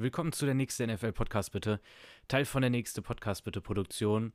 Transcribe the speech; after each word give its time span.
Willkommen 0.00 0.30
zu 0.30 0.46
der 0.46 0.54
nächsten 0.54 0.92
NFL 0.92 1.10
Podcast 1.10 1.50
bitte. 1.50 1.80
Teil 2.28 2.44
von 2.44 2.60
der 2.60 2.70
nächsten 2.70 3.02
Podcast 3.02 3.42
bitte 3.42 3.60
Produktion. 3.60 4.32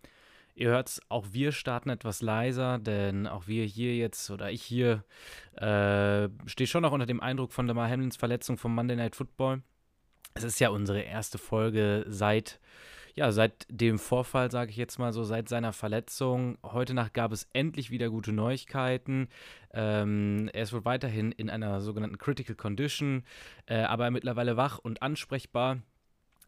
Ihr 0.55 0.67
hört's, 0.67 1.00
auch 1.08 1.28
wir 1.32 1.54
starten 1.54 1.89
etwas 1.89 2.21
leiser, 2.21 2.79
denn 2.79 3.28
auch 3.28 3.47
wir 3.47 3.63
hier 3.63 3.96
jetzt 3.96 4.29
oder 4.29 4.52
ich 4.52 4.62
hier 4.62 5.05
äh, 5.54 6.28
stehe 6.47 6.68
schon 6.68 6.81
noch 6.81 6.91
unter 6.91 7.05
dem 7.05 7.21
Eindruck 7.21 7.54
von 7.54 7.65
Lamar 7.65 7.89
Hamlins 7.89 8.18
Verletzung 8.18 8.57
vom 8.57 8.76
Monday 8.76 8.97
Night 8.97 9.15
Football. 9.15 9.63
Es 10.34 10.44
ist 10.44 10.60
ja 10.60 10.68
unsere 10.68 10.99
erste 10.99 11.38
Folge 11.38 12.04
seit 12.10 12.60
ja, 13.16 13.32
seit 13.32 13.68
dem 13.70 14.00
Vorfall, 14.00 14.50
sage 14.50 14.72
ich 14.72 14.78
jetzt 14.78 14.98
mal 14.98 15.13
so, 15.13 15.24
seit 15.24 15.48
seiner 15.48 15.72
Verletzung. 15.72 16.58
Heute 16.63 16.94
Nacht 16.94 17.13
gab 17.13 17.32
es 17.32 17.48
endlich 17.54 17.91
wieder 17.91 18.09
gute 18.09 18.32
Neuigkeiten. 18.32 19.27
Ähm, 19.72 20.50
er 20.54 20.63
ist 20.63 20.73
wohl 20.73 20.86
weiterhin 20.86 21.31
in 21.31 21.49
einer 21.49 21.81
sogenannten 21.81 22.18
Critical 22.18 22.55
Condition, 22.55 23.23
äh, 23.68 23.81
aber 23.84 24.09
mittlerweile 24.09 24.58
wach 24.58 24.80
und 24.80 25.02
ansprechbar. 25.04 25.80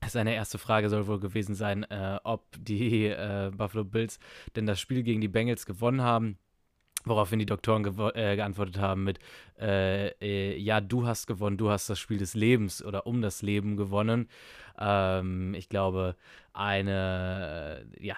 Seine 0.08 0.36
erste 0.36 0.58
Frage 0.58 0.90
soll 0.90 1.08
wohl 1.08 1.20
gewesen 1.20 1.56
sein, 1.56 1.84
äh, 1.84 2.20
ob 2.24 2.46
die 2.60 3.08
äh, 3.08 3.52
Buffalo 3.56 3.84
Bills 3.84 4.20
denn 4.56 4.66
das 4.66 4.80
Spiel 4.80 5.04
gegen 5.04 5.22
die 5.22 5.28
Bengals 5.28 5.66
gewonnen 5.66 6.02
haben. 6.02 6.38
Woraufhin 7.08 7.38
die 7.38 7.46
Doktoren 7.46 7.86
äh, 8.16 8.36
geantwortet 8.36 8.80
haben 8.80 9.04
mit, 9.04 9.20
äh, 9.60 10.08
äh, 10.20 10.58
ja, 10.58 10.82
du 10.82 11.06
hast 11.06 11.28
gewonnen, 11.28 11.56
du 11.56 11.70
hast 11.70 11.88
das 11.88 12.00
Spiel 12.00 12.18
des 12.18 12.34
Lebens 12.34 12.84
oder 12.84 13.06
um 13.06 13.22
das 13.22 13.44
Leben 13.44 13.78
gewonnen. 13.78 14.28
Ähm, 14.80 15.54
ich 15.54 15.70
glaube, 15.70 16.16
eine, 16.54 17.86
äh, 18.00 18.06
ja, 18.06 18.16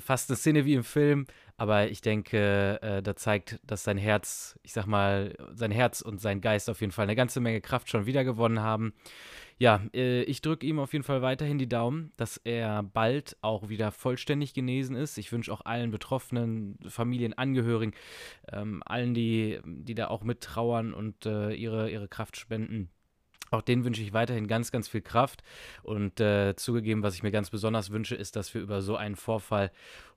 fast 0.00 0.28
eine 0.30 0.36
Szene 0.36 0.64
wie 0.64 0.74
im 0.74 0.84
Film, 0.84 1.26
aber 1.56 1.88
ich 1.88 2.00
denke, 2.00 2.80
äh, 2.82 3.02
da 3.02 3.14
zeigt, 3.14 3.60
dass 3.64 3.84
sein 3.84 3.96
Herz, 3.96 4.58
ich 4.62 4.72
sag 4.72 4.86
mal, 4.86 5.34
sein 5.54 5.70
Herz 5.70 6.00
und 6.00 6.20
sein 6.20 6.40
Geist 6.40 6.68
auf 6.68 6.80
jeden 6.80 6.92
Fall 6.92 7.04
eine 7.04 7.16
ganze 7.16 7.40
Menge 7.40 7.60
Kraft 7.60 7.88
schon 7.88 8.06
wieder 8.06 8.24
gewonnen 8.24 8.60
haben. 8.60 8.92
Ja, 9.58 9.80
äh, 9.94 10.22
ich 10.24 10.42
drücke 10.42 10.66
ihm 10.66 10.78
auf 10.78 10.92
jeden 10.92 11.04
Fall 11.04 11.22
weiterhin 11.22 11.58
die 11.58 11.68
Daumen, 11.68 12.12
dass 12.16 12.36
er 12.38 12.82
bald 12.82 13.36
auch 13.40 13.68
wieder 13.68 13.90
vollständig 13.90 14.52
genesen 14.52 14.96
ist. 14.96 15.16
Ich 15.16 15.32
wünsche 15.32 15.52
auch 15.52 15.64
allen 15.64 15.90
Betroffenen, 15.90 16.78
Familienangehörigen, 16.86 17.94
ähm, 18.52 18.82
allen, 18.84 19.14
die, 19.14 19.60
die 19.64 19.94
da 19.94 20.08
auch 20.08 20.24
mittrauern 20.24 20.92
und 20.92 21.24
äh, 21.24 21.54
ihre, 21.54 21.88
ihre 21.90 22.08
Kraft 22.08 22.36
spenden, 22.36 22.90
auch 23.56 23.62
denen 23.62 23.84
wünsche 23.84 24.02
ich 24.02 24.12
weiterhin 24.12 24.46
ganz, 24.46 24.70
ganz 24.70 24.88
viel 24.88 25.00
Kraft. 25.02 25.42
Und 25.82 26.20
äh, 26.20 26.54
zugegeben, 26.56 27.02
was 27.02 27.14
ich 27.14 27.22
mir 27.22 27.30
ganz 27.30 27.50
besonders 27.50 27.90
wünsche, 27.90 28.14
ist, 28.14 28.36
dass 28.36 28.54
wir 28.54 28.60
über 28.60 28.82
so 28.82 28.96
einen 28.96 29.16
Vorfall 29.16 29.70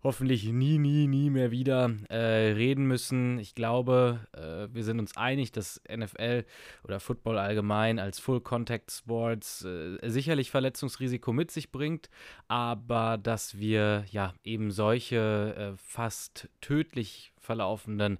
hoffentlich 0.03 0.45
nie, 0.45 0.77
nie, 0.77 1.07
nie 1.07 1.29
mehr 1.29 1.51
wieder 1.51 1.91
äh, 2.09 2.53
reden 2.53 2.85
müssen. 2.85 3.37
Ich 3.39 3.53
glaube, 3.53 4.19
äh, 4.33 4.73
wir 4.73 4.83
sind 4.83 4.99
uns 4.99 5.17
einig, 5.17 5.51
dass 5.51 5.81
NFL 5.93 6.45
oder 6.83 6.99
Football 6.99 7.37
allgemein 7.37 7.99
als 7.99 8.19
Full 8.19 8.41
Contact 8.41 8.91
Sports 8.91 9.65
äh, 9.65 9.97
sicherlich 10.09 10.51
Verletzungsrisiko 10.51 11.33
mit 11.33 11.51
sich 11.51 11.71
bringt, 11.71 12.09
aber 12.47 13.17
dass 13.17 13.57
wir 13.57 14.05
ja 14.11 14.33
eben 14.43 14.71
solche 14.71 15.73
äh, 15.75 15.77
fast 15.77 16.49
tödlich 16.61 17.33
verlaufenden 17.39 18.19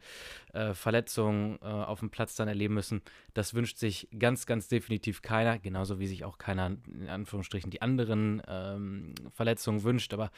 äh, 0.54 0.74
Verletzungen 0.74 1.60
äh, 1.62 1.66
auf 1.66 2.00
dem 2.00 2.10
Platz 2.10 2.36
dann 2.36 2.48
erleben 2.48 2.74
müssen. 2.74 3.02
Das 3.34 3.54
wünscht 3.54 3.78
sich 3.78 4.08
ganz, 4.18 4.46
ganz 4.46 4.68
definitiv 4.68 5.22
keiner, 5.22 5.60
genauso 5.60 6.00
wie 6.00 6.08
sich 6.08 6.26
auch 6.26 6.38
keiner 6.38 6.78
in 6.88 7.10
Anführungsstrichen 7.10 7.72
die 7.72 7.82
anderen 7.82 8.42
ähm, 8.48 9.14
Verletzungen 9.34 9.84
wünscht. 9.84 10.14
Aber 10.14 10.32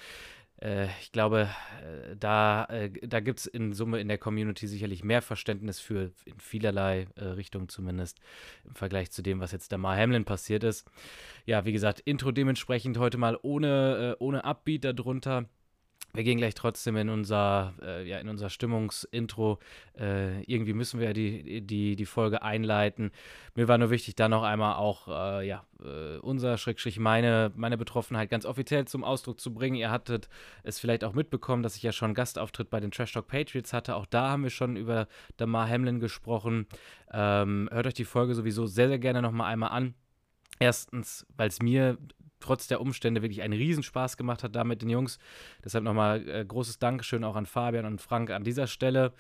äh, 0.62 0.88
ich 1.02 1.12
glaube, 1.12 1.50
äh, 1.82 2.16
da, 2.18 2.66
äh, 2.66 2.90
da 3.02 3.20
gibt 3.20 3.40
es 3.40 3.46
in 3.48 3.74
Summe 3.74 4.00
in 4.00 4.08
der 4.08 4.18
Community 4.18 4.68
sicherlich 4.68 5.04
mehr 5.04 5.22
Verständnis 5.22 5.80
für, 5.80 6.12
in 6.26 6.40
vielerlei 6.40 7.08
äh, 7.16 7.26
Richtungen 7.26 7.68
zumindest, 7.68 8.20
im 8.66 8.76
Vergleich 8.76 9.12
zu 9.12 9.22
dem, 9.22 9.40
was 9.40 9.52
jetzt 9.52 9.72
der 9.72 9.80
Mar 9.80 9.98
Hamlin 9.98 10.26
passiert 10.26 10.64
ist. 10.64 10.90
Ja, 11.46 11.66
wie 11.66 11.74
gesagt, 11.74 12.00
Intro 12.02 12.32
dementsprechend 12.32 12.98
heute 12.98 13.18
mal 13.18 13.38
ohne, 13.42 14.16
ohne 14.20 14.46
Upbeat 14.46 14.84
darunter. 14.84 15.46
Wir 16.14 16.24
gehen 16.24 16.38
gleich 16.38 16.56
trotzdem 16.56 16.98
in 16.98 17.10
unser, 17.10 17.74
äh, 17.82 18.08
ja, 18.08 18.20
in 18.20 18.28
unser 18.28 18.50
Stimmungsintro. 18.50 19.60
Äh, 19.98 20.42
irgendwie 20.44 20.74
müssen 20.74 21.00
wir 21.00 21.08
ja 21.08 21.14
die, 21.14 21.62
die, 21.62 21.96
die 21.96 22.06
Folge 22.06 22.42
einleiten. 22.42 23.12
Mir 23.56 23.68
war 23.68 23.78
nur 23.78 23.90
wichtig, 23.90 24.16
da 24.16 24.28
noch 24.28 24.44
einmal 24.44 24.76
auch 24.76 25.08
äh, 25.08 25.48
ja, 25.48 25.66
äh, 25.84 26.18
unser 26.18 26.58
Schrägstrich 26.58 27.00
meine, 27.00 27.52
meine 27.56 27.78
Betroffenheit 27.78 28.30
ganz 28.30 28.46
offiziell 28.46 28.86
zum 28.86 29.04
Ausdruck 29.04 29.40
zu 29.40 29.54
bringen. 29.54 29.76
Ihr 29.76 29.92
hattet 29.92 30.28
es 30.64 30.80
vielleicht 30.80 31.04
auch 31.04 31.14
mitbekommen, 31.14 31.64
dass 31.64 31.76
ich 31.76 31.84
ja 31.84 31.92
schon 31.92 32.08
einen 32.08 32.16
Gastauftritt 32.16 32.70
bei 32.70 32.80
den 32.80 32.92
Trash 32.92 33.14
Talk 33.14 33.28
Patriots 33.28 33.74
hatte. 33.74 33.96
Auch 33.96 34.06
da 34.06 34.30
haben 34.30 34.44
wir 34.44 34.50
schon 34.50 34.76
über 34.76 35.08
Damar 35.38 35.70
Hamlin 35.70 36.00
gesprochen. 36.00 36.68
Ähm, 37.12 37.70
hört 37.72 37.88
euch 37.88 37.94
die 37.94 38.06
Folge 38.06 38.36
sowieso 38.36 38.66
sehr, 38.66 38.88
sehr 38.88 39.00
gerne 39.00 39.22
nochmal 39.22 39.52
einmal 39.52 39.72
an. 39.72 39.94
Erstens, 40.60 41.26
weil 41.38 41.48
es 41.48 41.62
mir 41.62 41.98
trotz 42.42 42.68
der 42.68 42.82
Umstände 42.82 43.22
wirklich 43.22 43.42
einen 43.42 43.54
Riesenspaß 43.54 44.18
gemacht 44.18 44.44
hat 44.44 44.56
da 44.56 44.64
mit 44.64 44.82
den 44.82 44.90
Jungs. 44.90 45.20
Deshalb 45.64 45.84
nochmal 45.84 46.28
äh, 46.28 46.46
großes 46.46 46.80
Dankeschön 46.80 47.24
auch 47.24 47.36
an 47.36 47.46
Fabian 47.46 47.86
und 47.86 48.02
Frank 48.02 48.30
an 48.32 48.44
dieser 48.44 48.68
Stelle. 48.68 49.14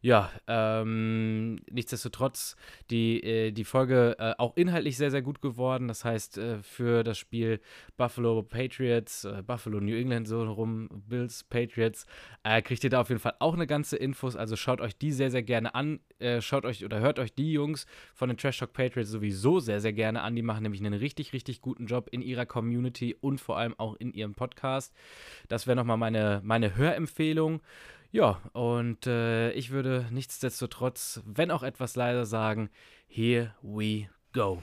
Ja, 0.00 0.30
ähm, 0.46 1.56
nichtsdestotrotz 1.70 2.56
die, 2.90 3.22
äh, 3.22 3.50
die 3.50 3.64
Folge 3.64 4.16
äh, 4.18 4.34
auch 4.38 4.56
inhaltlich 4.56 4.96
sehr, 4.96 5.10
sehr 5.10 5.22
gut 5.22 5.42
geworden. 5.42 5.88
Das 5.88 6.04
heißt, 6.04 6.38
äh, 6.38 6.62
für 6.62 7.02
das 7.02 7.18
Spiel 7.18 7.60
Buffalo 7.96 8.42
Patriots, 8.42 9.24
äh, 9.24 9.42
Buffalo 9.44 9.80
New 9.80 9.96
England 9.96 10.28
so 10.28 10.42
rum, 10.44 10.88
Bills 11.08 11.42
Patriots, 11.42 12.06
äh, 12.44 12.62
kriegt 12.62 12.84
ihr 12.84 12.90
da 12.90 13.00
auf 13.00 13.08
jeden 13.08 13.20
Fall 13.20 13.34
auch 13.40 13.54
eine 13.54 13.66
ganze 13.66 13.96
Infos. 13.96 14.36
Also 14.36 14.54
schaut 14.54 14.80
euch 14.80 14.96
die 14.96 15.10
sehr, 15.10 15.32
sehr 15.32 15.42
gerne 15.42 15.74
an. 15.74 15.98
Äh, 16.20 16.40
schaut 16.42 16.64
euch 16.64 16.84
oder 16.84 17.00
hört 17.00 17.18
euch 17.18 17.34
die 17.34 17.52
Jungs 17.52 17.86
von 18.14 18.28
den 18.28 18.36
Trash 18.36 18.58
Talk 18.58 18.72
Patriots 18.72 19.10
sowieso 19.10 19.58
sehr, 19.58 19.80
sehr 19.80 19.92
gerne 19.92 20.22
an. 20.22 20.36
Die 20.36 20.42
machen 20.42 20.62
nämlich 20.62 20.80
einen 20.80 20.94
richtig, 20.94 21.32
richtig 21.32 21.60
guten 21.60 21.86
Job 21.86 22.08
in 22.12 22.22
ihrer 22.22 22.46
Community 22.46 23.16
und 23.20 23.40
vor 23.40 23.58
allem 23.58 23.74
auch 23.78 23.96
in 23.96 24.12
ihrem 24.12 24.34
Podcast. 24.34 24.94
Das 25.48 25.66
wäre 25.66 25.76
nochmal 25.76 25.96
meine, 25.96 26.40
meine 26.44 26.76
Hörempfehlung. 26.76 27.60
Ja, 28.10 28.40
und 28.52 29.06
äh, 29.06 29.50
ich 29.52 29.70
würde 29.70 30.06
nichtsdestotrotz, 30.10 31.20
wenn 31.26 31.50
auch 31.50 31.62
etwas 31.62 31.94
leiser 31.94 32.24
sagen, 32.24 32.70
here 33.06 33.54
we 33.62 34.08
go. 34.32 34.62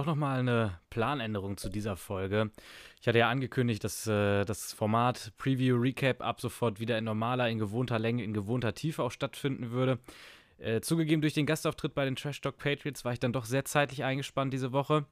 Doch 0.00 0.06
nochmal 0.06 0.38
eine 0.38 0.78
Planänderung 0.88 1.58
zu 1.58 1.68
dieser 1.68 1.94
Folge. 1.94 2.50
Ich 3.02 3.06
hatte 3.06 3.18
ja 3.18 3.28
angekündigt, 3.28 3.84
dass 3.84 4.06
äh, 4.06 4.46
das 4.46 4.72
Format 4.72 5.30
Preview 5.36 5.76
Recap 5.76 6.22
ab 6.22 6.40
sofort 6.40 6.80
wieder 6.80 6.96
in 6.96 7.04
normaler, 7.04 7.50
in 7.50 7.58
gewohnter 7.58 7.98
Länge, 7.98 8.24
in 8.24 8.32
gewohnter 8.32 8.72
Tiefe 8.72 9.02
auch 9.02 9.10
stattfinden 9.10 9.72
würde. 9.72 9.98
Äh, 10.56 10.80
zugegeben, 10.80 11.20
durch 11.20 11.34
den 11.34 11.44
Gastauftritt 11.44 11.92
bei 11.92 12.06
den 12.06 12.16
Trash 12.16 12.40
Talk 12.40 12.56
Patriots 12.56 13.04
war 13.04 13.12
ich 13.12 13.20
dann 13.20 13.34
doch 13.34 13.44
sehr 13.44 13.66
zeitlich 13.66 14.02
eingespannt 14.02 14.54
diese 14.54 14.72
Woche. 14.72 15.04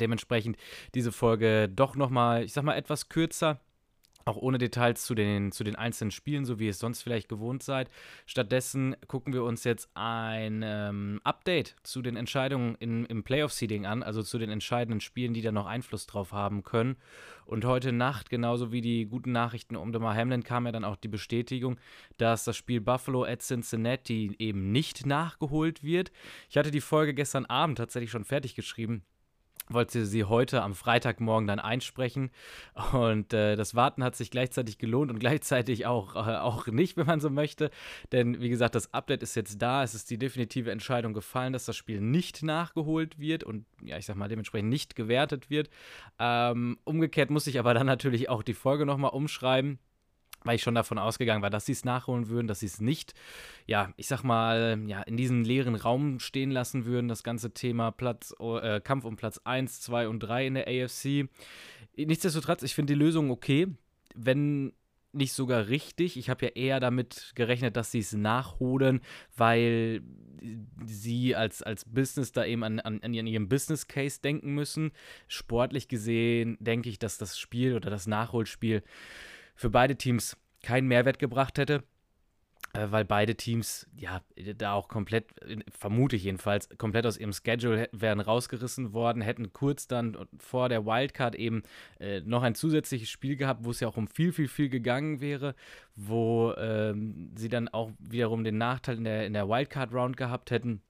Dementsprechend 0.00 0.56
diese 0.94 1.12
Folge 1.12 1.68
doch 1.68 1.94
nochmal, 1.94 2.42
ich 2.42 2.54
sag 2.54 2.64
mal, 2.64 2.74
etwas 2.74 3.10
kürzer 3.10 3.60
auch 4.26 4.36
ohne 4.36 4.58
Details 4.58 5.04
zu 5.04 5.14
den, 5.14 5.52
zu 5.52 5.62
den 5.62 5.76
einzelnen 5.76 6.10
Spielen, 6.10 6.44
so 6.44 6.58
wie 6.58 6.64
ihr 6.64 6.70
es 6.70 6.80
sonst 6.80 7.02
vielleicht 7.02 7.28
gewohnt 7.28 7.62
seid. 7.62 7.88
Stattdessen 8.26 8.96
gucken 9.06 9.32
wir 9.32 9.44
uns 9.44 9.62
jetzt 9.64 9.88
ein 9.94 10.62
ähm, 10.64 11.20
Update 11.22 11.76
zu 11.84 12.02
den 12.02 12.16
Entscheidungen 12.16 12.74
in, 12.74 13.06
im 13.06 13.22
Playoff-Seeding 13.22 13.86
an, 13.86 14.02
also 14.02 14.22
zu 14.22 14.38
den 14.38 14.50
entscheidenden 14.50 15.00
Spielen, 15.00 15.32
die 15.32 15.42
da 15.42 15.52
noch 15.52 15.66
Einfluss 15.66 16.06
drauf 16.06 16.32
haben 16.32 16.64
können. 16.64 16.96
Und 17.44 17.64
heute 17.64 17.92
Nacht, 17.92 18.28
genauso 18.28 18.72
wie 18.72 18.80
die 18.80 19.06
guten 19.06 19.30
Nachrichten 19.30 19.76
um 19.76 19.92
Demar 19.92 20.16
Hamlin, 20.16 20.42
kam 20.42 20.66
ja 20.66 20.72
dann 20.72 20.84
auch 20.84 20.96
die 20.96 21.06
Bestätigung, 21.06 21.78
dass 22.16 22.42
das 22.42 22.56
Spiel 22.56 22.80
Buffalo 22.80 23.24
at 23.24 23.42
Cincinnati 23.42 24.34
eben 24.40 24.72
nicht 24.72 25.06
nachgeholt 25.06 25.84
wird. 25.84 26.10
Ich 26.50 26.56
hatte 26.56 26.72
die 26.72 26.80
Folge 26.80 27.14
gestern 27.14 27.46
Abend 27.46 27.78
tatsächlich 27.78 28.10
schon 28.10 28.24
fertig 28.24 28.56
geschrieben 28.56 29.04
wollte 29.68 30.06
sie 30.06 30.24
heute 30.24 30.62
am 30.62 30.74
Freitagmorgen 30.74 31.46
dann 31.46 31.58
einsprechen. 31.58 32.30
Und 32.92 33.32
äh, 33.32 33.56
das 33.56 33.74
Warten 33.74 34.04
hat 34.04 34.16
sich 34.16 34.30
gleichzeitig 34.30 34.78
gelohnt 34.78 35.10
und 35.10 35.18
gleichzeitig 35.18 35.86
auch, 35.86 36.14
äh, 36.14 36.36
auch 36.36 36.66
nicht, 36.68 36.96
wenn 36.96 37.06
man 37.06 37.20
so 37.20 37.30
möchte. 37.30 37.70
Denn 38.12 38.40
wie 38.40 38.48
gesagt, 38.48 38.74
das 38.74 38.92
Update 38.94 39.22
ist 39.22 39.34
jetzt 39.34 39.60
da. 39.60 39.82
Es 39.82 39.94
ist 39.94 40.10
die 40.10 40.18
definitive 40.18 40.70
Entscheidung 40.70 41.12
gefallen, 41.12 41.52
dass 41.52 41.64
das 41.64 41.76
Spiel 41.76 42.00
nicht 42.00 42.42
nachgeholt 42.42 43.18
wird 43.18 43.44
und 43.44 43.66
ja, 43.82 43.96
ich 43.98 44.06
sag 44.06 44.16
mal, 44.16 44.28
dementsprechend 44.28 44.68
nicht 44.68 44.96
gewertet 44.96 45.50
wird. 45.50 45.68
Ähm, 46.18 46.78
umgekehrt 46.84 47.30
muss 47.30 47.46
ich 47.46 47.58
aber 47.58 47.74
dann 47.74 47.86
natürlich 47.86 48.28
auch 48.28 48.42
die 48.42 48.54
Folge 48.54 48.86
nochmal 48.86 49.10
umschreiben 49.10 49.78
weil 50.46 50.56
ich 50.56 50.62
schon 50.62 50.74
davon 50.74 50.98
ausgegangen 50.98 51.42
war, 51.42 51.50
dass 51.50 51.66
sie 51.66 51.72
es 51.72 51.84
nachholen 51.84 52.28
würden, 52.28 52.46
dass 52.46 52.60
sie 52.60 52.66
es 52.66 52.80
nicht, 52.80 53.14
ja, 53.66 53.92
ich 53.96 54.06
sag 54.06 54.22
mal, 54.22 54.80
ja, 54.86 55.02
in 55.02 55.16
diesem 55.16 55.44
leeren 55.44 55.74
Raum 55.74 56.20
stehen 56.20 56.50
lassen 56.50 56.86
würden, 56.86 57.08
das 57.08 57.22
ganze 57.22 57.52
Thema 57.52 57.90
Platz, 57.90 58.34
äh, 58.40 58.80
Kampf 58.80 59.04
um 59.04 59.16
Platz 59.16 59.40
1, 59.44 59.80
2 59.80 60.08
und 60.08 60.20
3 60.20 60.46
in 60.46 60.54
der 60.54 60.68
AFC. 60.68 61.28
Nichtsdestotrotz, 61.96 62.62
ich 62.62 62.74
finde 62.74 62.94
die 62.94 62.98
Lösung 62.98 63.30
okay. 63.30 63.68
Wenn 64.14 64.72
nicht 65.12 65.32
sogar 65.32 65.68
richtig? 65.68 66.16
Ich 66.16 66.30
habe 66.30 66.46
ja 66.46 66.52
eher 66.52 66.80
damit 66.80 67.32
gerechnet, 67.34 67.76
dass 67.76 67.90
sie 67.90 68.00
es 68.00 68.12
nachholen, 68.12 69.00
weil 69.36 70.02
sie 70.84 71.34
als, 71.34 71.62
als 71.62 71.84
Business 71.84 72.32
da 72.32 72.44
eben 72.44 72.62
an, 72.62 72.80
an, 72.80 73.00
an 73.02 73.14
ihrem 73.14 73.48
Business 73.48 73.88
Case 73.88 74.20
denken 74.20 74.54
müssen. 74.54 74.92
Sportlich 75.26 75.88
gesehen 75.88 76.56
denke 76.60 76.88
ich, 76.88 76.98
dass 76.98 77.18
das 77.18 77.38
Spiel 77.38 77.74
oder 77.74 77.90
das 77.90 78.06
Nachholspiel 78.06 78.82
für 79.56 79.70
beide 79.70 79.96
Teams 79.96 80.36
keinen 80.62 80.86
Mehrwert 80.86 81.18
gebracht 81.18 81.58
hätte. 81.58 81.82
Äh, 82.76 82.90
weil 82.90 83.04
beide 83.04 83.36
Teams 83.36 83.86
ja 83.96 84.20
da 84.56 84.72
auch 84.72 84.88
komplett, 84.88 85.26
vermute 85.70 86.16
ich 86.16 86.24
jedenfalls, 86.24 86.68
komplett 86.78 87.06
aus 87.06 87.16
ihrem 87.16 87.32
Schedule 87.32 87.88
wären 87.92 88.20
rausgerissen 88.20 88.92
worden, 88.92 89.22
hätten 89.22 89.52
kurz 89.52 89.86
dann 89.86 90.16
vor 90.38 90.68
der 90.68 90.84
Wildcard 90.84 91.34
eben 91.36 91.62
äh, 92.00 92.20
noch 92.20 92.42
ein 92.42 92.54
zusätzliches 92.54 93.08
Spiel 93.08 93.36
gehabt, 93.36 93.64
wo 93.64 93.70
es 93.70 93.80
ja 93.80 93.88
auch 93.88 93.96
um 93.96 94.08
viel, 94.08 94.32
viel, 94.32 94.48
viel 94.48 94.68
gegangen 94.68 95.20
wäre, 95.20 95.54
wo 95.94 96.52
ähm, 96.56 97.32
sie 97.36 97.48
dann 97.48 97.68
auch 97.68 97.92
wiederum 97.98 98.44
den 98.44 98.58
Nachteil 98.58 98.98
in 98.98 99.04
der, 99.04 99.26
in 99.26 99.32
der 99.32 99.48
Wildcard-Round 99.48 100.16
gehabt 100.16 100.50
hätten. 100.50 100.82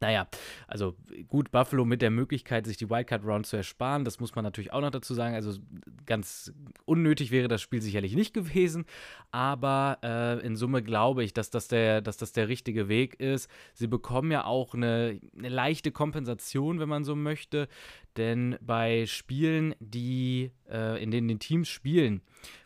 Naja, 0.00 0.28
also 0.66 0.94
gut, 1.28 1.50
Buffalo 1.50 1.84
mit 1.84 2.02
der 2.02 2.10
Möglichkeit, 2.10 2.66
sich 2.66 2.76
die 2.76 2.90
Wildcard-Round 2.90 3.46
zu 3.46 3.56
ersparen, 3.56 4.04
das 4.04 4.20
muss 4.20 4.34
man 4.34 4.44
natürlich 4.44 4.72
auch 4.72 4.80
noch 4.80 4.90
dazu 4.90 5.14
sagen. 5.14 5.34
Also 5.34 5.58
ganz 6.04 6.52
unnötig 6.84 7.30
wäre 7.30 7.48
das 7.48 7.62
Spiel 7.62 7.80
sicherlich 7.80 8.14
nicht 8.14 8.34
gewesen, 8.34 8.84
aber 9.30 9.98
äh, 10.02 10.46
in 10.46 10.56
Summe 10.56 10.82
glaube 10.82 11.24
ich, 11.24 11.32
dass 11.32 11.50
das, 11.50 11.68
der, 11.68 12.00
dass 12.00 12.16
das 12.16 12.32
der 12.32 12.48
richtige 12.48 12.88
Weg 12.88 13.18
ist. 13.20 13.50
Sie 13.74 13.86
bekommen 13.86 14.30
ja 14.30 14.44
auch 14.44 14.74
eine, 14.74 15.20
eine 15.36 15.48
leichte 15.48 15.92
Kompensation, 15.92 16.80
wenn 16.80 16.88
man 16.88 17.04
so 17.04 17.16
möchte, 17.16 17.68
denn 18.16 18.56
bei 18.60 19.06
Spielen, 19.06 19.74
die, 19.80 20.50
äh, 20.70 21.02
in 21.02 21.10
denen 21.10 21.28
die 21.28 21.38
Teams 21.38 21.68
spielen, 21.68 22.22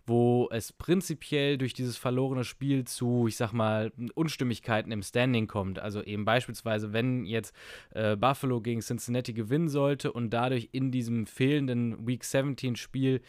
wo 0.07 0.49
es 0.51 0.73
prinzipiell 0.73 1.57
durch 1.57 1.73
dieses 1.73 1.97
verlorene 1.97 2.45
Spiel 2.45 2.85
zu, 2.85 3.27
ich 3.29 3.37
sag 3.37 3.53
mal, 3.53 3.93
Unstimmigkeiten 4.15 4.91
im 4.93 5.03
Standing 5.03 5.47
kommt. 5.47 5.79
Also 5.79 6.03
eben 6.03 6.25
beispielsweise, 6.25 6.93
wenn 6.93 7.25
jetzt 7.25 7.55
äh, 7.91 8.17
Buffalo 8.17 8.61
gegen 8.61 8.81
Cincinnati 8.81 9.33
gewinnen 9.33 9.69
sollte 9.69 10.13
und 10.13 10.31
dadurch 10.31 10.71
in 10.73 10.91
diesem 10.91 11.27
fehlenden 11.27 12.07
Week 12.07 12.25
17 12.25 12.77
Spiel 12.77 13.21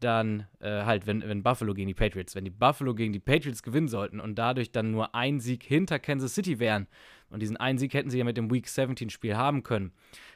dann 0.00 0.46
äh, 0.60 0.84
halt, 0.84 1.06
wenn, 1.06 1.22
wenn 1.22 1.42
Buffalo 1.42 1.74
gegen 1.74 1.88
die 1.88 1.94
Patriots, 1.94 2.34
wenn 2.34 2.44
die 2.44 2.50
Buffalo 2.50 2.94
gegen 2.94 3.12
die 3.12 3.18
Patriots 3.18 3.62
gewinnen 3.62 3.88
sollten 3.88 4.20
und 4.20 4.36
dadurch 4.36 4.70
dann 4.70 4.90
nur 4.90 5.14
ein 5.14 5.40
Sieg 5.40 5.64
hinter 5.64 5.98
Kansas 5.98 6.34
City 6.34 6.60
wären, 6.60 6.86
und 7.30 7.40
diesen 7.40 7.56
einen 7.56 7.78
Sieg 7.78 7.94
hätten 7.94 8.10
sie 8.10 8.18
ja 8.18 8.24
mit 8.24 8.36
dem 8.36 8.50
Week 8.50 8.66
17 8.66 9.10
Spiel 9.10 9.36
haben 9.36 9.62
können, 9.62 9.92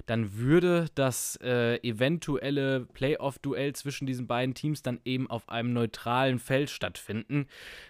dann 0.07 0.37
würde 0.37 0.87
das 0.95 1.39
äh, 1.43 1.77
eventuelle 1.77 2.87
Playoff-Duell 2.93 3.75
zwischen 3.75 4.07
diesen 4.07 4.27
beiden 4.27 4.55
Teams 4.55 4.83
dann 4.83 5.01
eben 5.05 5.31
auf 5.31 5.49
einem 5.49 5.73
neutralen 5.73 6.39
Feld 6.39 6.71
stattfinden. 6.71 7.47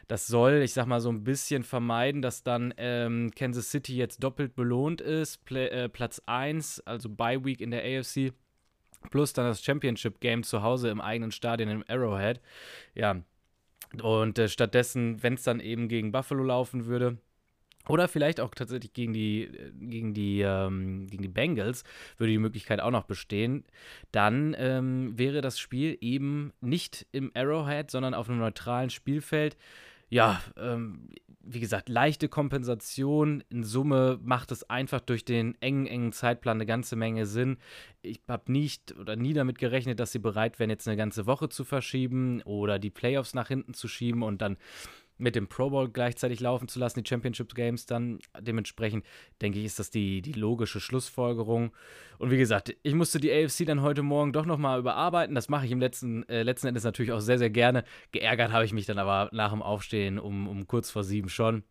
Das 0.08 0.26
soll, 0.26 0.62
ich 0.62 0.72
sag 0.72 0.86
mal, 0.86 1.00
so 1.00 1.10
ein 1.10 1.24
bisschen 1.24 1.64
vermeiden, 1.64 2.22
dass 2.22 2.42
dann 2.42 2.72
ähm, 2.76 3.32
Kansas 3.34 3.70
City 3.70 3.96
jetzt 3.96 4.22
doppelt 4.22 4.54
belohnt 4.54 5.00
ist. 5.00 5.44
Play, 5.44 5.66
äh, 5.68 5.88
Platz 5.88 6.22
1, 6.26 6.80
also 6.80 7.08
Bye 7.08 7.44
Week 7.44 7.60
in 7.60 7.70
der 7.70 7.82
AFC, 7.82 8.32
plus 9.10 9.32
dann 9.32 9.46
das 9.46 9.64
Championship-Game 9.64 10.44
zu 10.44 10.62
Hause 10.62 10.90
im 10.90 11.00
eigenen 11.00 11.32
Stadion 11.32 11.70
im 11.70 11.84
Arrowhead. 11.88 12.40
Ja. 12.94 13.22
Und 14.00 14.38
äh, 14.38 14.48
stattdessen, 14.48 15.22
wenn 15.22 15.34
es 15.34 15.42
dann 15.42 15.60
eben 15.60 15.88
gegen 15.88 16.12
Buffalo 16.12 16.44
laufen 16.44 16.86
würde, 16.86 17.18
oder 17.88 18.08
vielleicht 18.08 18.40
auch 18.40 18.54
tatsächlich 18.54 18.92
gegen 18.92 19.12
die, 19.12 19.50
gegen 19.80 20.14
die, 20.14 20.40
ähm, 20.40 21.06
gegen 21.08 21.22
die 21.22 21.28
Bengals 21.28 21.84
würde 22.16 22.32
die 22.32 22.38
Möglichkeit 22.38 22.80
auch 22.80 22.90
noch 22.90 23.04
bestehen. 23.04 23.64
Dann 24.12 24.54
ähm, 24.58 25.18
wäre 25.18 25.40
das 25.40 25.58
Spiel 25.58 25.98
eben 26.00 26.52
nicht 26.60 27.06
im 27.12 27.30
Arrowhead, 27.34 27.90
sondern 27.90 28.14
auf 28.14 28.28
einem 28.28 28.38
neutralen 28.38 28.90
Spielfeld. 28.90 29.56
Ja, 30.10 30.42
ähm, 30.58 31.08
wie 31.44 31.60
gesagt, 31.60 31.88
leichte 31.88 32.28
Kompensation. 32.28 33.42
In 33.50 33.64
Summe 33.64 34.20
macht 34.22 34.52
es 34.52 34.68
einfach 34.68 35.00
durch 35.00 35.24
den 35.24 35.60
engen, 35.60 35.86
engen 35.86 36.12
Zeitplan 36.12 36.58
eine 36.58 36.66
ganze 36.66 36.96
Menge 36.96 37.26
Sinn. 37.26 37.56
Ich 38.02 38.20
habe 38.28 38.52
nicht 38.52 38.94
oder 38.98 39.16
nie 39.16 39.32
damit 39.32 39.58
gerechnet, 39.58 39.98
dass 39.98 40.12
sie 40.12 40.18
bereit 40.18 40.58
wären, 40.58 40.70
jetzt 40.70 40.86
eine 40.86 40.96
ganze 40.96 41.26
Woche 41.26 41.48
zu 41.48 41.64
verschieben 41.64 42.42
oder 42.42 42.78
die 42.78 42.90
Playoffs 42.90 43.34
nach 43.34 43.48
hinten 43.48 43.74
zu 43.74 43.88
schieben 43.88 44.22
und 44.22 44.42
dann 44.42 44.56
mit 45.18 45.36
dem 45.36 45.46
Pro 45.48 45.70
Bowl 45.70 45.88
gleichzeitig 45.88 46.40
laufen 46.40 46.68
zu 46.68 46.78
lassen, 46.78 47.02
die 47.02 47.08
Championship 47.08 47.54
Games 47.54 47.86
dann. 47.86 48.18
Dementsprechend 48.40 49.04
denke 49.40 49.58
ich, 49.58 49.64
ist 49.64 49.78
das 49.78 49.90
die, 49.90 50.22
die 50.22 50.32
logische 50.32 50.80
Schlussfolgerung. 50.80 51.72
Und 52.18 52.30
wie 52.30 52.38
gesagt, 52.38 52.74
ich 52.82 52.94
musste 52.94 53.20
die 53.20 53.32
AFC 53.32 53.66
dann 53.66 53.82
heute 53.82 54.02
Morgen 54.02 54.32
doch 54.32 54.46
nochmal 54.46 54.78
überarbeiten. 54.78 55.34
Das 55.34 55.48
mache 55.48 55.66
ich 55.66 55.72
im 55.72 55.80
letzten, 55.80 56.28
äh, 56.28 56.42
letzten 56.42 56.68
Endes 56.68 56.84
natürlich 56.84 57.12
auch 57.12 57.20
sehr, 57.20 57.38
sehr 57.38 57.50
gerne. 57.50 57.84
Geärgert 58.12 58.52
habe 58.52 58.64
ich 58.64 58.72
mich 58.72 58.86
dann 58.86 58.98
aber 58.98 59.28
nach 59.32 59.52
dem 59.52 59.62
Aufstehen 59.62 60.18
um, 60.18 60.48
um 60.48 60.66
kurz 60.66 60.90
vor 60.90 61.04
sieben 61.04 61.28
schon. 61.28 61.64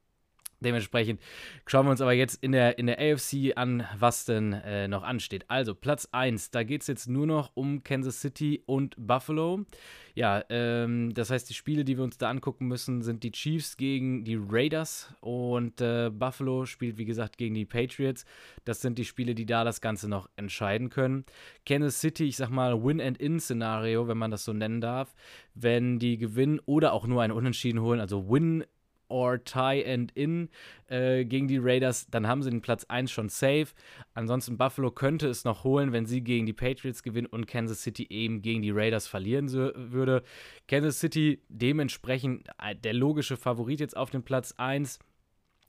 Dementsprechend 0.64 1.20
schauen 1.66 1.88
wir 1.88 1.92
uns 1.92 2.02
aber 2.02 2.14
jetzt 2.14 2.42
in 2.44 2.52
der, 2.52 2.78
in 2.78 2.86
der 2.86 3.00
AFC 3.00 3.54
an, 3.56 3.86
was 3.98 4.26
denn 4.26 4.54
äh, 4.54 4.88
noch 4.88 5.02
ansteht. 5.02 5.46
Also 5.48 5.74
Platz 5.74 6.08
1, 6.12 6.52
da 6.52 6.64
geht 6.64 6.82
es 6.82 6.88
jetzt 6.88 7.08
nur 7.08 7.26
noch 7.26 7.52
um 7.56 7.84
Kansas 7.84 8.22
City 8.22 8.62
und 8.68 8.96
Buffalo. 8.96 9.66
Ja, 10.14 10.44
ähm, 10.50 11.14
das 11.16 11.32
heißt, 11.32 11.50
die 11.50 11.56
Spiele, 11.56 11.84
die 11.84 11.98
wir 11.98 12.04
uns 12.04 12.20
da 12.20 12.30
angucken 12.30 12.68
müssen, 12.68 13.02
sind 13.02 13.24
die 13.24 13.32
Chiefs 13.32 13.76
gegen 13.76 14.24
die 14.24 14.38
Raiders 14.40 15.12
und 15.22 15.82
äh, 15.82 16.12
Buffalo 16.12 16.66
spielt, 16.66 16.98
wie 17.00 17.06
gesagt, 17.06 17.38
gegen 17.38 17.56
die 17.56 17.66
Patriots. 17.66 18.26
Das 18.64 18.82
sind 18.82 19.00
die 19.00 19.06
Spiele, 19.06 19.34
die 19.34 19.48
da 19.48 19.64
das 19.64 19.82
Ganze 19.82 20.08
noch 20.08 20.30
entscheiden 20.36 20.90
können. 20.90 21.26
Kansas 21.66 22.02
City, 22.02 22.26
ich 22.26 22.38
sag 22.38 22.50
mal, 22.50 22.84
Win-and-In-Szenario, 22.84 24.08
wenn 24.08 24.18
man 24.18 24.30
das 24.30 24.46
so 24.46 24.54
nennen 24.54 24.82
darf. 24.82 25.16
Wenn 25.56 25.98
die 25.98 26.18
gewinnen 26.18 26.60
oder 26.66 26.94
auch 26.94 27.08
nur 27.08 27.24
ein 27.24 27.32
Unentschieden 27.32 27.82
holen, 27.82 28.00
also 28.00 28.30
Win 28.30 28.64
or 29.12 29.44
tie 29.44 29.84
and 29.86 30.12
in 30.14 30.50
äh, 30.88 31.26
gegen 31.26 31.48
die 31.48 31.58
Raiders, 31.58 32.08
dann 32.10 32.28
haben 32.28 32.42
sie 32.42 32.50
den 32.50 32.62
Platz 32.62 32.86
1 32.86 33.12
schon 33.12 33.30
safe. 33.30 33.68
Ansonsten 34.14 34.58
Buffalo 34.58 34.90
könnte 34.92 35.28
es 35.28 35.44
noch 35.44 35.64
holen, 35.64 35.92
wenn 35.92 36.06
sie 36.06 36.22
gegen 36.22 36.46
die 36.46 36.54
Patriots 36.54 37.04
gewinnen 37.04 37.28
und 37.28 37.48
Kansas 37.48 37.84
City 37.84 38.08
eben 38.10 38.42
gegen 38.42 38.62
die 38.62 38.72
Raiders 38.72 39.08
verlieren 39.08 39.48
so, 39.48 39.72
würde. 39.76 40.24
Kansas 40.68 41.00
City 41.00 41.44
dementsprechend 41.50 42.48
äh, 42.62 42.76
der 42.76 42.94
logische 42.94 43.38
Favorit 43.38 43.80
jetzt 43.80 43.98
auf 43.98 44.10
dem 44.10 44.24
Platz 44.24 44.54
1. 44.58 45.00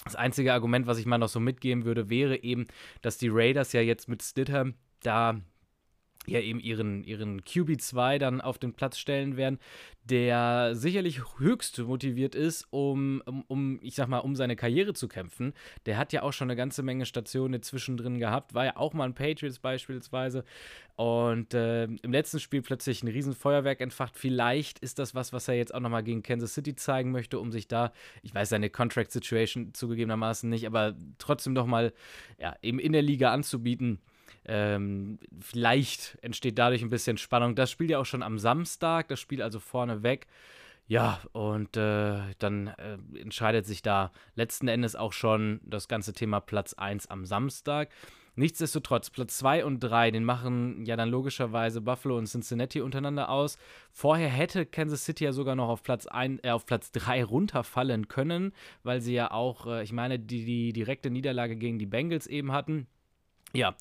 Das 0.04 0.16
einzige 0.16 0.52
Argument, 0.52 0.86
was 0.86 0.98
ich 0.98 1.06
mal 1.06 1.18
noch 1.18 1.28
so 1.28 1.38
mitgeben 1.38 1.84
würde, 1.84 2.10
wäre 2.10 2.42
eben, 2.42 2.66
dass 3.02 3.18
die 3.18 3.28
Raiders 3.30 3.72
ja 3.72 3.80
jetzt 3.80 4.08
mit 4.08 4.22
Stidham 4.22 4.74
da 5.02 5.40
ja 6.26 6.40
eben 6.40 6.60
ihren, 6.60 7.02
ihren 7.04 7.42
QB2 7.42 8.18
dann 8.18 8.40
auf 8.40 8.58
den 8.58 8.74
Platz 8.74 8.98
stellen 8.98 9.36
werden, 9.36 9.58
der 10.04 10.74
sicherlich 10.74 11.20
höchst 11.38 11.78
motiviert 11.78 12.34
ist, 12.34 12.66
um, 12.70 13.22
um, 13.48 13.78
ich 13.82 13.94
sag 13.94 14.08
mal, 14.08 14.18
um 14.18 14.34
seine 14.34 14.56
Karriere 14.56 14.94
zu 14.94 15.08
kämpfen. 15.08 15.52
Der 15.86 15.96
hat 15.96 16.12
ja 16.12 16.22
auch 16.22 16.32
schon 16.32 16.46
eine 16.46 16.56
ganze 16.56 16.82
Menge 16.82 17.06
Stationen 17.06 17.62
zwischendrin 17.62 18.18
gehabt, 18.18 18.54
war 18.54 18.64
ja 18.64 18.76
auch 18.76 18.94
mal 18.94 19.04
ein 19.04 19.14
Patriots 19.14 19.58
beispielsweise 19.58 20.44
und 20.96 21.54
äh, 21.54 21.84
im 21.84 22.12
letzten 22.12 22.40
Spiel 22.40 22.62
plötzlich 22.62 23.02
ein 23.02 23.08
Riesenfeuerwerk 23.08 23.80
entfacht. 23.80 24.16
Vielleicht 24.16 24.78
ist 24.80 24.98
das 24.98 25.14
was, 25.14 25.32
was 25.32 25.48
er 25.48 25.54
jetzt 25.54 25.74
auch 25.74 25.80
nochmal 25.80 26.02
gegen 26.02 26.22
Kansas 26.22 26.54
City 26.54 26.74
zeigen 26.74 27.12
möchte, 27.12 27.38
um 27.38 27.50
sich 27.50 27.66
da, 27.66 27.92
ich 28.22 28.34
weiß 28.34 28.48
seine 28.48 28.70
Contract-Situation 28.70 29.72
zugegebenermaßen 29.72 30.48
nicht, 30.50 30.66
aber 30.66 30.94
trotzdem 31.18 31.52
nochmal 31.52 31.92
ja, 32.38 32.54
eben 32.62 32.78
in 32.78 32.92
der 32.92 33.02
Liga 33.02 33.32
anzubieten 33.32 34.00
ähm, 34.44 35.18
vielleicht 35.40 36.18
entsteht 36.22 36.58
dadurch 36.58 36.82
ein 36.82 36.90
bisschen 36.90 37.18
Spannung. 37.18 37.54
Das 37.54 37.70
spielt 37.70 37.90
ja 37.90 37.98
auch 37.98 38.06
schon 38.06 38.22
am 38.22 38.38
Samstag, 38.38 39.08
das 39.08 39.20
Spiel 39.20 39.42
also 39.42 39.60
vorne 39.60 40.02
weg. 40.02 40.26
Ja, 40.88 41.20
und 41.32 41.76
äh, 41.76 42.18
dann 42.38 42.66
äh, 42.66 42.98
entscheidet 43.18 43.66
sich 43.66 43.82
da 43.82 44.12
letzten 44.34 44.68
Endes 44.68 44.96
auch 44.96 45.12
schon 45.12 45.60
das 45.64 45.88
ganze 45.88 46.12
Thema 46.12 46.40
Platz 46.40 46.74
1 46.74 47.06
am 47.06 47.24
Samstag. 47.24 47.88
Nichtsdestotrotz, 48.34 49.10
Platz 49.10 49.38
2 49.38 49.64
und 49.64 49.80
3, 49.80 50.10
den 50.10 50.24
machen 50.24 50.86
ja 50.86 50.96
dann 50.96 51.10
logischerweise 51.10 51.82
Buffalo 51.82 52.16
und 52.16 52.26
Cincinnati 52.26 52.80
untereinander 52.80 53.28
aus. 53.28 53.58
Vorher 53.90 54.28
hätte 54.28 54.64
Kansas 54.64 55.04
City 55.04 55.24
ja 55.24 55.32
sogar 55.32 55.54
noch 55.54 55.68
auf 55.68 55.82
Platz, 55.82 56.06
äh, 56.10 56.50
auf 56.50 56.64
Platz 56.64 56.92
3 56.92 57.24
runterfallen 57.24 58.08
können, 58.08 58.52
weil 58.82 59.02
sie 59.02 59.12
ja 59.12 59.30
auch, 59.30 59.66
äh, 59.66 59.82
ich 59.82 59.92
meine, 59.92 60.18
die, 60.18 60.44
die 60.46 60.72
direkte 60.72 61.10
Niederlage 61.10 61.56
gegen 61.56 61.78
die 61.78 61.86
Bengals 61.86 62.26
eben 62.26 62.52
hatten. 62.52 62.86
Ja, 63.54 63.74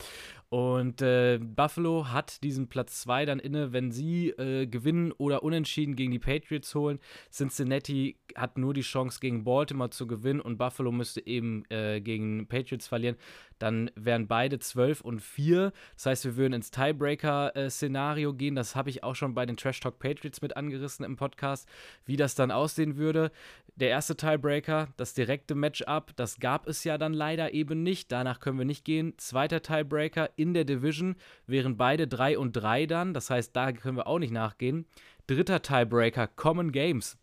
und 0.52 1.02
äh, 1.02 1.40
Buffalo 1.42 2.10
hat 2.10 2.44
diesen 2.44 2.68
Platz 2.68 3.00
2 3.04 3.24
dann 3.24 3.40
inne, 3.40 3.72
wenn 3.72 3.90
sie 3.90 4.32
äh, 4.32 4.68
gewinnen 4.68 5.14
oder 5.14 5.44
unentschieden 5.44 5.96
gegen 5.96 6.12
die 6.12 6.20
Patriots 6.20 6.76
holen. 6.76 7.00
Cincinnati 7.32 8.18
hat 8.36 8.58
nur 8.58 8.74
die 8.74 8.82
Chance, 8.82 9.22
gegen 9.22 9.46
Baltimore 9.46 9.92
zu 9.92 10.08
gewinnen 10.08 10.42
und 10.42 10.58
Buffalo 10.58 10.92
müsste 10.92 11.26
eben 11.26 11.64
äh, 11.70 12.02
gegen 12.02 12.48
Patriots 12.48 12.90
verlieren. 12.90 13.16
Dann 13.60 13.92
wären 13.96 14.28
beide 14.28 14.60
12 14.60 15.02
und 15.02 15.22
4. 15.22 15.72
Das 15.94 16.08
heißt, 16.08 16.26
wir 16.26 16.36
würden 16.36 16.54
ins 16.54 16.72
Tiebreaker-Szenario 16.72 18.34
gehen. 18.34 18.56
Das 18.56 18.76
habe 18.76 18.90
ich 18.90 19.04
auch 19.04 19.16
schon 19.16 19.36
bei 19.36 19.46
den 19.46 19.56
Trash 19.56 19.80
Talk 19.80 20.00
Patriots 20.00 20.42
mit 20.42 20.58
angerissen 20.58 21.06
im 21.06 21.16
Podcast, 21.16 21.70
wie 22.06 22.18
das 22.18 22.34
dann 22.34 22.52
aussehen 22.52 22.98
würde. 22.98 23.32
Der 23.76 23.90
erste 23.90 24.18
Tiebreaker, 24.18 24.90
das 24.98 25.14
direkte 25.14 25.56
Matchup, 25.56 26.12
das 26.16 26.40
gab 26.40 26.68
es 26.68 26.84
ja 26.84 26.98
dann 26.98 27.14
leider 27.14 27.54
eben 27.54 27.84
nicht. 27.84 28.12
Danach 28.12 28.40
können 28.40 28.58
wir 28.58 28.66
nicht 28.66 28.84
gehen. 28.84 29.14
Zweiter 29.18 29.62
Tiebreaker 29.62 30.30
in 30.42 30.54
der 30.54 30.66
Division 30.66 31.16
wären 31.48 31.78
beide 31.78 32.08
3 32.08 32.38
und 32.38 32.54
3 32.54 32.86
dann. 32.86 33.14
Das 33.14 33.30
heißt, 33.30 33.56
da 33.56 33.72
können 33.72 33.98
wir 33.98 34.08
auch 34.08 34.20
nicht 34.20 34.34
nachgehen. 34.34 34.86
Dritter 35.28 35.62
Tiebreaker, 35.62 36.28
Common 36.28 36.72
Games. 36.72 37.18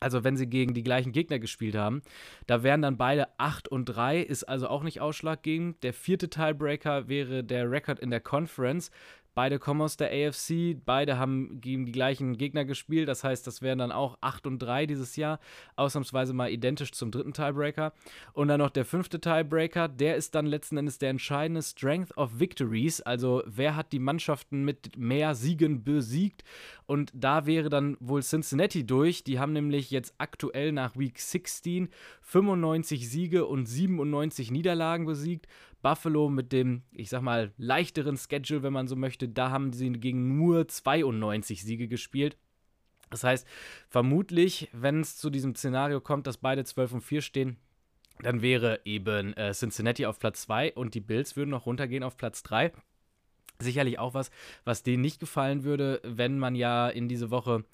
also 0.00 0.24
wenn 0.24 0.36
sie 0.36 0.46
gegen 0.48 0.74
die 0.74 0.82
gleichen 0.82 1.12
Gegner 1.12 1.38
gespielt 1.38 1.74
haben. 1.76 2.02
Da 2.46 2.62
wären 2.62 2.82
dann 2.82 2.96
beide 2.96 3.28
8 3.38 3.68
und 3.68 3.86
3, 3.86 4.20
ist 4.20 4.44
also 4.44 4.68
auch 4.68 4.82
nicht 4.82 5.00
ausschlaggebend. 5.00 5.82
Der 5.82 5.92
vierte 5.92 6.28
Tiebreaker 6.30 7.08
wäre 7.08 7.44
der 7.44 7.70
Rekord 7.70 7.98
in 7.98 8.10
der 8.10 8.20
Conference. 8.20 8.90
Beide 9.38 9.60
kommen 9.60 9.82
aus 9.82 9.96
der 9.96 10.10
AFC, 10.10 10.76
beide 10.84 11.16
haben 11.16 11.60
gegen 11.60 11.86
die 11.86 11.92
gleichen 11.92 12.38
Gegner 12.38 12.64
gespielt. 12.64 13.06
Das 13.06 13.22
heißt, 13.22 13.46
das 13.46 13.62
wären 13.62 13.78
dann 13.78 13.92
auch 13.92 14.18
8 14.20 14.48
und 14.48 14.58
3 14.58 14.86
dieses 14.86 15.14
Jahr. 15.14 15.38
Ausnahmsweise 15.76 16.32
mal 16.32 16.50
identisch 16.50 16.90
zum 16.90 17.12
dritten 17.12 17.32
Tiebreaker. 17.32 17.92
Und 18.32 18.48
dann 18.48 18.58
noch 18.58 18.70
der 18.70 18.84
fünfte 18.84 19.20
Tiebreaker, 19.20 19.86
der 19.86 20.16
ist 20.16 20.34
dann 20.34 20.46
letzten 20.46 20.78
Endes 20.78 20.98
der 20.98 21.10
entscheidende 21.10 21.62
Strength 21.62 22.16
of 22.16 22.40
Victories. 22.40 23.00
Also 23.00 23.44
wer 23.46 23.76
hat 23.76 23.92
die 23.92 24.00
Mannschaften 24.00 24.64
mit 24.64 24.96
mehr 24.96 25.36
Siegen 25.36 25.84
besiegt? 25.84 26.42
Und 26.86 27.12
da 27.14 27.46
wäre 27.46 27.68
dann 27.68 27.96
wohl 28.00 28.24
Cincinnati 28.24 28.84
durch. 28.84 29.22
Die 29.22 29.38
haben 29.38 29.52
nämlich 29.52 29.92
jetzt 29.92 30.14
aktuell 30.18 30.72
nach 30.72 30.96
Week 30.96 31.16
16 31.16 31.90
95 32.22 33.08
Siege 33.08 33.46
und 33.46 33.66
97 33.66 34.50
Niederlagen 34.50 35.06
besiegt. 35.06 35.46
Buffalo 35.88 36.28
mit 36.28 36.52
dem, 36.52 36.82
ich 36.92 37.08
sag 37.08 37.22
mal, 37.22 37.50
leichteren 37.56 38.18
Schedule, 38.18 38.62
wenn 38.62 38.74
man 38.74 38.88
so 38.88 38.94
möchte, 38.94 39.26
da 39.26 39.50
haben 39.50 39.72
sie 39.72 39.90
gegen 39.92 40.36
nur 40.36 40.68
92 40.68 41.62
Siege 41.62 41.88
gespielt. 41.88 42.36
Das 43.08 43.24
heißt, 43.24 43.48
vermutlich, 43.88 44.68
wenn 44.72 45.00
es 45.00 45.16
zu 45.16 45.30
diesem 45.30 45.54
Szenario 45.54 46.02
kommt, 46.02 46.26
dass 46.26 46.36
beide 46.36 46.62
12 46.64 46.92
und 46.92 47.00
4 47.00 47.22
stehen, 47.22 47.56
dann 48.20 48.42
wäre 48.42 48.82
eben 48.84 49.32
äh, 49.32 49.54
Cincinnati 49.54 50.04
auf 50.04 50.18
Platz 50.18 50.42
2 50.42 50.74
und 50.74 50.92
die 50.92 51.00
Bills 51.00 51.36
würden 51.36 51.48
noch 51.48 51.64
runtergehen 51.64 52.02
auf 52.02 52.18
Platz 52.18 52.42
3. 52.42 52.70
Sicherlich 53.58 53.98
auch 53.98 54.12
was, 54.12 54.30
was 54.64 54.82
denen 54.82 55.00
nicht 55.00 55.20
gefallen 55.20 55.64
würde, 55.64 56.02
wenn 56.04 56.38
man 56.38 56.54
ja 56.54 56.90
in 56.90 57.08
diese 57.08 57.30
Woche 57.30 57.64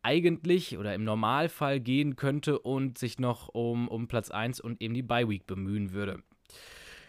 eigentlich 0.00 0.78
oder 0.78 0.94
im 0.94 1.04
Normalfall 1.04 1.80
gehen 1.80 2.16
könnte 2.16 2.60
und 2.60 2.96
sich 2.96 3.18
noch 3.18 3.48
um, 3.48 3.88
um 3.88 4.08
Platz 4.08 4.30
1 4.30 4.58
und 4.58 4.80
eben 4.80 4.94
die 4.94 5.02
Bye 5.02 5.28
Week 5.28 5.46
bemühen 5.46 5.92
würde. 5.92 6.22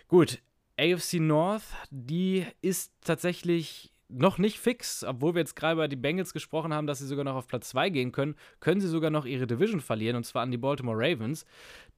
Gut, 0.09 0.41
AFC 0.79 1.15
North, 1.19 1.63
die 1.91 2.45
ist 2.61 2.93
tatsächlich 3.01 3.91
noch 4.09 4.39
nicht 4.39 4.59
fix, 4.59 5.03
obwohl 5.03 5.35
wir 5.35 5.41
jetzt 5.41 5.55
gerade 5.55 5.73
über 5.73 5.87
die 5.87 5.95
Bengals 5.95 6.33
gesprochen 6.33 6.73
haben, 6.73 6.87
dass 6.87 6.97
sie 6.99 7.05
sogar 7.05 7.23
noch 7.23 7.35
auf 7.35 7.47
Platz 7.47 7.69
2 7.69 7.89
gehen 7.89 8.11
können, 8.11 8.35
können 8.59 8.81
sie 8.81 8.87
sogar 8.87 9.11
noch 9.11 9.25
ihre 9.25 9.45
Division 9.45 9.81
verlieren, 9.81 10.15
und 10.15 10.23
zwar 10.23 10.41
an 10.41 10.51
die 10.51 10.57
Baltimore 10.57 10.97
Ravens. 10.97 11.45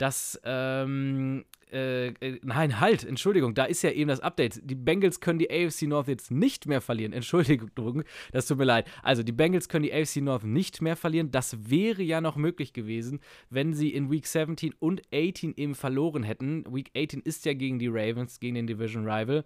Das 0.02 0.42
ähm, 0.44 1.46
äh, 1.72 2.08
äh, 2.08 2.40
nein, 2.44 2.80
halt, 2.80 3.06
Entschuldigung, 3.06 3.54
da 3.54 3.64
ist 3.64 3.82
ja 3.82 3.92
eben 3.92 4.10
das 4.10 4.20
Update. 4.20 4.60
Die 4.64 4.76
Bengals 4.76 5.22
können 5.22 5.40
die 5.40 5.50
AFC 5.50 5.84
North 5.84 6.08
jetzt 6.08 6.30
nicht 6.30 6.68
mehr 6.68 6.82
verlieren. 6.82 7.14
Entschuldigung, 7.22 8.04
das 8.32 8.48
tut 8.48 8.58
mir 8.58 8.66
leid. 8.66 8.88
Also, 9.04 9.24
die 9.24 9.32
Bengals 9.32 9.70
können 9.70 9.84
die 9.84 9.94
AFC 9.94 10.18
North 10.18 10.44
nicht 10.44 10.82
mehr 10.82 10.96
verlieren. 10.96 11.32
Das 11.32 11.70
wäre 11.70 12.04
ja 12.04 12.20
noch 12.20 12.36
möglich 12.36 12.74
gewesen, 12.74 13.22
wenn 13.50 13.74
sie 13.74 13.90
in 13.90 14.12
Week 14.12 14.28
17 14.28 14.74
und 14.80 15.02
18 15.14 15.54
eben 15.56 15.76
verloren 15.76 16.24
hätten. 16.24 16.66
Week 16.74 16.92
18 16.96 17.22
ist 17.22 17.46
ja 17.46 17.54
gegen 17.54 17.80
die 17.80 17.88
Ravens, 17.88 18.40
gegen 18.40 18.56
den 18.56 18.68
Division 18.68 19.06
Rival. 19.06 19.46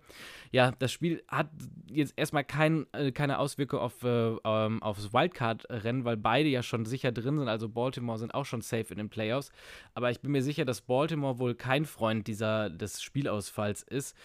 Ja, 0.52 0.72
das 0.72 0.92
Spiel 0.92 1.24
hat 1.28 1.50
jetzt 1.92 2.14
erstmal 2.18 2.44
kein, 2.44 2.88
äh, 2.94 3.12
keine 3.12 3.38
Auswirkung 3.38 3.80
auf, 3.80 4.04
äh, 4.04 4.36
ähm, 4.44 4.82
aufs 4.82 5.14
Wildcard-Rennen, 5.14 6.06
weil 6.06 6.18
beide 6.18 6.50
ja 6.50 6.64
schon 6.64 6.86
sicher 6.86 7.12
drin 7.12 7.38
sind. 7.38 7.48
Also, 7.48 7.70
Baltimore 7.70 8.18
sind 8.18 8.34
auch 8.34 8.46
schon 8.46 8.62
safe 8.62 8.88
in 8.90 8.98
den 8.98 9.10
Playoffs. 9.10 9.52
Aber 9.94 10.10
ich 10.10 10.22
bin 10.22 10.32
mir 10.32 10.42
sicher, 10.46 10.64
dass 10.64 10.82
Baltimore 10.82 11.40
wohl 11.40 11.56
kein 11.56 11.86
Freund 11.86 12.28
dieser, 12.28 12.70
des 12.70 13.02
Spielausfalls 13.02 13.84
ist. 13.84 14.16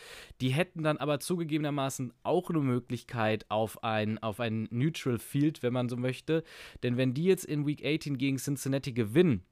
Die 0.40 0.50
hätten 0.50 0.82
dann 0.82 0.98
aber 0.98 1.18
zugegebenermaßen 1.18 2.12
auch 2.22 2.50
eine 2.50 2.60
Möglichkeit 2.60 3.46
auf 3.50 3.82
ein, 3.82 4.18
auf 4.18 4.38
ein 4.38 4.68
Neutral 4.70 5.18
Field, 5.18 5.62
wenn 5.62 5.72
man 5.72 5.88
so 5.88 5.96
möchte. 5.96 6.44
Denn 6.82 6.96
wenn 6.96 7.14
die 7.14 7.24
jetzt 7.24 7.44
in 7.44 7.66
Week 7.66 7.84
18 7.84 8.18
gegen 8.18 8.36
Cincinnati 8.36 8.92
gewinnen, 8.92 9.42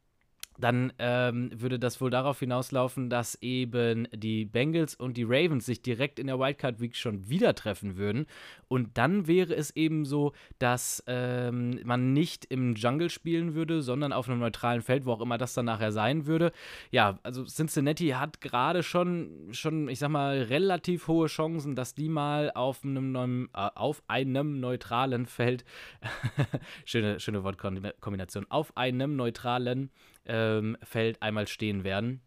dann 0.58 0.92
ähm, 0.98 1.50
würde 1.54 1.78
das 1.78 2.00
wohl 2.00 2.10
darauf 2.10 2.40
hinauslaufen, 2.40 3.08
dass 3.08 3.36
eben 3.40 4.08
die 4.12 4.44
Bengals 4.44 4.94
und 4.94 5.16
die 5.16 5.24
Ravens 5.24 5.66
sich 5.66 5.82
direkt 5.82 6.18
in 6.18 6.26
der 6.26 6.38
Wildcard 6.38 6.80
Week 6.80 6.96
schon 6.96 7.28
wieder 7.28 7.54
treffen 7.54 7.96
würden. 7.96 8.26
Und 8.66 8.98
dann 8.98 9.26
wäre 9.26 9.54
es 9.54 9.74
eben 9.76 10.04
so, 10.04 10.32
dass 10.58 11.02
ähm, 11.06 11.80
man 11.84 12.12
nicht 12.12 12.44
im 12.46 12.74
Jungle 12.74 13.08
spielen 13.08 13.54
würde, 13.54 13.82
sondern 13.82 14.12
auf 14.12 14.28
einem 14.28 14.40
neutralen 14.40 14.82
Feld, 14.82 15.06
wo 15.06 15.12
auch 15.12 15.20
immer 15.20 15.38
das 15.38 15.54
dann 15.54 15.66
nachher 15.66 15.92
sein 15.92 16.26
würde. 16.26 16.52
Ja, 16.90 17.18
also 17.22 17.44
Cincinnati 17.44 18.08
hat 18.08 18.40
gerade 18.40 18.82
schon, 18.82 19.48
schon, 19.52 19.88
ich 19.88 20.00
sag 20.00 20.10
mal, 20.10 20.42
relativ 20.42 21.06
hohe 21.06 21.28
Chancen, 21.28 21.76
dass 21.76 21.94
die 21.94 22.08
mal 22.08 22.50
auf 22.54 22.84
einem, 22.84 23.12
neuen, 23.12 23.48
äh, 23.54 23.68
auf 23.74 24.02
einem 24.08 24.58
neutralen 24.58 25.26
Feld, 25.26 25.64
schöne, 26.84 27.20
schöne 27.20 27.44
Wortkombination, 27.44 28.46
auf 28.48 28.76
einem 28.76 29.14
neutralen 29.14 29.90
ähm, 30.28 30.76
Feld 30.82 31.22
einmal 31.22 31.48
stehen 31.48 31.84
werden. 31.84 32.20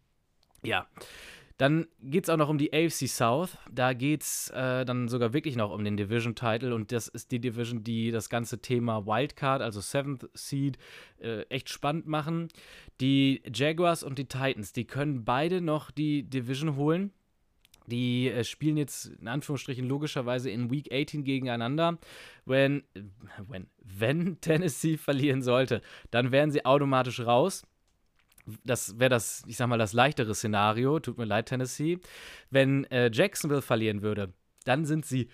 Ja. 0.62 0.86
Dann 1.58 1.86
geht 2.00 2.24
es 2.24 2.30
auch 2.30 2.36
noch 2.36 2.48
um 2.48 2.58
die 2.58 2.72
AFC 2.72 3.06
South. 3.06 3.56
Da 3.70 3.92
geht 3.92 4.22
es 4.22 4.50
äh, 4.50 4.84
dann 4.84 5.06
sogar 5.06 5.32
wirklich 5.32 5.54
noch 5.54 5.70
um 5.70 5.84
den 5.84 5.96
Division-Title. 5.96 6.74
Und 6.74 6.90
das 6.90 7.06
ist 7.06 7.30
die 7.30 7.40
Division, 7.40 7.84
die 7.84 8.10
das 8.10 8.28
ganze 8.28 8.60
Thema 8.60 9.06
Wildcard, 9.06 9.62
also 9.62 9.80
Seventh 9.80 10.28
Seed, 10.34 10.78
äh, 11.20 11.42
echt 11.42 11.68
spannend 11.68 12.06
machen. 12.06 12.48
Die 13.00 13.42
Jaguars 13.54 14.02
und 14.02 14.18
die 14.18 14.24
Titans, 14.24 14.72
die 14.72 14.86
können 14.86 15.24
beide 15.24 15.60
noch 15.60 15.90
die 15.90 16.24
Division 16.24 16.74
holen. 16.74 17.12
Die 17.86 18.28
äh, 18.28 18.44
spielen 18.44 18.76
jetzt 18.76 19.06
in 19.20 19.28
Anführungsstrichen 19.28 19.86
logischerweise 19.86 20.50
in 20.50 20.70
Week 20.70 20.92
18 20.92 21.22
gegeneinander. 21.22 21.98
Wenn, 22.44 22.82
wenn, 23.46 23.68
wenn 23.78 24.36
Tennessee 24.40 24.96
verlieren 24.96 25.42
sollte, 25.42 25.82
dann 26.10 26.32
wären 26.32 26.50
sie 26.50 26.64
automatisch 26.64 27.20
raus 27.20 27.64
das 28.64 28.98
wäre 28.98 29.10
das, 29.10 29.42
ich 29.46 29.56
sag 29.56 29.68
mal, 29.68 29.78
das 29.78 29.92
leichtere 29.92 30.34
Szenario. 30.34 31.00
Tut 31.00 31.18
mir 31.18 31.24
leid, 31.24 31.46
Tennessee. 31.46 31.98
Wenn 32.50 32.84
äh, 32.84 33.10
Jacksonville 33.12 33.62
verlieren 33.62 34.02
würde, 34.02 34.32
dann 34.64 34.84
sind 34.84 35.06
sie 35.06 35.28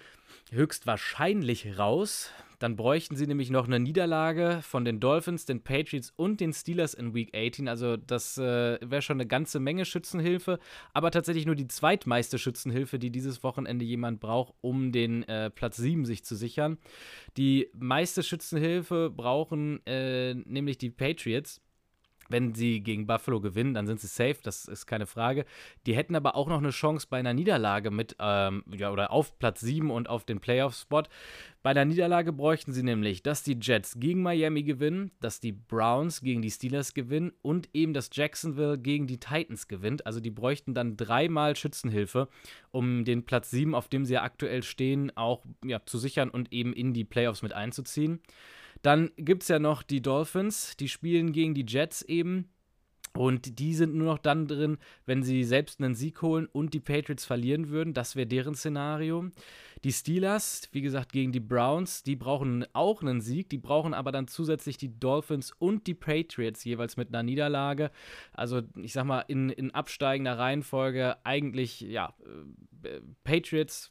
höchstwahrscheinlich 0.51 1.79
raus. 1.79 2.31
Dann 2.59 2.75
bräuchten 2.75 3.15
sie 3.15 3.29
nämlich 3.29 3.51
noch 3.51 3.67
eine 3.67 3.79
Niederlage 3.79 4.61
von 4.63 4.85
den 4.85 4.99
Dolphins, 4.99 5.45
den 5.45 5.63
Patriots 5.63 6.13
und 6.17 6.41
den 6.41 6.53
Steelers 6.53 6.93
in 6.93 7.15
Week 7.15 7.33
18. 7.33 7.69
Also 7.69 7.97
das 7.97 8.37
äh, 8.37 8.79
wäre 8.81 9.01
schon 9.01 9.21
eine 9.21 9.29
ganze 9.29 9.61
Menge 9.61 9.85
Schützenhilfe, 9.85 10.59
aber 10.93 11.13
tatsächlich 11.13 11.47
nur 11.47 11.55
die 11.55 11.69
zweitmeiste 11.69 12.37
Schützenhilfe, 12.37 12.99
die 12.99 13.11
dieses 13.11 13.45
Wochenende 13.45 13.85
jemand 13.85 14.19
braucht, 14.19 14.55
um 14.61 14.91
den 14.91 15.23
äh, 15.29 15.51
Platz 15.51 15.77
7 15.77 16.05
sich 16.05 16.25
zu 16.25 16.35
sichern. 16.35 16.79
Die 17.37 17.69
meiste 17.75 18.25
Schützenhilfe 18.25 19.09
brauchen 19.09 19.87
äh, 19.87 20.35
nämlich 20.35 20.79
die 20.79 20.91
Patriots 20.91 21.61
wenn 22.29 22.55
sie 22.55 22.81
gegen 22.81 23.07
Buffalo 23.07 23.41
gewinnen, 23.41 23.75
dann 23.75 23.87
sind 23.87 24.01
sie 24.01 24.07
safe, 24.07 24.37
das 24.43 24.67
ist 24.67 24.87
keine 24.87 25.07
Frage. 25.07 25.45
Die 25.87 25.97
hätten 25.97 26.15
aber 26.15 26.37
auch 26.37 26.49
noch 26.49 26.59
eine 26.59 26.71
Chance 26.71 27.07
bei 27.09 27.19
einer 27.19 27.35
Niederlage 27.35 27.91
mit, 27.91 28.17
ähm, 28.19 28.63
ja, 28.71 28.91
oder 28.91 29.11
auf 29.11 29.39
Platz 29.39 29.61
7 29.61 29.91
und 29.91 30.09
auf 30.09 30.25
den 30.25 30.41
Playoff-Spot. 30.41 31.05
Bei 31.63 31.75
der 31.75 31.85
Niederlage 31.85 32.33
bräuchten 32.33 32.73
sie 32.73 32.83
nämlich, 32.83 33.23
dass 33.23 33.43
die 33.43 33.59
Jets 33.61 33.99
gegen 33.99 34.23
Miami 34.23 34.63
gewinnen, 34.63 35.11
dass 35.21 35.41
die 35.41 35.53
Browns 35.53 36.21
gegen 36.21 36.41
die 36.41 36.51
Steelers 36.51 36.95
gewinnen 36.95 37.33
und 37.43 37.69
eben, 37.73 37.95
dass 37.95 38.11
Jacksonville 38.13 38.79
gegen 38.79 39.07
die 39.07 39.19
Titans 39.19 39.67
gewinnt. 39.67 40.07
Also 40.07 40.21
die 40.21 40.31
bräuchten 40.31 40.75
dann 40.75 40.97
dreimal 40.97 41.57
Schützenhilfe, 41.57 42.29
um 42.71 43.05
den 43.05 43.25
Platz 43.25 43.51
7, 43.51 43.75
auf 43.75 43.89
dem 43.89 44.05
sie 44.05 44.15
ja 44.15 44.23
aktuell 44.23 44.63
stehen, 44.63 45.15
auch 45.17 45.45
ja, 45.65 45.85
zu 45.85 45.99
sichern 45.99 46.31
und 46.31 46.53
eben 46.53 46.73
in 46.73 46.93
die 46.93 47.05
Playoffs 47.05 47.43
mit 47.43 47.53
einzuziehen. 47.53 48.21
Dann 48.83 49.11
gibt 49.17 49.43
es 49.43 49.49
ja 49.49 49.59
noch 49.59 49.83
die 49.83 50.03
Dolphins, 50.03 50.77
die 50.77 50.89
spielen 50.89 51.33
gegen 51.33 51.55
die 51.55 51.67
Jets 51.67 52.03
eben. 52.03 52.51
Und 53.19 53.59
die 53.59 53.75
sind 53.75 53.95
nur 53.95 54.07
noch 54.07 54.19
dann 54.19 54.47
drin, 54.47 54.79
wenn 55.05 55.25
sie 55.25 55.43
selbst 55.43 55.81
einen 55.81 55.95
Sieg 55.95 56.23
holen 56.23 56.47
und 56.47 56.73
die 56.73 56.79
Patriots 56.81 57.25
verlieren 57.25 57.69
würden. 57.69 57.93
Das 57.95 58.15
wäre 58.15 58.29
deren 58.29 58.55
Szenario. 58.55 59.31
Die 59.83 59.93
Steelers, 59.93 60.69
wie 60.73 60.83
gesagt, 60.83 61.13
gegen 61.13 61.33
die 61.33 61.41
Browns, 61.41 62.03
die 62.03 62.17
brauchen 62.17 62.65
auch 62.75 63.03
einen 63.03 63.21
Sieg. 63.21 63.49
Die 63.51 63.59
brauchen 63.59 63.95
aber 63.95 64.13
dann 64.13 64.29
zusätzlich 64.29 64.77
die 64.77 65.01
Dolphins 65.01 65.53
und 65.59 65.87
die 65.87 65.95
Patriots 65.95 66.63
jeweils 66.65 66.97
mit 66.97 67.09
einer 67.09 67.25
Niederlage. 67.25 67.91
Also, 68.33 68.63
ich 68.77 68.93
sag 68.93 69.05
mal, 69.05 69.21
in, 69.23 69.51
in 69.51 69.73
absteigender 69.73 70.39
Reihenfolge 70.39 71.17
eigentlich, 71.25 71.81
ja, 71.81 72.15
äh, 72.85 73.01
Patriots, 73.25 73.91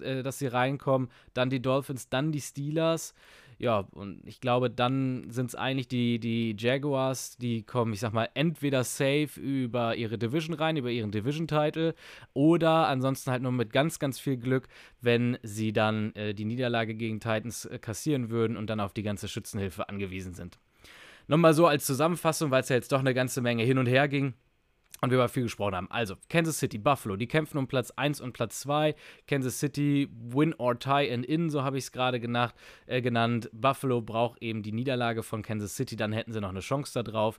äh, 0.00 0.22
dass 0.22 0.38
sie 0.38 0.46
reinkommen, 0.46 1.10
dann 1.32 1.50
die 1.50 1.62
Dolphins, 1.62 2.08
dann 2.08 2.32
die 2.32 2.40
Steelers 2.40 3.14
ja, 3.64 3.78
und 3.92 4.20
ich 4.26 4.42
glaube, 4.42 4.68
dann 4.68 5.30
sind 5.30 5.46
es 5.46 5.54
eigentlich 5.54 5.88
die, 5.88 6.18
die 6.18 6.54
Jaguars, 6.58 7.38
die 7.38 7.62
kommen, 7.62 7.94
ich 7.94 8.00
sag 8.00 8.12
mal, 8.12 8.28
entweder 8.34 8.84
safe 8.84 9.40
über 9.40 9.96
ihre 9.96 10.18
Division 10.18 10.54
rein, 10.54 10.76
über 10.76 10.90
ihren 10.90 11.10
Division-Title, 11.10 11.94
oder 12.34 12.88
ansonsten 12.88 13.30
halt 13.30 13.42
nur 13.42 13.52
mit 13.52 13.72
ganz, 13.72 13.98
ganz 13.98 14.20
viel 14.20 14.36
Glück, 14.36 14.68
wenn 15.00 15.38
sie 15.42 15.72
dann 15.72 16.14
äh, 16.14 16.34
die 16.34 16.44
Niederlage 16.44 16.94
gegen 16.94 17.20
Titans 17.20 17.64
äh, 17.64 17.78
kassieren 17.78 18.28
würden 18.28 18.58
und 18.58 18.68
dann 18.68 18.80
auf 18.80 18.92
die 18.92 19.02
ganze 19.02 19.28
Schützenhilfe 19.28 19.88
angewiesen 19.88 20.34
sind. 20.34 20.58
Nochmal 21.26 21.54
so 21.54 21.66
als 21.66 21.86
Zusammenfassung, 21.86 22.50
weil 22.50 22.60
es 22.60 22.68
ja 22.68 22.76
jetzt 22.76 22.92
doch 22.92 23.00
eine 23.00 23.14
ganze 23.14 23.40
Menge 23.40 23.64
hin 23.64 23.78
und 23.78 23.86
her 23.86 24.08
ging. 24.08 24.34
Und 25.04 25.10
wir 25.10 25.18
über 25.18 25.28
viel 25.28 25.44
gesprochen 25.44 25.76
haben. 25.76 25.90
Also, 25.90 26.16
Kansas 26.28 26.58
City, 26.58 26.78
Buffalo, 26.78 27.16
die 27.16 27.28
kämpfen 27.28 27.58
um 27.58 27.68
Platz 27.68 27.90
1 27.92 28.20
und 28.20 28.32
Platz 28.32 28.60
2. 28.60 28.94
Kansas 29.26 29.60
City, 29.60 30.08
win 30.10 30.54
or 30.54 30.78
tie 30.78 31.10
and 31.12 31.24
in, 31.24 31.50
so 31.50 31.62
habe 31.62 31.78
ich 31.78 31.84
es 31.84 31.92
gerade 31.92 32.18
äh, 32.86 33.02
genannt. 33.02 33.50
Buffalo 33.52 34.00
braucht 34.00 34.42
eben 34.42 34.62
die 34.62 34.72
Niederlage 34.72 35.22
von 35.22 35.42
Kansas 35.42 35.76
City, 35.76 35.96
dann 35.96 36.12
hätten 36.12 36.32
sie 36.32 36.40
noch 36.40 36.50
eine 36.50 36.60
Chance 36.60 36.92
da 36.94 37.02
drauf. 37.02 37.38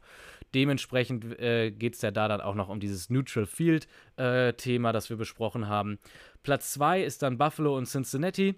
Dementsprechend 0.53 1.39
äh, 1.39 1.71
geht 1.71 1.95
es 1.95 2.01
ja 2.01 2.11
da 2.11 2.27
dann 2.27 2.41
auch 2.41 2.55
noch 2.55 2.69
um 2.69 2.79
dieses 2.79 3.09
Neutral 3.09 3.45
Field-Thema, 3.45 4.89
äh, 4.89 4.93
das 4.93 5.09
wir 5.09 5.17
besprochen 5.17 5.67
haben. 5.67 5.99
Platz 6.43 6.71
2 6.73 7.03
ist 7.03 7.23
dann 7.23 7.37
Buffalo 7.37 7.77
und 7.77 7.87
Cincinnati. 7.87 8.55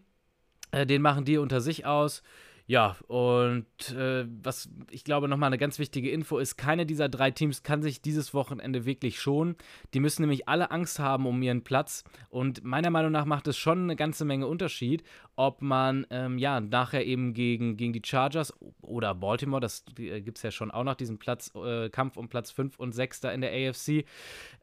Äh, 0.72 0.86
den 0.86 1.02
machen 1.02 1.26
die 1.26 1.38
unter 1.38 1.62
sich 1.62 1.86
aus. 1.86 2.22
Ja, 2.69 2.97
und 3.07 3.65
äh, 3.93 4.25
was 4.43 4.69
ich 4.91 5.05
glaube 5.05 5.29
nochmal 5.29 5.47
eine 5.47 5.57
ganz 5.57 5.79
wichtige 5.79 6.12
Info 6.12 6.38
ist, 6.38 6.57
keine 6.57 6.86
dieser 6.86 7.07
drei 7.07 7.31
Teams 7.31 7.63
kann 7.63 7.81
sich 7.81 8.01
dieses 8.01 8.33
Wochenende 8.33 8.86
wirklich 8.86 9.21
schonen. 9.21 9.55
Die 9.93 10.01
müssen 10.01 10.24
nämlich 10.24 10.50
alle 10.50 10.69
Angst 10.69 11.00
haben 11.00 11.27
um 11.27 11.41
ihren 11.41 11.63
Platz. 11.63 12.03
Und 12.29 12.65
meiner 12.65 12.89
Meinung 12.89 13.13
nach 13.13 13.24
macht 13.24 13.47
es 13.47 13.57
schon 13.57 13.83
eine 13.83 13.95
ganze 13.95 14.25
Menge 14.25 14.47
Unterschied, 14.47 15.03
ob 15.38 15.62
man 15.62 16.05
ähm, 16.09 16.38
ja 16.39 16.59
nachher 16.59 17.05
eben 17.05 17.33
gegen, 17.33 17.77
gegen 17.77 17.93
die 17.93 18.01
Chargers 18.03 18.53
oder 18.81 19.15
Baltimore, 19.15 19.62
das 19.62 19.86
äh, 19.97 20.19
gibt 20.19 20.38
es 20.38 20.43
ja 20.43 20.51
schon 20.51 20.69
auch 20.71 20.83
noch, 20.83 20.95
diesen 20.95 21.19
Platz, 21.19 21.53
äh, 21.55 21.89
Kampf 21.89 22.17
um 22.17 22.27
Platz 22.27 22.51
5 22.51 22.77
und 22.79 22.91
6 22.91 23.21
da 23.21 23.31
in 23.31 23.41
der 23.41 23.51
AFC, 23.51 24.03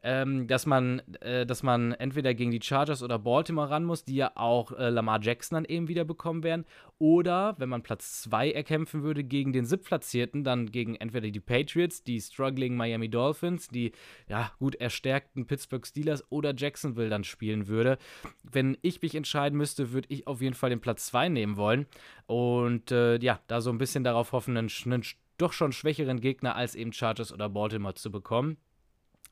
ähm, 0.03 0.47
dass 0.47 0.65
man, 0.65 1.01
äh, 1.21 1.45
dass 1.45 1.63
man 1.63 1.93
entweder 1.93 2.33
gegen 2.33 2.51
die 2.51 2.61
Chargers 2.61 3.01
oder 3.01 3.17
Baltimore 3.17 3.69
ran 3.69 3.85
muss, 3.85 4.03
die 4.03 4.15
ja 4.15 4.33
auch 4.35 4.73
äh, 4.73 4.89
Lamar 4.89 5.21
Jackson 5.23 5.55
dann 5.55 5.65
eben 5.65 5.87
wieder 5.87 6.03
bekommen 6.03 6.43
werden, 6.43 6.65
oder 6.99 7.55
wenn 7.57 7.69
man 7.69 7.83
Platz 7.83 7.94
2 7.97 8.51
erkämpfen 8.51 9.03
würde 9.03 9.23
gegen 9.23 9.53
den 9.53 9.65
Siebtplatzierten, 9.65 10.43
dann 10.43 10.71
gegen 10.71 10.95
entweder 10.95 11.29
die 11.29 11.39
Patriots, 11.39 12.03
die 12.03 12.19
struggling 12.19 12.75
Miami 12.75 13.09
Dolphins, 13.09 13.67
die 13.67 13.91
ja 14.27 14.51
gut 14.59 14.75
erstärkten 14.75 15.47
Pittsburgh 15.47 15.85
Steelers 15.85 16.23
oder 16.31 16.53
Jacksonville 16.55 17.09
dann 17.09 17.23
spielen 17.23 17.67
würde. 17.67 17.97
Wenn 18.43 18.77
ich 18.81 19.01
mich 19.01 19.15
entscheiden 19.15 19.57
müsste, 19.57 19.91
würde 19.91 20.07
ich 20.11 20.27
auf 20.27 20.41
jeden 20.41 20.55
Fall 20.55 20.69
den 20.69 20.81
Platz 20.81 21.07
2 21.07 21.29
nehmen 21.29 21.57
wollen 21.57 21.85
und 22.27 22.91
äh, 22.91 23.17
ja, 23.19 23.39
da 23.47 23.61
so 23.61 23.69
ein 23.69 23.77
bisschen 23.77 24.03
darauf 24.03 24.31
hoffen, 24.31 24.57
einen, 24.57 24.71
einen 24.85 25.03
doch 25.37 25.53
schon 25.53 25.71
schwächeren 25.71 26.21
Gegner 26.21 26.55
als 26.55 26.75
eben 26.75 26.93
Chargers 26.93 27.33
oder 27.33 27.49
Baltimore 27.49 27.95
zu 27.95 28.11
bekommen. 28.11 28.57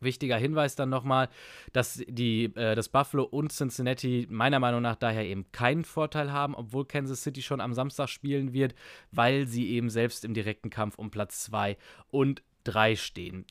Wichtiger 0.03 0.37
Hinweis 0.37 0.75
dann 0.75 0.89
nochmal, 0.89 1.29
dass 1.71 2.03
die, 2.07 2.45
äh, 2.55 2.75
das 2.75 2.89
Buffalo 2.89 3.23
und 3.23 3.51
Cincinnati 3.51 4.27
meiner 4.29 4.59
Meinung 4.59 4.81
nach 4.81 4.95
daher 4.95 5.25
eben 5.25 5.51
keinen 5.51 5.83
Vorteil 5.85 6.31
haben, 6.31 6.55
obwohl 6.55 6.85
Kansas 6.85 7.23
City 7.23 7.41
schon 7.41 7.61
am 7.61 7.73
Samstag 7.73 8.09
spielen 8.09 8.53
wird, 8.53 8.75
weil 9.11 9.47
sie 9.47 9.69
eben 9.69 9.89
selbst 9.89 10.25
im 10.25 10.33
direkten 10.33 10.69
Kampf 10.69 10.97
um 10.97 11.11
Platz 11.11 11.43
2 11.43 11.77
und 12.11 12.43
3 12.63 12.95
stehen. 12.95 13.45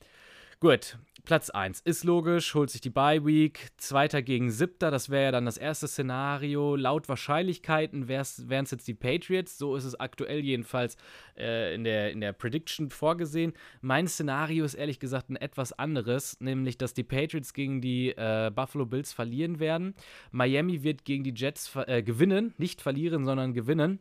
Gut, 0.60 0.96
Platz 1.24 1.50
1 1.50 1.80
ist 1.80 2.02
logisch, 2.02 2.52
holt 2.54 2.68
sich 2.68 2.80
die 2.80 2.90
Bye 2.90 3.24
Week, 3.24 3.68
zweiter 3.76 4.22
gegen 4.22 4.50
siebter, 4.50 4.90
das 4.90 5.08
wäre 5.08 5.24
ja 5.24 5.30
dann 5.30 5.44
das 5.44 5.56
erste 5.56 5.86
Szenario. 5.86 6.74
Laut 6.74 7.08
Wahrscheinlichkeiten 7.08 8.08
wären 8.08 8.64
es 8.64 8.70
jetzt 8.72 8.88
die 8.88 8.94
Patriots, 8.94 9.56
so 9.56 9.76
ist 9.76 9.84
es 9.84 9.98
aktuell 9.98 10.40
jedenfalls 10.40 10.96
äh, 11.38 11.76
in, 11.76 11.84
der, 11.84 12.10
in 12.10 12.20
der 12.20 12.32
Prediction 12.32 12.90
vorgesehen. 12.90 13.52
Mein 13.82 14.08
Szenario 14.08 14.64
ist 14.64 14.74
ehrlich 14.74 14.98
gesagt 14.98 15.30
ein 15.30 15.36
etwas 15.36 15.72
anderes, 15.72 16.40
nämlich 16.40 16.76
dass 16.76 16.92
die 16.92 17.04
Patriots 17.04 17.54
gegen 17.54 17.80
die 17.80 18.10
äh, 18.10 18.50
Buffalo 18.52 18.84
Bills 18.84 19.12
verlieren 19.12 19.60
werden. 19.60 19.94
Miami 20.32 20.82
wird 20.82 21.04
gegen 21.04 21.22
die 21.22 21.34
Jets 21.34 21.70
äh, 21.86 22.02
gewinnen, 22.02 22.52
nicht 22.58 22.82
verlieren, 22.82 23.24
sondern 23.24 23.54
gewinnen. 23.54 24.00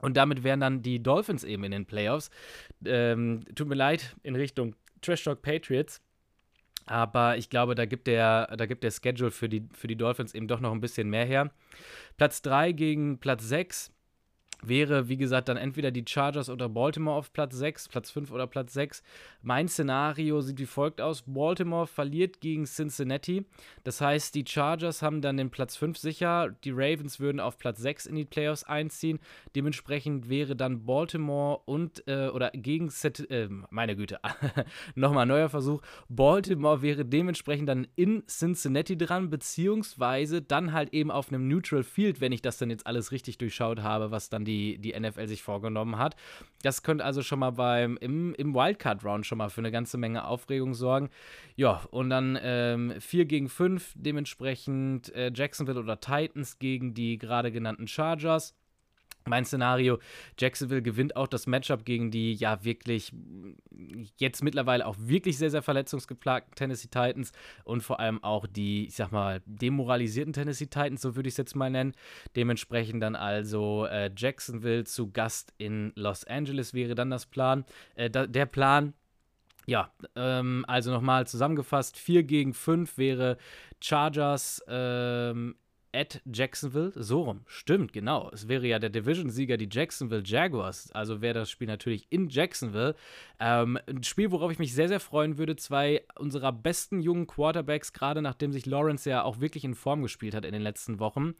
Und 0.00 0.16
damit 0.16 0.42
wären 0.42 0.60
dann 0.60 0.80
die 0.80 1.02
Dolphins 1.02 1.44
eben 1.44 1.64
in 1.64 1.72
den 1.72 1.84
Playoffs. 1.86 2.30
Ähm, 2.84 3.42
tut 3.54 3.68
mir 3.68 3.74
leid, 3.74 4.16
in 4.22 4.36
Richtung 4.36 4.74
Trash 5.02 5.24
Talk 5.24 5.42
Patriots. 5.42 6.00
Aber 6.86 7.36
ich 7.36 7.50
glaube, 7.50 7.74
da 7.74 7.84
gibt 7.84 8.06
der, 8.06 8.46
da 8.56 8.66
gibt 8.66 8.84
der 8.84 8.92
Schedule 8.92 9.30
für 9.30 9.48
die, 9.48 9.68
für 9.72 9.88
die 9.88 9.96
Dolphins 9.96 10.34
eben 10.34 10.48
doch 10.48 10.60
noch 10.60 10.72
ein 10.72 10.80
bisschen 10.80 11.10
mehr 11.10 11.24
her. 11.24 11.50
Platz 12.16 12.42
3 12.42 12.72
gegen 12.72 13.18
Platz 13.18 13.44
6 13.44 13.92
wäre, 14.62 15.08
wie 15.08 15.16
gesagt, 15.16 15.48
dann 15.48 15.56
entweder 15.56 15.90
die 15.90 16.04
Chargers 16.06 16.50
oder 16.50 16.68
Baltimore 16.68 17.16
auf 17.16 17.32
Platz 17.32 17.56
6, 17.56 17.88
Platz 17.88 18.10
5 18.10 18.30
oder 18.30 18.46
Platz 18.46 18.72
6. 18.72 19.02
Mein 19.42 19.68
Szenario 19.68 20.40
sieht 20.40 20.58
wie 20.58 20.66
folgt 20.66 21.00
aus: 21.00 21.22
Baltimore 21.26 21.86
verliert 21.86 22.40
gegen 22.40 22.64
Cincinnati. 22.64 23.44
Das 23.84 24.00
heißt, 24.00 24.34
die 24.34 24.44
Chargers 24.46 25.02
haben 25.02 25.20
dann 25.20 25.36
den 25.36 25.50
Platz 25.50 25.76
5 25.76 25.98
sicher. 25.98 26.54
Die 26.64 26.70
Ravens 26.70 27.20
würden 27.20 27.40
auf 27.40 27.58
Platz 27.58 27.80
6 27.80 28.06
in 28.06 28.16
die 28.16 28.24
Playoffs 28.24 28.64
einziehen. 28.64 29.18
Dementsprechend 29.54 30.28
wäre 30.28 30.56
dann 30.56 30.86
Baltimore 30.86 31.60
und 31.66 32.06
äh, 32.06 32.28
oder 32.28 32.50
gegen 32.50 32.88
Set, 32.88 33.30
äh, 33.30 33.48
meine 33.70 33.96
Güte, 33.96 34.18
nochmal 34.94 35.26
neuer 35.26 35.48
Versuch. 35.48 35.82
Baltimore 36.08 36.82
wäre 36.82 37.04
dementsprechend 37.04 37.68
dann 37.68 37.86
in 37.96 38.24
Cincinnati 38.26 38.96
dran, 38.96 39.30
beziehungsweise 39.30 40.42
dann 40.42 40.72
halt 40.72 40.92
eben 40.94 41.10
auf 41.10 41.28
einem 41.28 41.46
Neutral 41.48 41.82
Field, 41.82 42.20
wenn 42.20 42.32
ich 42.32 42.42
das 42.42 42.58
dann 42.58 42.70
jetzt 42.70 42.86
alles 42.86 43.12
richtig 43.12 43.38
durchschaut 43.38 43.82
habe, 43.82 44.10
was 44.10 44.30
dann 44.30 44.45
die, 44.46 44.78
die 44.78 44.98
NFL 44.98 45.28
sich 45.28 45.42
vorgenommen 45.42 45.98
hat. 45.98 46.16
Das 46.62 46.82
könnte 46.82 47.04
also 47.04 47.22
schon 47.22 47.38
mal 47.38 47.50
beim, 47.50 47.96
im, 47.98 48.34
im 48.34 48.54
Wildcard-Round 48.54 49.26
schon 49.26 49.38
mal 49.38 49.50
für 49.50 49.60
eine 49.60 49.70
ganze 49.70 49.98
Menge 49.98 50.24
Aufregung 50.24 50.74
sorgen. 50.74 51.10
Ja, 51.56 51.82
und 51.90 52.10
dann 52.10 52.38
ähm, 52.40 52.94
4 52.98 53.26
gegen 53.26 53.48
5, 53.48 53.92
dementsprechend 53.96 55.14
äh, 55.14 55.30
Jacksonville 55.34 55.80
oder 55.80 56.00
Titans 56.00 56.58
gegen 56.58 56.94
die 56.94 57.18
gerade 57.18 57.52
genannten 57.52 57.86
Chargers. 57.86 58.54
Mein 59.26 59.44
Szenario, 59.44 59.98
Jacksonville 60.38 60.82
gewinnt 60.82 61.16
auch 61.16 61.26
das 61.26 61.46
Matchup 61.46 61.84
gegen 61.84 62.10
die 62.10 62.34
ja 62.34 62.64
wirklich 62.64 63.12
jetzt 64.18 64.42
mittlerweile 64.42 64.86
auch 64.86 64.96
wirklich 64.98 65.38
sehr, 65.38 65.50
sehr 65.50 65.62
verletzungsgeplagten 65.62 66.54
Tennessee 66.54 66.88
Titans 66.88 67.32
und 67.64 67.82
vor 67.82 68.00
allem 68.00 68.22
auch 68.22 68.46
die, 68.46 68.86
ich 68.86 68.94
sag 68.94 69.12
mal, 69.12 69.42
demoralisierten 69.46 70.32
Tennessee 70.32 70.66
Titans, 70.66 71.02
so 71.02 71.16
würde 71.16 71.28
ich 71.28 71.34
es 71.34 71.38
jetzt 71.38 71.56
mal 71.56 71.70
nennen. 71.70 71.92
Dementsprechend 72.36 73.02
dann 73.02 73.16
also 73.16 73.86
äh, 73.86 74.10
Jacksonville 74.16 74.84
zu 74.84 75.10
Gast 75.10 75.52
in 75.58 75.92
Los 75.96 76.24
Angeles 76.24 76.74
wäre 76.74 76.94
dann 76.94 77.10
das 77.10 77.26
Plan. 77.26 77.64
Äh, 77.94 78.10
da, 78.10 78.26
der 78.26 78.46
Plan, 78.46 78.94
ja, 79.66 79.90
ähm, 80.14 80.64
also 80.68 80.92
nochmal 80.92 81.26
zusammengefasst, 81.26 81.98
4 81.98 82.22
gegen 82.22 82.54
5 82.54 82.98
wäre 82.98 83.36
Chargers 83.80 84.62
ähm, 84.68 85.56
at 85.96 86.20
Jacksonville. 86.30 86.92
So 86.94 87.22
rum. 87.22 87.40
Stimmt, 87.46 87.94
genau. 87.94 88.30
Es 88.30 88.48
wäre 88.48 88.66
ja 88.66 88.78
der 88.78 88.90
Division-Sieger, 88.90 89.56
die 89.56 89.68
Jacksonville 89.70 90.22
Jaguars. 90.22 90.92
Also 90.92 91.22
wäre 91.22 91.32
das 91.32 91.50
Spiel 91.50 91.66
natürlich 91.66 92.06
in 92.10 92.28
Jacksonville. 92.28 92.94
Ähm, 93.40 93.78
ein 93.86 94.02
Spiel, 94.02 94.30
worauf 94.30 94.52
ich 94.52 94.58
mich 94.58 94.74
sehr, 94.74 94.88
sehr 94.88 95.00
freuen 95.00 95.38
würde. 95.38 95.56
Zwei 95.56 96.02
unserer 96.18 96.52
besten 96.52 97.00
jungen 97.00 97.26
Quarterbacks, 97.26 97.94
gerade 97.94 98.20
nachdem 98.20 98.52
sich 98.52 98.66
Lawrence 98.66 99.08
ja 99.08 99.22
auch 99.22 99.40
wirklich 99.40 99.64
in 99.64 99.74
Form 99.74 100.02
gespielt 100.02 100.34
hat 100.34 100.44
in 100.44 100.52
den 100.52 100.62
letzten 100.62 101.00
Wochen. 101.00 101.34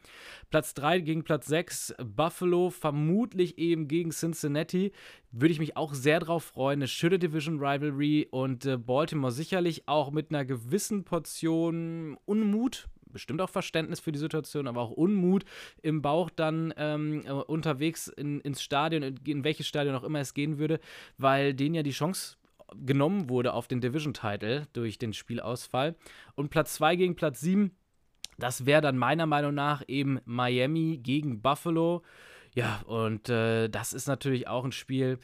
Platz 0.49 0.73
3 0.73 1.01
gegen 1.01 1.23
Platz 1.23 1.45
6. 1.45 1.93
Buffalo 2.03 2.71
vermutlich 2.71 3.59
eben 3.59 3.87
gegen 3.87 4.09
Cincinnati. 4.09 4.91
Würde 5.31 5.51
ich 5.51 5.59
mich 5.59 5.77
auch 5.77 5.93
sehr 5.93 6.19
drauf 6.19 6.45
freuen. 6.45 6.79
Eine 6.79 6.87
schöne 6.87 7.19
Division-Rivalry 7.19 8.27
und 8.31 8.65
äh, 8.65 8.77
Baltimore 8.77 9.31
sicherlich 9.31 9.87
auch 9.87 10.09
mit 10.09 10.31
einer 10.31 10.45
gewissen 10.45 11.03
Portion 11.03 12.17
Unmut 12.25 12.87
bestimmt 13.11 13.41
auch 13.41 13.49
Verständnis 13.49 13.99
für 13.99 14.11
die 14.11 14.19
Situation, 14.19 14.67
aber 14.67 14.81
auch 14.81 14.91
Unmut 14.91 15.45
im 15.81 16.01
Bauch 16.01 16.29
dann 16.29 16.73
ähm, 16.77 17.23
äh, 17.25 17.31
unterwegs 17.31 18.07
in, 18.07 18.41
ins 18.41 18.61
Stadion, 18.61 19.03
in 19.25 19.43
welches 19.43 19.67
Stadion 19.67 19.95
auch 19.95 20.03
immer 20.03 20.19
es 20.19 20.33
gehen 20.33 20.57
würde, 20.57 20.79
weil 21.17 21.53
denen 21.53 21.75
ja 21.75 21.83
die 21.83 21.91
Chance 21.91 22.37
genommen 22.75 23.29
wurde 23.29 23.53
auf 23.53 23.67
den 23.67 23.81
Division-Title 23.81 24.67
durch 24.73 24.97
den 24.97 25.13
Spielausfall. 25.13 25.95
Und 26.35 26.49
Platz 26.49 26.73
2 26.75 26.95
gegen 26.95 27.15
Platz 27.15 27.39
7, 27.41 27.71
das 28.37 28.65
wäre 28.65 28.81
dann 28.81 28.97
meiner 28.97 29.25
Meinung 29.25 29.53
nach 29.53 29.83
eben 29.87 30.19
Miami 30.25 30.99
gegen 31.01 31.41
Buffalo. 31.41 32.03
Ja, 32.55 32.81
und 32.85 33.29
äh, 33.29 33.69
das 33.69 33.93
ist 33.93 34.07
natürlich 34.07 34.47
auch 34.47 34.65
ein 34.65 34.71
Spiel. 34.71 35.19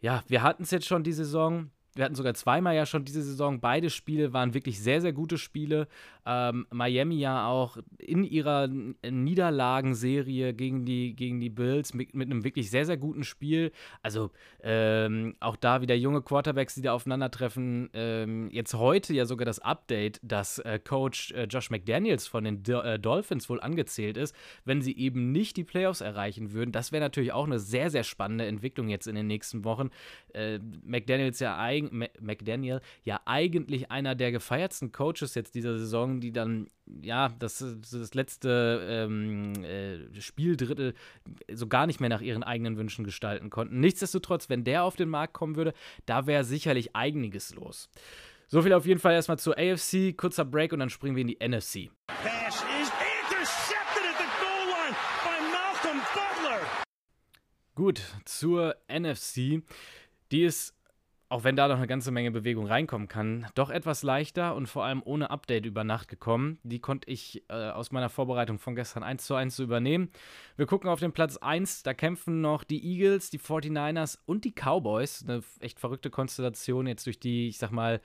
Ja, 0.00 0.22
wir 0.28 0.42
hatten 0.42 0.64
es 0.64 0.70
jetzt 0.70 0.86
schon 0.86 1.04
die 1.04 1.12
Saison 1.12 1.70
wir 1.94 2.04
hatten 2.04 2.14
sogar 2.14 2.34
zweimal 2.34 2.74
ja 2.74 2.86
schon 2.86 3.04
diese 3.04 3.22
Saison. 3.22 3.60
Beide 3.60 3.90
Spiele 3.90 4.32
waren 4.32 4.54
wirklich 4.54 4.80
sehr, 4.80 5.00
sehr 5.00 5.12
gute 5.12 5.36
Spiele. 5.36 5.88
Ähm, 6.24 6.66
Miami 6.70 7.16
ja 7.16 7.46
auch 7.46 7.76
in 7.98 8.24
ihrer 8.24 8.68
Niederlagenserie 8.68 10.54
gegen 10.54 10.86
die, 10.86 11.14
gegen 11.14 11.40
die 11.40 11.50
Bills 11.50 11.92
mit, 11.92 12.14
mit 12.14 12.30
einem 12.30 12.44
wirklich 12.44 12.70
sehr, 12.70 12.86
sehr 12.86 12.96
guten 12.96 13.24
Spiel. 13.24 13.72
Also 14.02 14.30
ähm, 14.62 15.34
auch 15.40 15.56
da 15.56 15.82
wieder 15.82 15.94
junge 15.94 16.22
Quarterbacks, 16.22 16.76
die 16.76 16.82
da 16.82 16.92
aufeinandertreffen. 16.94 17.90
Ähm, 17.92 18.48
jetzt 18.52 18.72
heute 18.74 19.12
ja 19.12 19.26
sogar 19.26 19.44
das 19.44 19.58
Update, 19.58 20.18
dass 20.22 20.60
äh, 20.60 20.78
Coach 20.78 21.32
äh, 21.32 21.44
Josh 21.44 21.70
McDaniels 21.70 22.26
von 22.26 22.44
den 22.44 22.62
Do 22.62 22.80
äh, 22.80 22.98
Dolphins 22.98 23.50
wohl 23.50 23.60
angezählt 23.60 24.16
ist, 24.16 24.34
wenn 24.64 24.80
sie 24.80 24.96
eben 24.96 25.32
nicht 25.32 25.56
die 25.58 25.64
Playoffs 25.64 26.00
erreichen 26.00 26.52
würden. 26.52 26.72
Das 26.72 26.92
wäre 26.92 27.02
natürlich 27.02 27.32
auch 27.32 27.46
eine 27.46 27.58
sehr, 27.58 27.90
sehr 27.90 28.04
spannende 28.04 28.46
Entwicklung 28.46 28.88
jetzt 28.88 29.06
in 29.06 29.14
den 29.14 29.26
nächsten 29.26 29.64
Wochen. 29.64 29.90
Äh, 30.32 30.58
McDaniels 30.84 31.38
ja 31.40 31.58
eigentlich 31.58 31.81
McDaniel 32.20 32.80
ja 33.04 33.20
eigentlich 33.24 33.90
einer 33.90 34.14
der 34.14 34.32
gefeiertsten 34.32 34.92
Coaches 34.92 35.34
jetzt 35.34 35.54
dieser 35.54 35.78
Saison, 35.78 36.20
die 36.20 36.32
dann 36.32 36.68
ja 37.00 37.28
das, 37.38 37.64
das 37.90 38.14
letzte 38.14 38.86
ähm, 38.88 39.52
äh, 39.64 40.20
Spieldrittel 40.20 40.94
so 41.52 41.66
gar 41.66 41.86
nicht 41.86 42.00
mehr 42.00 42.08
nach 42.10 42.20
ihren 42.20 42.42
eigenen 42.42 42.76
Wünschen 42.76 43.04
gestalten 43.04 43.50
konnten. 43.50 43.80
Nichtsdestotrotz, 43.80 44.48
wenn 44.48 44.64
der 44.64 44.84
auf 44.84 44.96
den 44.96 45.08
Markt 45.08 45.34
kommen 45.34 45.56
würde, 45.56 45.74
da 46.06 46.26
wäre 46.26 46.44
sicherlich 46.44 46.94
einiges 46.94 47.54
los. 47.54 47.88
So 48.52 48.60
viel 48.60 48.74
auf 48.74 48.84
jeden 48.84 49.00
Fall 49.00 49.14
erstmal 49.14 49.38
zur 49.38 49.56
AFC, 49.56 50.14
kurzer 50.14 50.44
Break 50.44 50.74
und 50.74 50.80
dann 50.80 50.90
springen 50.90 51.16
wir 51.16 51.22
in 51.22 51.28
die 51.28 51.38
NFC. 51.40 51.90
Pass 52.08 52.62
is 52.80 52.90
intercepted 53.22 54.04
at 54.04 54.18
the 54.18 54.28
goal 54.40 54.66
line 54.68 54.94
by 55.24 55.40
Malcolm 55.50 56.00
Butler. 56.12 56.60
Gut, 57.74 58.02
zur 58.26 58.76
NFC. 58.90 59.62
Die 60.30 60.44
ist 60.44 60.74
auch 61.32 61.44
wenn 61.44 61.56
da 61.56 61.66
noch 61.66 61.78
eine 61.78 61.86
ganze 61.86 62.10
Menge 62.10 62.30
Bewegung 62.30 62.66
reinkommen 62.66 63.08
kann, 63.08 63.46
doch 63.54 63.70
etwas 63.70 64.02
leichter 64.02 64.54
und 64.54 64.66
vor 64.66 64.84
allem 64.84 65.00
ohne 65.02 65.30
Update 65.30 65.64
über 65.64 65.82
Nacht 65.82 66.08
gekommen. 66.08 66.58
Die 66.62 66.78
konnte 66.78 67.10
ich 67.10 67.42
äh, 67.48 67.70
aus 67.70 67.90
meiner 67.90 68.10
Vorbereitung 68.10 68.58
von 68.58 68.74
gestern 68.74 69.02
1 69.02 69.24
zu 69.24 69.34
1 69.34 69.56
zu 69.56 69.62
übernehmen. 69.62 70.10
Wir 70.56 70.66
gucken 70.66 70.90
auf 70.90 71.00
den 71.00 71.12
Platz 71.12 71.38
1, 71.38 71.84
da 71.84 71.94
kämpfen 71.94 72.42
noch 72.42 72.64
die 72.64 72.84
Eagles, 72.84 73.30
die 73.30 73.38
49ers 73.38 74.18
und 74.26 74.44
die 74.44 74.52
Cowboys. 74.52 75.24
Eine 75.26 75.42
echt 75.60 75.80
verrückte 75.80 76.10
Konstellation 76.10 76.86
jetzt 76.86 77.06
durch 77.06 77.18
die, 77.18 77.48
ich 77.48 77.56
sag 77.56 77.72
mal, 77.72 78.02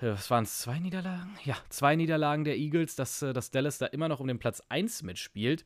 äh, 0.00 0.08
was 0.08 0.28
waren 0.28 0.42
es, 0.42 0.58
zwei 0.58 0.80
Niederlagen? 0.80 1.30
Ja, 1.44 1.54
zwei 1.68 1.94
Niederlagen 1.94 2.42
der 2.42 2.56
Eagles, 2.56 2.96
dass, 2.96 3.22
äh, 3.22 3.32
dass 3.32 3.52
Dallas 3.52 3.78
da 3.78 3.86
immer 3.86 4.08
noch 4.08 4.18
um 4.18 4.26
den 4.26 4.40
Platz 4.40 4.64
1 4.68 5.04
mitspielt. 5.04 5.64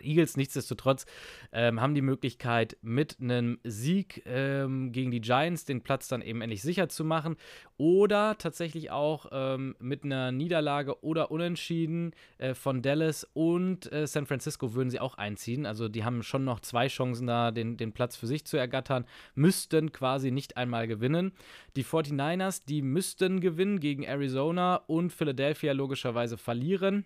Eagles 0.00 0.36
nichtsdestotrotz 0.36 1.06
ähm, 1.52 1.80
haben 1.80 1.94
die 1.94 2.02
Möglichkeit, 2.02 2.76
mit 2.82 3.16
einem 3.20 3.58
Sieg 3.64 4.22
ähm, 4.26 4.92
gegen 4.92 5.10
die 5.10 5.20
Giants 5.20 5.64
den 5.64 5.82
Platz 5.82 6.08
dann 6.08 6.22
eben 6.22 6.40
endlich 6.40 6.62
sicher 6.62 6.88
zu 6.88 7.04
machen 7.04 7.36
oder 7.76 8.36
tatsächlich 8.38 8.90
auch 8.90 9.26
ähm, 9.30 9.76
mit 9.78 10.04
einer 10.04 10.32
Niederlage 10.32 11.02
oder 11.02 11.30
Unentschieden 11.30 12.12
äh, 12.38 12.54
von 12.54 12.82
Dallas 12.82 13.26
und 13.34 13.90
äh, 13.92 14.06
San 14.06 14.26
Francisco 14.26 14.74
würden 14.74 14.90
sie 14.90 15.00
auch 15.00 15.14
einziehen. 15.14 15.64
Also 15.64 15.88
die 15.88 16.04
haben 16.04 16.22
schon 16.22 16.44
noch 16.44 16.60
zwei 16.60 16.88
Chancen 16.88 17.26
da, 17.26 17.50
den, 17.50 17.76
den 17.76 17.92
Platz 17.92 18.16
für 18.16 18.26
sich 18.26 18.44
zu 18.44 18.56
ergattern, 18.56 19.06
müssten 19.34 19.92
quasi 19.92 20.30
nicht 20.30 20.56
einmal 20.56 20.86
gewinnen. 20.86 21.32
Die 21.76 21.84
49ers, 21.84 22.62
die 22.66 22.82
müssten 22.82 23.40
gewinnen 23.40 23.80
gegen 23.80 24.02
Arizona 24.02 24.76
und 24.86 25.12
Philadelphia 25.12 25.72
logischerweise 25.72 26.36
verlieren. 26.36 27.04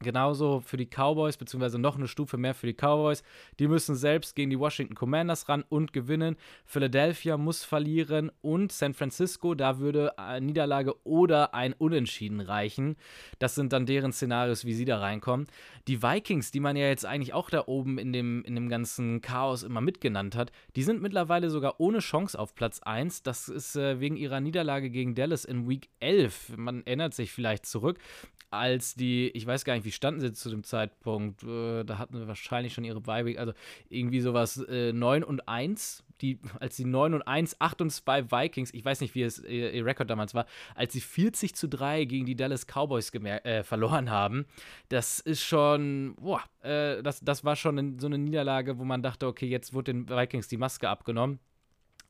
Genauso 0.00 0.60
für 0.60 0.76
die 0.76 0.86
Cowboys, 0.86 1.38
beziehungsweise 1.38 1.78
noch 1.78 1.96
eine 1.96 2.06
Stufe 2.06 2.36
mehr 2.36 2.54
für 2.54 2.66
die 2.66 2.74
Cowboys. 2.74 3.22
Die 3.58 3.66
müssen 3.66 3.94
selbst 3.94 4.36
gegen 4.36 4.50
die 4.50 4.58
Washington 4.58 4.94
Commanders 4.94 5.48
ran 5.48 5.64
und 5.70 5.94
gewinnen. 5.94 6.36
Philadelphia 6.66 7.38
muss 7.38 7.64
verlieren 7.64 8.30
und 8.42 8.72
San 8.72 8.92
Francisco, 8.92 9.54
da 9.54 9.78
würde 9.78 10.18
eine 10.18 10.44
Niederlage 10.44 10.94
oder 11.06 11.54
ein 11.54 11.72
Unentschieden 11.72 12.40
reichen. 12.40 12.96
Das 13.38 13.54
sind 13.54 13.72
dann 13.72 13.86
deren 13.86 14.12
Szenarios, 14.12 14.66
wie 14.66 14.74
sie 14.74 14.84
da 14.84 14.98
reinkommen. 14.98 15.46
Die 15.88 16.02
Vikings, 16.02 16.50
die 16.50 16.60
man 16.60 16.76
ja 16.76 16.88
jetzt 16.88 17.06
eigentlich 17.06 17.32
auch 17.32 17.48
da 17.48 17.64
oben 17.66 17.96
in 17.96 18.12
dem, 18.12 18.44
in 18.44 18.54
dem 18.54 18.68
ganzen 18.68 19.22
Chaos 19.22 19.62
immer 19.62 19.80
mitgenannt 19.80 20.36
hat, 20.36 20.52
die 20.76 20.82
sind 20.82 21.00
mittlerweile 21.00 21.48
sogar 21.48 21.80
ohne 21.80 22.00
Chance 22.00 22.38
auf 22.38 22.54
Platz 22.54 22.80
1. 22.80 23.22
Das 23.22 23.48
ist 23.48 23.76
äh, 23.76 23.98
wegen 23.98 24.16
ihrer 24.16 24.40
Niederlage 24.40 24.90
gegen 24.90 25.14
Dallas 25.14 25.46
in 25.46 25.66
Week 25.66 25.88
11. 26.00 26.58
Man 26.58 26.84
erinnert 26.84 27.14
sich 27.14 27.32
vielleicht 27.32 27.64
zurück, 27.64 27.98
als 28.50 28.94
die, 28.94 29.28
ich 29.30 29.46
weiß 29.46 29.64
gar 29.64 29.74
nicht, 29.74 29.84
wie 29.84 29.92
standen 29.92 30.20
sie 30.20 30.32
zu 30.32 30.50
dem 30.50 30.64
Zeitpunkt? 30.64 31.42
Äh, 31.42 31.84
da 31.84 31.98
hatten 31.98 32.16
sie 32.16 32.28
wahrscheinlich 32.28 32.74
schon 32.74 32.84
ihre 32.84 33.00
Bye 33.00 33.38
also 33.38 33.52
irgendwie 33.88 34.20
sowas 34.20 34.58
äh, 34.68 34.92
9 34.92 35.24
und 35.24 35.48
1, 35.48 36.04
die, 36.20 36.38
als 36.60 36.76
sie 36.76 36.84
9 36.84 37.14
und 37.14 37.22
1, 37.22 37.60
8 37.60 37.80
und 37.82 37.90
2 37.90 38.30
Vikings, 38.30 38.72
ich 38.72 38.84
weiß 38.84 39.00
nicht, 39.00 39.14
wie 39.14 39.22
es 39.22 39.38
ihr, 39.40 39.72
ihr 39.72 39.84
Rekord 39.84 40.08
damals 40.08 40.34
war, 40.34 40.46
als 40.74 40.92
sie 40.92 41.00
40 41.00 41.54
zu 41.54 41.68
3 41.68 42.04
gegen 42.04 42.26
die 42.26 42.36
Dallas 42.36 42.66
Cowboys 42.66 43.12
äh, 43.12 43.62
verloren 43.62 44.10
haben. 44.10 44.46
Das 44.88 45.20
ist 45.20 45.42
schon, 45.42 46.14
boah, 46.16 46.42
äh, 46.62 47.02
das, 47.02 47.20
das 47.20 47.44
war 47.44 47.56
schon 47.56 47.98
so 47.98 48.06
eine 48.06 48.18
Niederlage, 48.18 48.78
wo 48.78 48.84
man 48.84 49.02
dachte, 49.02 49.26
okay, 49.26 49.46
jetzt 49.46 49.74
wurde 49.74 49.92
den 49.92 50.08
Vikings 50.08 50.48
die 50.48 50.56
Maske 50.56 50.88
abgenommen. 50.88 51.40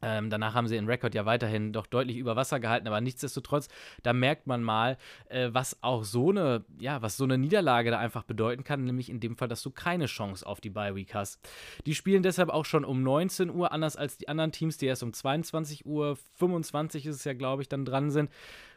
Ähm, 0.06 0.30
danach 0.30 0.54
haben 0.54 0.68
sie 0.68 0.76
den 0.76 0.86
Rekord 0.86 1.16
ja 1.16 1.26
weiterhin 1.26 1.72
doch 1.72 1.88
deutlich 1.88 2.16
über 2.16 2.36
Wasser 2.36 2.60
gehalten, 2.60 2.86
aber 2.86 3.00
nichtsdestotrotz, 3.00 3.66
da 4.04 4.12
merkt 4.12 4.46
man 4.46 4.62
mal, 4.62 4.98
äh, 5.28 5.48
was 5.50 5.82
auch 5.82 6.04
so 6.04 6.30
eine, 6.30 6.64
ja, 6.78 7.02
was 7.02 7.16
so 7.16 7.24
eine 7.24 7.38
Niederlage 7.38 7.90
da 7.90 7.98
einfach 7.98 8.22
bedeuten 8.22 8.62
kann, 8.62 8.84
nämlich 8.84 9.10
in 9.10 9.18
dem 9.18 9.36
Fall, 9.36 9.48
dass 9.48 9.64
du 9.64 9.72
keine 9.72 10.06
Chance 10.06 10.46
auf 10.46 10.60
die 10.60 10.70
Bye 10.70 10.94
Week 10.94 11.12
hast. 11.12 11.40
Die 11.86 11.94
spielen 11.96 12.22
deshalb 12.22 12.50
auch 12.50 12.64
schon 12.64 12.84
um 12.84 13.02
19 13.02 13.50
Uhr, 13.50 13.72
anders 13.72 13.96
als 13.96 14.16
die 14.16 14.28
anderen 14.28 14.52
Teams, 14.52 14.78
die 14.78 14.86
erst 14.86 15.02
um 15.02 15.12
22 15.12 15.86
Uhr 15.86 16.16
25 16.34 17.06
ist 17.06 17.16
es 17.16 17.24
ja, 17.24 17.32
glaube 17.32 17.62
ich, 17.62 17.68
dann 17.68 17.84
dran 17.84 18.12
sind. 18.12 18.30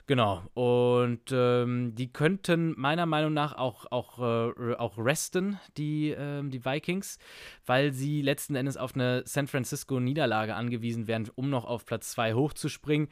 Genau. 0.10 0.42
Und 0.56 1.32
ähm, 1.32 1.94
die 1.94 2.12
könnten 2.12 2.74
meiner 2.80 3.06
Meinung 3.06 3.32
nach 3.32 3.54
auch, 3.56 3.86
auch, 3.92 4.18
äh, 4.18 4.74
auch 4.74 4.98
resten, 4.98 5.60
die, 5.78 6.10
äh, 6.10 6.42
die 6.50 6.66
Vikings, 6.66 7.20
weil 7.68 7.94
sie 7.94 8.24
letzten 8.24 8.56
Endes 8.56 8.76
auf 8.76 8.96
eine 8.96 9.22
San 9.28 9.46
Francisco-Niederlage 9.46 10.56
angewiesen 10.56 11.06
wären, 11.06 11.30
um 11.36 11.52
noch 11.52 11.64
auf 11.64 11.86
Platz 11.86 12.10
2 12.10 12.34
hochzuspringen. 12.34 13.08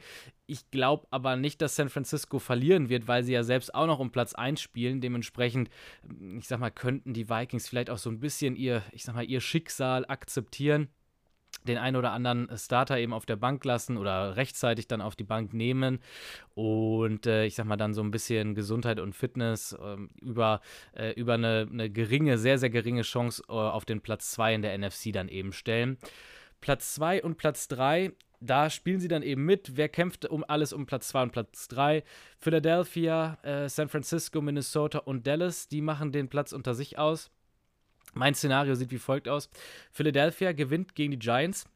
Ich 0.48 0.72
glaube 0.72 1.06
aber 1.12 1.36
nicht, 1.36 1.62
dass 1.62 1.76
San 1.76 1.88
Francisco 1.88 2.40
verlieren 2.40 2.88
wird, 2.88 3.06
weil 3.06 3.22
sie 3.22 3.34
ja 3.34 3.44
selbst 3.44 3.76
auch 3.76 3.86
noch 3.86 4.00
um 4.00 4.10
Platz 4.10 4.34
1 4.34 4.60
spielen. 4.60 5.00
Dementsprechend, 5.00 5.70
ich 6.36 6.48
sag 6.48 6.58
mal, 6.58 6.72
könnten 6.72 7.12
die 7.12 7.28
Vikings 7.28 7.68
vielleicht 7.68 7.90
auch 7.90 7.98
so 7.98 8.10
ein 8.10 8.18
bisschen 8.18 8.56
ihr, 8.56 8.82
ich 8.90 9.04
sag 9.04 9.14
mal, 9.14 9.24
ihr 9.24 9.40
Schicksal 9.40 10.04
akzeptieren 10.08 10.88
den 11.64 11.78
einen 11.78 11.96
oder 11.96 12.12
anderen 12.12 12.48
Starter 12.56 12.98
eben 12.98 13.12
auf 13.12 13.26
der 13.26 13.36
Bank 13.36 13.64
lassen 13.64 13.96
oder 13.96 14.36
rechtzeitig 14.36 14.88
dann 14.88 15.00
auf 15.00 15.16
die 15.16 15.24
Bank 15.24 15.52
nehmen 15.52 16.00
und 16.54 17.26
äh, 17.26 17.44
ich 17.44 17.54
sag 17.54 17.66
mal 17.66 17.76
dann 17.76 17.94
so 17.94 18.02
ein 18.02 18.10
bisschen 18.10 18.54
Gesundheit 18.54 19.00
und 19.00 19.14
Fitness 19.14 19.72
äh, 19.72 19.96
über, 20.20 20.60
äh, 20.94 21.12
über 21.12 21.34
eine, 21.34 21.68
eine, 21.70 21.90
geringe, 21.90 22.38
sehr, 22.38 22.58
sehr 22.58 22.70
geringe 22.70 23.02
Chance 23.02 23.42
äh, 23.48 23.52
auf 23.52 23.84
den 23.84 24.00
Platz 24.00 24.30
2 24.32 24.54
in 24.54 24.62
der 24.62 24.76
NFC 24.78 25.12
dann 25.12 25.28
eben 25.28 25.52
stellen. 25.52 25.98
Platz 26.60 26.94
2 26.94 27.22
und 27.22 27.36
Platz 27.36 27.68
3 27.68 28.12
da 28.40 28.70
spielen 28.70 29.00
sie 29.00 29.08
dann 29.08 29.22
eben 29.22 29.44
mit. 29.44 29.76
Wer 29.76 29.88
kämpft 29.88 30.26
um 30.26 30.44
alles 30.46 30.72
um 30.72 30.86
Platz 30.86 31.08
2 31.08 31.22
und 31.24 31.32
Platz 31.32 31.68
3? 31.68 32.04
Philadelphia, 32.38 33.38
äh, 33.42 33.68
San 33.68 33.88
Francisco, 33.88 34.40
Minnesota 34.40 34.98
und 34.98 35.26
Dallas, 35.26 35.68
die 35.68 35.80
machen 35.80 36.12
den 36.12 36.28
Platz 36.28 36.52
unter 36.52 36.74
sich 36.74 36.98
aus. 36.98 37.30
Mein 38.14 38.34
Szenario 38.34 38.74
sieht 38.74 38.90
wie 38.90 38.98
folgt 38.98 39.28
aus. 39.28 39.50
Philadelphia 39.92 40.52
gewinnt 40.52 40.94
gegen 40.94 41.12
die 41.12 41.18
Giants. 41.18 41.66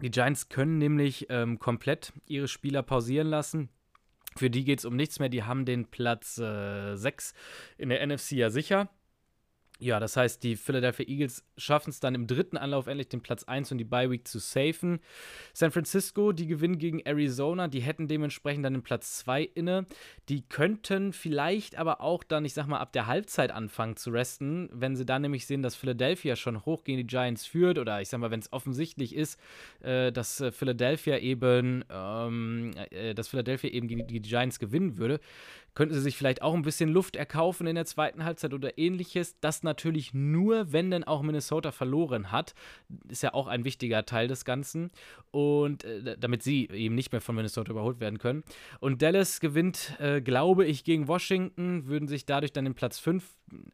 Die 0.00 0.10
Giants 0.10 0.48
können 0.48 0.78
nämlich 0.78 1.26
ähm, 1.30 1.58
komplett 1.58 2.12
ihre 2.26 2.48
Spieler 2.48 2.82
pausieren 2.82 3.28
lassen. 3.28 3.68
Für 4.36 4.50
die 4.50 4.64
geht 4.64 4.78
es 4.78 4.84
um 4.84 4.96
nichts 4.96 5.18
mehr. 5.18 5.28
Die 5.28 5.44
haben 5.44 5.64
den 5.64 5.86
Platz 5.86 6.38
äh, 6.38 6.96
6 6.96 7.34
in 7.78 7.90
der 7.90 8.04
NFC 8.06 8.32
ja 8.32 8.50
sicher. 8.50 8.88
Ja, 9.82 9.98
das 9.98 10.16
heißt, 10.16 10.44
die 10.44 10.54
Philadelphia 10.54 11.04
Eagles 11.08 11.44
schaffen 11.56 11.90
es 11.90 11.98
dann 11.98 12.14
im 12.14 12.28
dritten 12.28 12.56
Anlauf 12.56 12.86
endlich 12.86 13.08
den 13.08 13.20
Platz 13.20 13.42
1 13.42 13.72
und 13.72 13.78
die 13.78 13.84
Bye 13.84 14.08
Week 14.12 14.28
zu 14.28 14.38
safen. 14.38 15.00
San 15.54 15.72
Francisco, 15.72 16.30
die 16.30 16.46
gewinnen 16.46 16.78
gegen 16.78 17.00
Arizona, 17.00 17.66
die 17.66 17.80
hätten 17.80 18.06
dementsprechend 18.06 18.64
dann 18.64 18.74
den 18.74 18.84
Platz 18.84 19.18
2 19.18 19.42
inne. 19.42 19.86
Die 20.28 20.42
könnten 20.42 21.12
vielleicht 21.12 21.74
aber 21.74 22.00
auch 22.00 22.22
dann, 22.22 22.44
ich 22.44 22.54
sag 22.54 22.68
mal, 22.68 22.78
ab 22.78 22.92
der 22.92 23.08
Halbzeit 23.08 23.50
anfangen 23.50 23.96
zu 23.96 24.10
resten, 24.10 24.68
wenn 24.72 24.94
sie 24.94 25.04
dann 25.04 25.22
nämlich 25.22 25.48
sehen, 25.48 25.62
dass 25.62 25.74
Philadelphia 25.74 26.36
schon 26.36 26.64
hoch 26.64 26.84
gegen 26.84 26.98
die 26.98 27.06
Giants 27.08 27.44
führt 27.44 27.76
oder 27.76 28.00
ich 28.00 28.08
sag 28.08 28.20
mal, 28.20 28.30
wenn 28.30 28.38
es 28.38 28.52
offensichtlich 28.52 29.16
ist, 29.16 29.36
äh, 29.80 30.12
dass 30.12 30.40
äh, 30.40 30.52
Philadelphia 30.52 31.18
eben, 31.18 31.84
ähm, 31.90 32.70
äh, 32.90 33.14
dass 33.14 33.26
Philadelphia 33.26 33.70
eben 33.70 33.88
gegen 33.88 34.06
die 34.06 34.22
Giants 34.22 34.60
gewinnen 34.60 34.96
würde 34.96 35.18
könnten 35.74 35.94
sie 35.94 36.00
sich 36.00 36.16
vielleicht 36.16 36.42
auch 36.42 36.54
ein 36.54 36.62
bisschen 36.62 36.90
Luft 36.90 37.16
erkaufen 37.16 37.66
in 37.66 37.74
der 37.74 37.86
zweiten 37.86 38.24
Halbzeit 38.24 38.52
oder 38.52 38.76
ähnliches. 38.78 39.38
Das 39.40 39.62
natürlich 39.62 40.12
nur, 40.12 40.72
wenn 40.72 40.90
denn 40.90 41.04
auch 41.04 41.22
Minnesota 41.22 41.72
verloren 41.72 42.30
hat. 42.30 42.54
Ist 43.08 43.22
ja 43.22 43.34
auch 43.34 43.46
ein 43.46 43.64
wichtiger 43.64 44.04
Teil 44.04 44.28
des 44.28 44.44
Ganzen. 44.44 44.90
Und 45.30 45.84
äh, 45.84 46.16
damit 46.18 46.42
sie 46.42 46.68
eben 46.68 46.94
nicht 46.94 47.12
mehr 47.12 47.20
von 47.20 47.34
Minnesota 47.34 47.70
überholt 47.70 48.00
werden 48.00 48.18
können. 48.18 48.44
Und 48.80 49.02
Dallas 49.02 49.40
gewinnt, 49.40 49.96
äh, 49.98 50.20
glaube 50.20 50.66
ich, 50.66 50.84
gegen 50.84 51.08
Washington, 51.08 51.86
würden 51.86 52.08
sich 52.08 52.26
dadurch 52.26 52.52
dann 52.52 52.64
den 52.64 52.74
Platz 52.74 52.98
5 52.98 53.24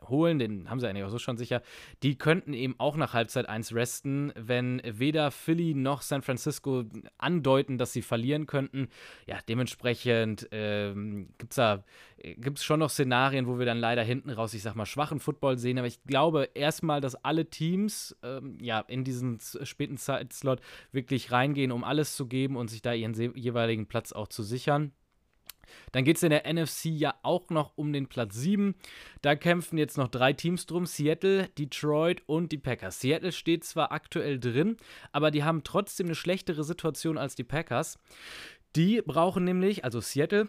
holen, 0.09 0.39
den 0.39 0.69
haben 0.71 0.81
sie 0.81 0.89
eigentlich 0.89 1.05
auch 1.05 1.11
so 1.11 1.19
schon 1.19 1.37
sicher. 1.37 1.63
Die 2.03 2.17
könnten 2.17 2.53
eben 2.53 2.75
auch 2.79 2.97
nach 2.97 3.15
Halbzeit 3.15 3.49
1 3.49 3.75
resten, 3.75 4.33
wenn 4.37 4.83
weder 4.85 5.31
Philly 5.31 5.75
noch 5.75 6.03
San 6.03 6.23
Francisco 6.23 6.85
andeuten, 7.17 7.79
dass 7.79 7.93
sie 7.93 8.03
verlieren 8.03 8.47
könnten. 8.47 8.89
Ja, 9.27 9.39
dementsprechend 9.49 10.49
ähm, 10.51 11.29
gibt 11.39 11.53
es 11.53 11.57
da 11.57 11.85
gibt's 12.23 12.65
schon 12.65 12.81
noch 12.81 12.91
Szenarien, 12.91 13.47
wo 13.47 13.59
wir 13.59 13.67
dann 13.67 13.79
leider 13.79 14.03
hinten 14.03 14.31
raus, 14.31 14.55
ich 14.55 14.63
sag 14.63 14.75
mal, 14.75 14.87
schwachen 14.87 15.21
Football 15.21 15.59
sehen. 15.59 15.79
Aber 15.79 15.87
ich 15.87 16.03
glaube 16.05 16.49
erstmal, 16.55 17.01
dass 17.01 17.15
alle 17.25 17.49
Teams 17.49 18.17
ähm, 18.23 18.59
ja 18.61 18.81
in 18.81 19.05
diesen 19.05 19.39
späten 19.63 19.97
Zeitslot 19.97 20.61
wirklich 20.93 21.33
reingehen, 21.33 21.73
um 21.73 21.85
alles 21.85 22.17
zu 22.17 22.27
geben 22.27 22.57
und 22.57 22.69
sich 22.69 22.83
da 22.83 22.93
ihren 22.93 23.15
jeweiligen 23.37 23.87
Platz 23.87 24.13
auch 24.13 24.29
zu 24.29 24.43
sichern. 24.43 24.93
Dann 25.93 26.05
geht 26.05 26.17
es 26.17 26.23
in 26.23 26.31
der 26.31 26.51
NFC 26.51 26.87
ja 26.87 27.15
auch 27.23 27.51
noch 27.51 27.77
um 27.77 27.93
den 27.93 28.09
Platz 28.09 28.37
7. 28.37 28.75
Da 29.23 29.37
kämpfen 29.37 29.79
jetzt 29.79 29.99
noch 29.99 30.09
drei 30.09 30.33
Teams 30.33 30.67
drum: 30.67 30.87
Seattle, 30.87 31.49
Detroit 31.59 32.23
und 32.27 32.53
die 32.53 32.59
Packers. 32.59 33.01
Seattle 33.01 33.33
steht 33.33 33.65
zwar 33.65 33.93
aktuell 33.93 34.39
drin, 34.39 34.77
aber 35.13 35.31
die 35.31 35.45
haben 35.45 35.65
trotzdem 35.65 36.07
eine 36.07 36.15
schlechtere 36.15 36.65
Situation 36.65 37.19
als 37.19 37.35
die 37.35 37.45
Packers. 37.45 37.99
Die 38.77 39.03
brauchen 39.05 39.45
nämlich, 39.45 39.85
also 39.85 40.01
Seattle, 40.01 40.49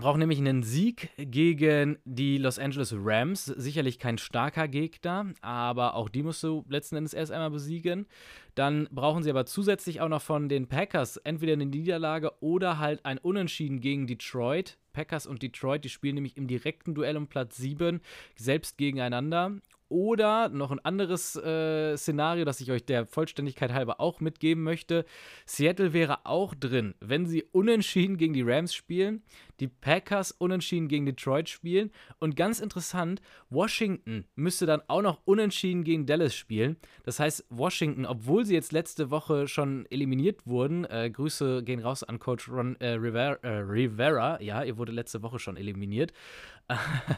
brauchen 0.00 0.18
nämlich 0.18 0.38
einen 0.38 0.62
Sieg 0.62 1.10
gegen 1.16 1.98
die 2.04 2.38
Los 2.38 2.58
Angeles 2.58 2.94
Rams. 2.96 3.44
Sicherlich 3.44 3.98
kein 3.98 4.18
starker 4.18 4.66
Gegner, 4.66 5.32
aber 5.42 5.94
auch 5.94 6.08
die 6.08 6.22
musst 6.22 6.42
du 6.42 6.64
letzten 6.68 6.96
Endes 6.96 7.12
erst 7.12 7.30
einmal 7.30 7.50
besiegen. 7.50 8.06
Dann 8.54 8.88
brauchen 8.90 9.22
sie 9.22 9.30
aber 9.30 9.46
zusätzlich 9.46 10.00
auch 10.00 10.08
noch 10.08 10.22
von 10.22 10.48
den 10.48 10.68
Packers 10.68 11.18
entweder 11.18 11.52
eine 11.52 11.66
Niederlage 11.66 12.32
oder 12.40 12.78
halt 12.78 13.04
ein 13.04 13.18
Unentschieden 13.18 13.80
gegen 13.80 14.06
Detroit. 14.06 14.78
Packers 14.92 15.26
und 15.26 15.42
Detroit, 15.42 15.84
die 15.84 15.88
spielen 15.88 16.16
nämlich 16.16 16.36
im 16.36 16.48
direkten 16.48 16.94
Duell 16.94 17.16
um 17.16 17.28
Platz 17.28 17.56
7 17.58 18.00
selbst 18.36 18.76
gegeneinander. 18.76 19.60
Oder 19.90 20.48
noch 20.50 20.70
ein 20.70 20.78
anderes 20.78 21.34
äh, 21.34 21.96
Szenario, 21.96 22.44
das 22.44 22.60
ich 22.60 22.70
euch 22.70 22.84
der 22.84 23.06
Vollständigkeit 23.06 23.72
halber 23.72 24.00
auch 24.00 24.20
mitgeben 24.20 24.62
möchte. 24.62 25.04
Seattle 25.46 25.92
wäre 25.92 26.26
auch 26.26 26.54
drin, 26.54 26.94
wenn 27.00 27.26
sie 27.26 27.42
unentschieden 27.50 28.16
gegen 28.16 28.32
die 28.32 28.42
Rams 28.42 28.72
spielen, 28.72 29.24
die 29.60 29.68
Packers 29.68 30.32
unentschieden 30.32 30.88
gegen 30.88 31.06
Detroit 31.06 31.48
spielen. 31.48 31.90
Und 32.18 32.36
ganz 32.36 32.60
interessant, 32.60 33.20
Washington 33.50 34.24
müsste 34.34 34.66
dann 34.66 34.82
auch 34.88 35.02
noch 35.02 35.20
unentschieden 35.24 35.84
gegen 35.84 36.06
Dallas 36.06 36.34
spielen. 36.34 36.76
Das 37.04 37.20
heißt, 37.20 37.46
Washington, 37.50 38.06
obwohl 38.06 38.44
sie 38.44 38.54
jetzt 38.54 38.72
letzte 38.72 39.10
Woche 39.10 39.46
schon 39.48 39.86
eliminiert 39.90 40.46
wurden, 40.46 40.84
äh, 40.86 41.10
Grüße 41.10 41.62
gehen 41.62 41.80
raus 41.80 42.02
an 42.02 42.18
Coach 42.18 42.48
Ron 42.48 42.76
äh, 42.80 42.92
Rivera, 42.92 43.38
äh, 43.42 43.58
Rivera, 43.58 44.40
ja, 44.40 44.62
ihr 44.62 44.76
wurde 44.78 44.92
letzte 44.92 45.22
Woche 45.22 45.38
schon 45.38 45.56
eliminiert, 45.56 46.12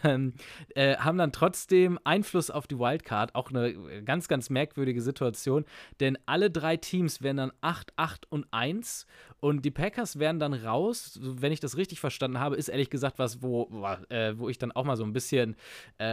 ähm, 0.05 0.35
äh, 0.75 0.97
haben 0.97 1.19
dann 1.19 1.33
trotzdem 1.33 1.99
Einfluss 2.05 2.51
auf 2.51 2.67
die 2.67 2.79
Wildcard. 2.79 3.35
Auch 3.35 3.51
eine 3.51 4.03
ganz, 4.03 4.29
ganz 4.29 4.51
merkwürdige 4.51 5.03
Situation, 5.03 5.65
denn 6.01 6.19
alle 6.27 6.51
drei 6.51 6.77
Teams 6.77 7.23
wären 7.23 7.37
dann 7.37 7.53
8, 7.61 7.93
8 7.97 8.31
und 8.31 8.47
1 8.51 9.07
und 9.43 9.65
die 9.65 9.73
Packers 9.73 10.21
wären 10.21 10.39
dann 10.39 10.55
raus. 10.55 11.19
Wenn 11.21 11.51
ich 11.51 11.59
das 11.59 11.77
richtig 11.77 11.99
verstanden 11.99 12.39
habe, 12.39 12.55
ist 12.55 12.69
ehrlich 12.69 12.91
gesagt 12.91 13.19
was, 13.19 13.43
wo, 13.43 13.69
äh, 14.09 14.39
wo 14.39 14.49
ich 14.49 14.57
dann 14.57 14.71
auch 14.71 14.85
mal 14.85 14.97
so 14.97 15.03
ein 15.03 15.13
bisschen, 15.13 15.57
äh, 15.99 16.05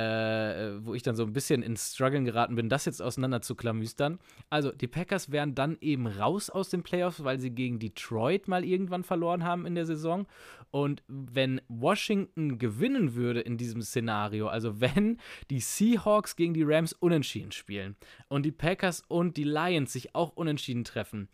wo 0.79 0.95
ich 0.95 1.03
dann 1.03 1.15
so 1.15 1.25
ein 1.25 1.33
bisschen 1.33 1.61
ins 1.61 1.93
Struggeln 1.93 2.25
geraten 2.25 2.55
bin, 2.55 2.69
das 2.69 2.85
jetzt 2.85 3.03
auseinander 3.03 3.43
zu 3.43 3.53
klamüstern. 3.53 4.17
Also, 4.49 4.71
die 4.71 4.87
Packers 4.87 5.31
wären 5.31 5.53
dann 5.53 5.77
eben 5.79 6.07
raus 6.07 6.49
aus 6.49 6.69
den 6.69 6.81
Playoffs, 6.81 7.23
weil 7.23 7.37
sie 7.37 7.51
gegen 7.51 7.77
Detroit 7.77 8.47
mal 8.47 8.65
irgendwann 8.65 9.03
verloren 9.03 9.43
haben 9.43 9.67
in 9.67 9.75
der 9.75 9.85
Saison. 9.85 10.25
Und 10.71 11.03
wenn 11.07 11.61
Washington 11.67 12.57
gewinnen 12.57 13.13
würde 13.13 13.41
in 13.41 13.57
diesem 13.57 13.83
Szenario, 13.83 14.47
also 14.47 14.81
wenn 14.81 15.19
die 15.51 15.59
Seahawks 15.59 16.35
gegen 16.35 16.55
die 16.55 16.63
Rams 16.63 16.93
unentschieden 16.93 17.51
spielen 17.51 17.95
und 18.27 18.43
die 18.43 18.51
Packers 18.51 19.03
und 19.07 19.37
die 19.37 19.43
Lions 19.43 19.93
sich 19.93 20.15
auch 20.15 20.31
unentschieden 20.35 20.83
treffen, 20.83 21.29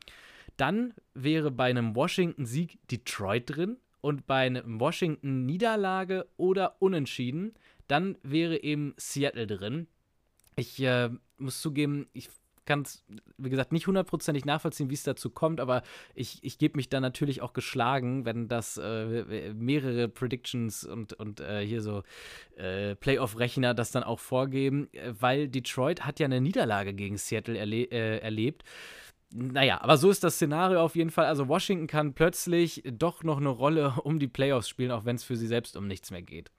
dann 0.57 0.93
wäre 1.13 1.51
bei 1.51 1.65
einem 1.65 1.95
Washington-Sieg 1.95 2.79
Detroit 2.89 3.55
drin 3.55 3.77
und 4.01 4.27
bei 4.27 4.45
einem 4.45 4.79
Washington-Niederlage 4.79 6.27
oder 6.37 6.81
Unentschieden, 6.81 7.53
dann 7.87 8.17
wäre 8.23 8.63
eben 8.63 8.93
Seattle 8.97 9.47
drin. 9.47 9.87
Ich 10.55 10.81
äh, 10.81 11.09
muss 11.37 11.61
zugeben, 11.61 12.07
ich 12.13 12.29
kann 12.65 12.81
es, 12.81 13.03
wie 13.37 13.49
gesagt, 13.49 13.71
nicht 13.71 13.87
hundertprozentig 13.87 14.45
nachvollziehen, 14.45 14.89
wie 14.89 14.95
es 14.95 15.03
dazu 15.03 15.29
kommt, 15.29 15.59
aber 15.59 15.83
ich, 16.13 16.43
ich 16.43 16.57
gebe 16.57 16.77
mich 16.77 16.89
da 16.89 16.99
natürlich 16.99 17.41
auch 17.41 17.53
geschlagen, 17.53 18.25
wenn 18.25 18.47
das 18.47 18.77
äh, 18.77 19.53
mehrere 19.53 20.07
Predictions 20.07 20.83
und, 20.83 21.13
und 21.13 21.39
äh, 21.39 21.65
hier 21.65 21.81
so 21.81 22.03
äh, 22.57 22.95
Playoff-Rechner 22.95 23.73
das 23.73 23.91
dann 23.91 24.03
auch 24.03 24.19
vorgeben, 24.19 24.89
äh, 24.93 25.13
weil 25.19 25.47
Detroit 25.47 26.05
hat 26.05 26.19
ja 26.19 26.25
eine 26.25 26.41
Niederlage 26.41 26.93
gegen 26.93 27.17
Seattle 27.17 27.57
erle 27.57 27.83
äh, 27.91 28.19
erlebt. 28.19 28.63
Naja, 29.33 29.81
aber 29.81 29.97
so 29.97 30.09
ist 30.09 30.23
das 30.23 30.35
Szenario 30.35 30.81
auf 30.81 30.95
jeden 30.95 31.09
Fall. 31.09 31.25
Also 31.25 31.47
Washington 31.47 31.87
kann 31.87 32.13
plötzlich 32.13 32.83
doch 32.85 33.23
noch 33.23 33.37
eine 33.37 33.49
Rolle 33.49 33.95
um 34.03 34.19
die 34.19 34.27
Playoffs 34.27 34.69
spielen, 34.69 34.91
auch 34.91 35.05
wenn 35.05 35.15
es 35.15 35.23
für 35.23 35.35
sie 35.35 35.47
selbst 35.47 35.75
um 35.75 35.87
nichts 35.87 36.11
mehr 36.11 36.21
geht. 36.21 36.51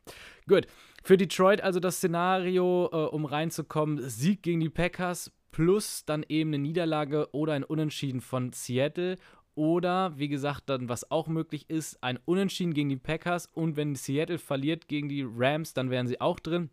Gut, 0.46 0.66
für 1.02 1.16
Detroit 1.16 1.60
also 1.60 1.80
das 1.80 1.96
Szenario, 1.96 2.90
äh, 2.92 2.96
um 2.96 3.24
reinzukommen, 3.24 4.08
Sieg 4.08 4.42
gegen 4.42 4.60
die 4.60 4.68
Packers, 4.68 5.32
plus 5.52 6.04
dann 6.04 6.24
eben 6.28 6.50
eine 6.50 6.58
Niederlage 6.58 7.28
oder 7.32 7.54
ein 7.54 7.64
Unentschieden 7.64 8.20
von 8.20 8.52
Seattle 8.52 9.16
oder, 9.54 10.12
wie 10.18 10.28
gesagt, 10.28 10.68
dann, 10.68 10.90
was 10.90 11.10
auch 11.10 11.28
möglich 11.28 11.70
ist, 11.70 12.02
ein 12.02 12.18
Unentschieden 12.26 12.74
gegen 12.74 12.90
die 12.90 12.96
Packers 12.96 13.46
und 13.46 13.76
wenn 13.76 13.94
Seattle 13.94 14.38
verliert 14.38 14.86
gegen 14.86 15.08
die 15.08 15.26
Rams, 15.26 15.72
dann 15.72 15.88
wären 15.88 16.06
sie 16.06 16.20
auch 16.20 16.38
drin. 16.38 16.68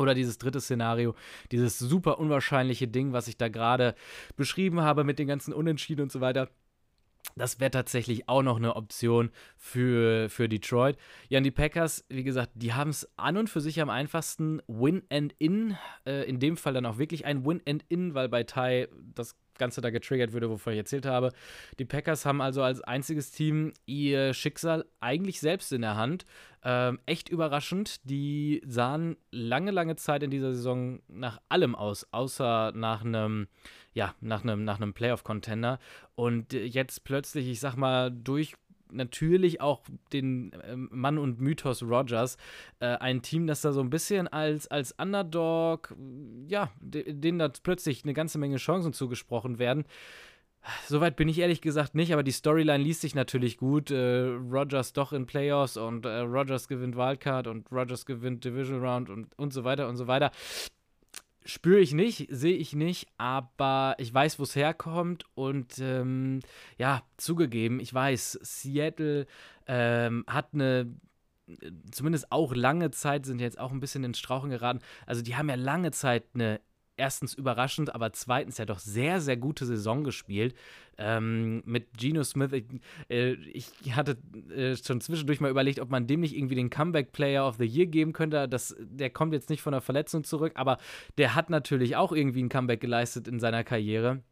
Oder 0.00 0.14
dieses 0.14 0.38
dritte 0.38 0.62
Szenario, 0.62 1.14
dieses 1.52 1.78
super 1.78 2.18
unwahrscheinliche 2.18 2.88
Ding, 2.88 3.12
was 3.12 3.28
ich 3.28 3.36
da 3.36 3.48
gerade 3.48 3.94
beschrieben 4.34 4.80
habe 4.80 5.04
mit 5.04 5.18
den 5.18 5.28
ganzen 5.28 5.52
Unentschieden 5.52 6.00
und 6.00 6.10
so 6.10 6.22
weiter. 6.22 6.48
Das 7.36 7.60
wäre 7.60 7.70
tatsächlich 7.70 8.26
auch 8.26 8.42
noch 8.42 8.56
eine 8.56 8.76
Option 8.76 9.30
für, 9.58 10.30
für 10.30 10.48
Detroit. 10.48 10.96
Ja, 11.28 11.38
und 11.38 11.44
die 11.44 11.50
Packers, 11.50 12.06
wie 12.08 12.24
gesagt, 12.24 12.52
die 12.54 12.72
haben 12.72 12.90
es 12.90 13.08
an 13.18 13.36
und 13.36 13.50
für 13.50 13.60
sich 13.60 13.78
am 13.82 13.90
einfachsten. 13.90 14.62
Win 14.66 15.02
and 15.10 15.34
In. 15.38 15.76
Äh, 16.06 16.26
in 16.28 16.40
dem 16.40 16.56
Fall 16.56 16.72
dann 16.72 16.86
auch 16.86 16.96
wirklich 16.96 17.26
ein 17.26 17.44
Win 17.44 17.60
and 17.68 17.84
In, 17.90 18.14
weil 18.14 18.30
bei 18.30 18.42
Ty 18.42 18.88
das 19.14 19.36
Ganze 19.60 19.80
da 19.80 19.90
getriggert 19.90 20.32
würde, 20.32 20.50
wovon 20.50 20.72
ich 20.72 20.78
erzählt 20.80 21.06
habe. 21.06 21.30
Die 21.78 21.84
Packers 21.84 22.26
haben 22.26 22.40
also 22.40 22.64
als 22.64 22.80
einziges 22.80 23.30
Team 23.30 23.72
ihr 23.86 24.34
Schicksal 24.34 24.84
eigentlich 24.98 25.38
selbst 25.38 25.72
in 25.72 25.82
der 25.82 25.94
Hand. 25.94 26.24
Ähm, 26.64 26.98
echt 27.06 27.28
überraschend. 27.28 28.00
Die 28.10 28.60
sahen 28.66 29.16
lange, 29.30 29.70
lange 29.70 29.94
Zeit 29.94 30.24
in 30.24 30.30
dieser 30.30 30.52
Saison 30.52 31.00
nach 31.06 31.40
allem 31.48 31.76
aus, 31.76 32.06
außer 32.10 32.72
nach 32.74 33.04
einem 33.04 33.46
ja, 33.92 34.14
nach 34.20 34.42
einem, 34.42 34.64
nach 34.64 34.76
einem 34.76 34.94
Playoff-Contender. 34.94 35.78
Und 36.14 36.54
äh, 36.54 36.64
jetzt 36.64 37.04
plötzlich, 37.04 37.48
ich 37.48 37.60
sag 37.60 37.76
mal, 37.76 38.10
durch 38.10 38.54
natürlich 38.92 39.60
auch 39.60 39.82
den 40.12 40.52
äh, 40.52 40.76
Mann 40.76 41.18
und 41.18 41.40
Mythos 41.40 41.82
Rogers, 41.82 42.36
äh, 42.80 42.86
ein 42.86 43.22
Team, 43.22 43.46
das 43.46 43.60
da 43.60 43.72
so 43.72 43.80
ein 43.80 43.90
bisschen 43.90 44.28
als, 44.28 44.66
als 44.68 44.92
Underdog, 44.92 45.94
ja, 46.48 46.70
denen 46.80 47.38
da 47.38 47.48
plötzlich 47.48 48.04
eine 48.04 48.14
ganze 48.14 48.38
Menge 48.38 48.56
Chancen 48.56 48.92
zugesprochen 48.92 49.58
werden. 49.58 49.84
Soweit 50.86 51.16
bin 51.16 51.28
ich 51.28 51.38
ehrlich 51.38 51.62
gesagt 51.62 51.94
nicht, 51.94 52.12
aber 52.12 52.22
die 52.22 52.32
Storyline 52.32 52.84
liest 52.84 53.00
sich 53.00 53.14
natürlich 53.14 53.56
gut. 53.56 53.90
Äh, 53.90 54.26
Rogers 54.26 54.92
doch 54.92 55.12
in 55.12 55.24
Playoffs 55.24 55.76
und 55.76 56.04
äh, 56.04 56.18
Rogers 56.18 56.68
gewinnt 56.68 56.96
Wildcard 56.96 57.46
und 57.46 57.70
Rogers 57.72 58.04
gewinnt 58.04 58.44
Division 58.44 58.84
Round 58.84 59.08
und, 59.08 59.38
und 59.38 59.52
so 59.54 59.64
weiter 59.64 59.88
und 59.88 59.96
so 59.96 60.06
weiter. 60.06 60.30
Spüre 61.44 61.80
ich 61.80 61.94
nicht, 61.94 62.28
sehe 62.30 62.56
ich 62.56 62.74
nicht, 62.74 63.08
aber 63.16 63.94
ich 63.98 64.12
weiß, 64.12 64.38
wo 64.38 64.42
es 64.42 64.54
herkommt 64.54 65.24
und 65.34 65.78
ähm, 65.78 66.40
ja, 66.76 67.02
zugegeben, 67.16 67.80
ich 67.80 67.92
weiß, 67.94 68.38
Seattle 68.42 69.26
ähm, 69.66 70.24
hat 70.26 70.48
eine 70.52 70.94
zumindest 71.90 72.30
auch 72.30 72.54
lange 72.54 72.90
Zeit, 72.90 73.26
sind 73.26 73.40
jetzt 73.40 73.58
auch 73.58 73.72
ein 73.72 73.80
bisschen 73.80 74.04
ins 74.04 74.18
Strauchen 74.18 74.50
geraten. 74.50 74.80
Also 75.06 75.22
die 75.22 75.36
haben 75.36 75.48
ja 75.48 75.56
lange 75.56 75.90
Zeit 75.90 76.24
eine 76.34 76.60
erstens 77.00 77.34
überraschend, 77.34 77.94
aber 77.94 78.12
zweitens 78.12 78.58
ja 78.58 78.66
doch 78.66 78.78
sehr, 78.78 79.20
sehr 79.20 79.36
gute 79.36 79.66
Saison 79.66 80.04
gespielt. 80.04 80.54
Ähm, 80.98 81.62
mit 81.64 81.96
Geno 81.96 82.22
Smith, 82.22 82.52
ich, 82.52 82.64
äh, 83.08 83.32
ich 83.32 83.66
hatte 83.96 84.18
äh, 84.54 84.76
schon 84.76 85.00
zwischendurch 85.00 85.40
mal 85.40 85.50
überlegt, 85.50 85.80
ob 85.80 85.90
man 85.90 86.06
dem 86.06 86.20
nicht 86.20 86.36
irgendwie 86.36 86.54
den 86.54 86.70
Comeback 86.70 87.12
Player 87.12 87.48
of 87.48 87.56
the 87.56 87.64
Year 87.64 87.86
geben 87.86 88.12
könnte. 88.12 88.46
Das, 88.48 88.76
der 88.78 89.10
kommt 89.10 89.32
jetzt 89.32 89.48
nicht 89.48 89.62
von 89.62 89.72
der 89.72 89.80
Verletzung 89.80 90.24
zurück, 90.24 90.52
aber 90.56 90.76
der 91.16 91.34
hat 91.34 91.48
natürlich 91.48 91.96
auch 91.96 92.12
irgendwie 92.12 92.42
ein 92.42 92.50
Comeback 92.50 92.80
geleistet 92.80 93.26
in 93.26 93.40
seiner 93.40 93.64
Karriere 93.64 94.22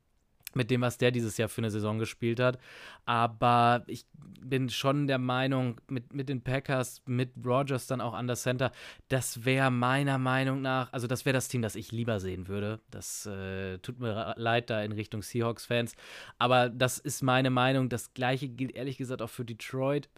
mit 0.54 0.70
dem, 0.70 0.80
was 0.80 0.98
der 0.98 1.10
dieses 1.10 1.36
Jahr 1.36 1.48
für 1.48 1.60
eine 1.60 1.70
Saison 1.70 1.98
gespielt 1.98 2.40
hat. 2.40 2.58
Aber 3.04 3.84
ich 3.86 4.06
bin 4.40 4.70
schon 4.70 5.06
der 5.06 5.18
Meinung, 5.18 5.80
mit, 5.88 6.12
mit 6.14 6.28
den 6.28 6.42
Packers, 6.42 7.02
mit 7.06 7.30
Rogers 7.44 7.86
dann 7.86 8.00
auch 8.00 8.14
an 8.14 8.26
der 8.26 8.36
Center, 8.36 8.72
das 9.08 9.44
wäre 9.44 9.70
meiner 9.70 10.18
Meinung 10.18 10.62
nach, 10.62 10.92
also 10.92 11.06
das 11.06 11.24
wäre 11.24 11.34
das 11.34 11.48
Team, 11.48 11.62
das 11.62 11.76
ich 11.76 11.92
lieber 11.92 12.20
sehen 12.20 12.48
würde. 12.48 12.80
Das 12.90 13.26
äh, 13.26 13.78
tut 13.78 14.00
mir 14.00 14.34
leid 14.36 14.70
da 14.70 14.82
in 14.82 14.92
Richtung 14.92 15.22
Seahawks-Fans. 15.22 15.94
Aber 16.38 16.68
das 16.68 16.98
ist 16.98 17.22
meine 17.22 17.50
Meinung. 17.50 17.88
Das 17.88 18.14
gleiche 18.14 18.48
gilt 18.48 18.74
ehrlich 18.74 18.98
gesagt 18.98 19.22
auch 19.22 19.30
für 19.30 19.44
Detroit. 19.44 20.08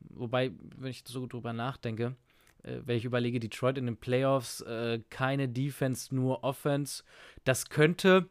Wobei, 0.00 0.52
wenn 0.76 0.90
ich 0.90 1.04
so 1.06 1.26
drüber 1.26 1.52
nachdenke, 1.52 2.16
äh, 2.62 2.80
wenn 2.84 2.96
ich 2.96 3.04
überlege, 3.04 3.40
Detroit 3.40 3.78
in 3.78 3.86
den 3.86 3.96
Playoffs, 3.96 4.60
äh, 4.62 5.00
keine 5.10 5.48
Defense, 5.48 6.14
nur 6.14 6.44
Offense, 6.44 7.04
das 7.44 7.68
könnte 7.68 8.28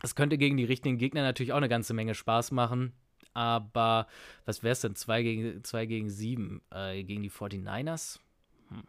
das 0.00 0.14
könnte 0.14 0.38
gegen 0.38 0.56
die 0.56 0.64
richtigen 0.64 0.98
Gegner 0.98 1.22
natürlich 1.22 1.52
auch 1.52 1.58
eine 1.58 1.68
ganze 1.68 1.94
Menge 1.94 2.14
Spaß 2.14 2.50
machen. 2.50 2.92
Aber 3.32 4.08
was 4.44 4.62
wäre 4.62 4.72
es 4.72 4.80
denn? 4.80 4.96
2 4.96 5.22
gegen 5.22 5.64
2 5.64 5.86
gegen 5.86 6.10
7 6.10 6.62
äh, 6.72 7.04
gegen 7.04 7.22
die 7.22 7.30
49ers? 7.30 8.18
Hm. 8.68 8.82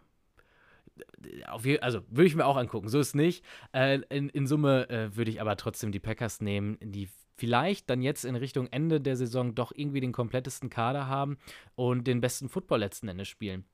Auf 1.47 1.65
also 1.81 2.01
würde 2.09 2.25
ich 2.25 2.35
mir 2.35 2.45
auch 2.45 2.57
angucken, 2.57 2.89
so 2.89 2.99
ist 2.99 3.15
nicht. 3.15 3.45
Äh, 3.73 3.99
in, 4.09 4.29
in, 4.29 4.47
Summe 4.47 4.89
äh, 4.89 5.15
würde 5.15 5.29
ich 5.29 5.41
aber 5.41 5.57
trotzdem 5.57 5.91
die 5.91 5.99
Packers 5.99 6.41
nehmen, 6.41 6.77
die 6.81 7.07
vielleicht 7.37 7.89
dann 7.89 8.01
jetzt 8.01 8.25
in 8.25 8.35
Richtung 8.35 8.67
Ende 8.67 9.01
der 9.01 9.15
Saison 9.15 9.55
doch 9.55 9.71
irgendwie 9.75 10.01
den 10.01 10.11
komplettesten 10.11 10.69
Kader 10.69 11.07
haben 11.07 11.37
und 11.75 12.07
den 12.07 12.21
besten 12.21 12.49
Football 12.49 12.79
letzten 12.79 13.07
Endes 13.07 13.27
spielen. 13.27 13.65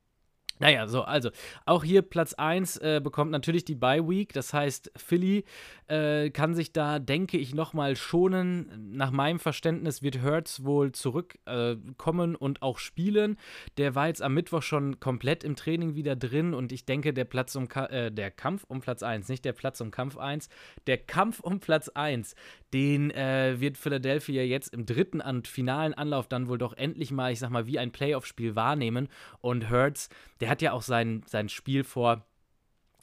Naja, 0.59 0.87
so, 0.87 1.03
also 1.03 1.29
auch 1.65 1.83
hier 1.83 2.01
Platz 2.01 2.33
1 2.33 2.77
äh, 2.77 3.01
bekommt 3.03 3.31
natürlich 3.31 3.65
die 3.65 3.75
Bye 3.75 4.07
Week. 4.07 4.33
Das 4.33 4.53
heißt, 4.53 4.91
Philly 4.95 5.45
äh, 5.87 6.29
kann 6.31 6.55
sich 6.55 6.73
da, 6.73 6.99
denke 6.99 7.37
ich, 7.37 7.53
nochmal 7.53 7.95
schonen. 7.95 8.91
Nach 8.91 9.11
meinem 9.11 9.39
Verständnis 9.39 10.01
wird 10.01 10.23
Hurts 10.23 10.63
wohl 10.63 10.91
zurückkommen 10.91 12.33
äh, 12.33 12.37
und 12.37 12.61
auch 12.61 12.79
spielen. 12.79 13.37
Der 13.77 13.95
war 13.95 14.07
jetzt 14.07 14.21
am 14.21 14.33
Mittwoch 14.33 14.63
schon 14.63 14.99
komplett 14.99 15.43
im 15.43 15.55
Training 15.55 15.95
wieder 15.95 16.15
drin 16.15 16.53
und 16.53 16.71
ich 16.71 16.85
denke, 16.85 17.13
der 17.13 17.25
Platz 17.25 17.55
um 17.55 17.67
äh, 17.89 18.11
der 18.11 18.31
Kampf 18.31 18.63
um 18.67 18.81
Platz 18.81 19.03
1, 19.03 19.29
nicht 19.29 19.45
der 19.45 19.53
Platz 19.53 19.79
um 19.79 19.91
Kampf 19.91 20.17
1, 20.17 20.49
der 20.87 20.97
Kampf 20.97 21.39
um 21.39 21.59
Platz 21.59 21.89
1, 21.89 22.35
den 22.73 23.11
äh, 23.11 23.59
wird 23.59 23.77
Philadelphia 23.77 24.43
jetzt 24.43 24.73
im 24.73 24.85
dritten 24.85 25.21
und 25.21 25.47
finalen 25.47 25.93
Anlauf 25.93 26.27
dann 26.27 26.47
wohl 26.47 26.57
doch 26.57 26.73
endlich 26.73 27.11
mal, 27.11 27.31
ich 27.31 27.39
sag 27.39 27.49
mal, 27.49 27.67
wie 27.67 27.79
ein 27.79 27.91
Playoff-Spiel 27.91 28.55
wahrnehmen. 28.55 29.07
Und 29.39 29.69
Hurts, 29.69 30.09
der 30.39 30.49
hat 30.49 30.61
ja 30.61 30.73
auch 30.73 30.81
sein, 30.81 31.23
sein 31.25 31.49
Spiel 31.49 31.83
vor 31.83 32.25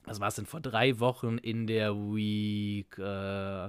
was 0.04 0.20
war 0.20 0.28
es 0.28 0.34
denn 0.34 0.46
vor 0.46 0.60
drei 0.60 1.00
Wochen 1.00 1.38
in 1.38 1.66
der 1.66 1.94
Week, 1.94 2.96
äh, 2.98 3.66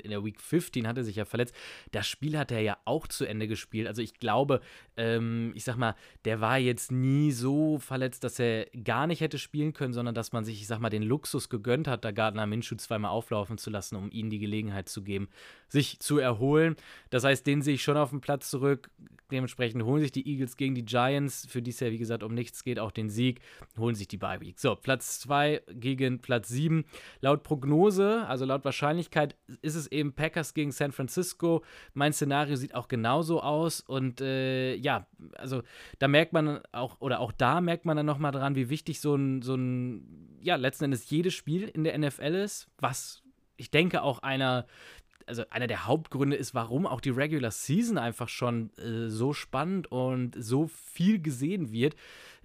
in 0.00 0.10
der 0.10 0.24
Week 0.24 0.40
15 0.40 0.86
hat 0.86 0.98
er 0.98 1.04
sich 1.04 1.16
ja 1.16 1.24
verletzt. 1.24 1.54
Das 1.92 2.06
Spiel 2.06 2.38
hat 2.38 2.52
er 2.52 2.60
ja 2.60 2.76
auch 2.84 3.06
zu 3.06 3.24
Ende 3.24 3.48
gespielt. 3.48 3.88
Also 3.88 4.02
ich 4.02 4.14
glaube, 4.14 4.60
ähm, 4.96 5.52
ich 5.54 5.64
sag 5.64 5.76
mal, 5.76 5.94
der 6.24 6.40
war 6.40 6.58
jetzt 6.58 6.92
nie 6.92 7.32
so 7.32 7.78
verletzt, 7.78 8.24
dass 8.24 8.38
er 8.38 8.66
gar 8.84 9.06
nicht 9.06 9.20
hätte 9.20 9.38
spielen 9.38 9.72
können, 9.72 9.94
sondern 9.94 10.14
dass 10.14 10.32
man 10.32 10.44
sich, 10.44 10.60
ich 10.60 10.66
sag 10.66 10.80
mal, 10.80 10.90
den 10.90 11.02
Luxus 11.02 11.48
gegönnt 11.48 11.88
hat, 11.88 12.04
da 12.04 12.10
Gardner 12.10 12.46
Minshew 12.46 12.76
zweimal 12.76 13.10
auflaufen 13.10 13.56
zu 13.56 13.70
lassen, 13.70 13.96
um 13.96 14.10
ihnen 14.10 14.30
die 14.30 14.38
Gelegenheit 14.38 14.88
zu 14.88 15.02
geben, 15.02 15.28
sich 15.68 16.00
zu 16.00 16.18
erholen. 16.18 16.76
Das 17.08 17.24
heißt, 17.24 17.46
den 17.46 17.62
sehe 17.62 17.74
ich 17.74 17.82
schon 17.82 17.96
auf 17.96 18.10
dem 18.10 18.20
Platz 18.20 18.50
zurück. 18.50 18.90
Dementsprechend 19.30 19.82
holen 19.84 20.02
sich 20.02 20.12
die 20.12 20.26
Eagles 20.26 20.56
gegen 20.56 20.74
die 20.74 20.84
Giants, 20.84 21.46
für 21.48 21.62
die 21.62 21.70
es 21.70 21.80
ja 21.80 21.90
wie 21.90 21.98
gesagt 21.98 22.22
um 22.22 22.34
nichts 22.34 22.64
geht, 22.64 22.78
auch 22.78 22.90
den 22.90 23.08
Sieg, 23.08 23.40
holen 23.78 23.94
sich 23.94 24.08
die 24.08 24.16
Bye 24.16 24.40
Week. 24.40 24.58
So, 24.58 24.76
Platz 24.76 25.20
2 25.20 25.62
gegen 25.72 26.20
Platz 26.20 26.48
7. 26.48 26.84
Laut 27.20 27.42
Prognose, 27.42 28.26
also 28.26 28.44
laut 28.44 28.64
Wahrscheinlichkeit, 28.64 29.36
ist 29.62 29.74
es 29.74 29.86
eben 29.90 30.12
Packers 30.12 30.54
gegen 30.54 30.72
San 30.72 30.92
Francisco. 30.92 31.64
Mein 31.94 32.12
Szenario 32.12 32.56
sieht 32.56 32.74
auch 32.74 32.88
genauso 32.88 33.42
aus 33.42 33.80
und 33.80 34.20
äh, 34.20 34.74
ja, 34.74 35.06
also 35.34 35.62
da 35.98 36.08
merkt 36.08 36.32
man 36.32 36.60
auch, 36.72 37.00
oder 37.00 37.20
auch 37.20 37.32
da 37.32 37.60
merkt 37.60 37.84
man 37.84 37.96
dann 37.96 38.06
nochmal 38.06 38.32
dran, 38.32 38.54
wie 38.54 38.68
wichtig 38.68 39.00
so 39.00 39.14
ein, 39.14 39.42
so 39.42 39.54
ein, 39.54 40.38
ja, 40.40 40.56
letzten 40.56 40.84
Endes 40.84 41.08
jedes 41.10 41.34
Spiel 41.34 41.68
in 41.68 41.84
der 41.84 41.98
NFL 41.98 42.34
ist, 42.34 42.68
was 42.78 43.22
ich 43.60 43.70
denke 43.70 44.02
auch 44.02 44.20
einer 44.20 44.66
also 45.30 45.44
einer 45.50 45.68
der 45.68 45.86
Hauptgründe 45.86 46.36
ist, 46.36 46.54
warum 46.54 46.86
auch 46.86 47.00
die 47.00 47.10
Regular 47.10 47.52
Season 47.52 47.96
einfach 47.96 48.28
schon 48.28 48.70
äh, 48.76 49.08
so 49.08 49.32
spannend 49.32 49.90
und 49.90 50.34
so 50.36 50.66
viel 50.66 51.22
gesehen 51.22 51.72
wird. 51.72 51.94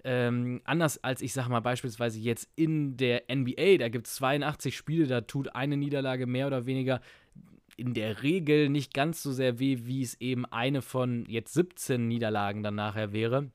Ähm, 0.04 0.62
anders 0.64 1.02
als 1.02 1.20
ich 1.20 1.32
sag 1.32 1.48
mal 1.48 1.60
beispielsweise 1.60 2.20
jetzt 2.20 2.48
in 2.54 2.96
der 2.96 3.24
NBA, 3.28 3.78
da 3.78 3.88
gibt 3.88 4.06
es 4.06 4.14
82 4.14 4.76
Spiele, 4.76 5.08
da 5.08 5.22
tut 5.22 5.56
eine 5.56 5.76
Niederlage 5.76 6.26
mehr 6.26 6.46
oder 6.46 6.64
weniger 6.64 7.00
in 7.76 7.92
der 7.92 8.22
Regel 8.22 8.68
nicht 8.68 8.94
ganz 8.94 9.22
so 9.22 9.32
sehr 9.32 9.58
weh, 9.58 9.80
wie 9.82 10.02
es 10.02 10.20
eben 10.20 10.46
eine 10.46 10.80
von 10.80 11.26
jetzt 11.26 11.52
17 11.54 12.06
Niederlagen 12.06 12.62
dann 12.62 12.76
nachher 12.76 13.12
wäre. 13.12 13.50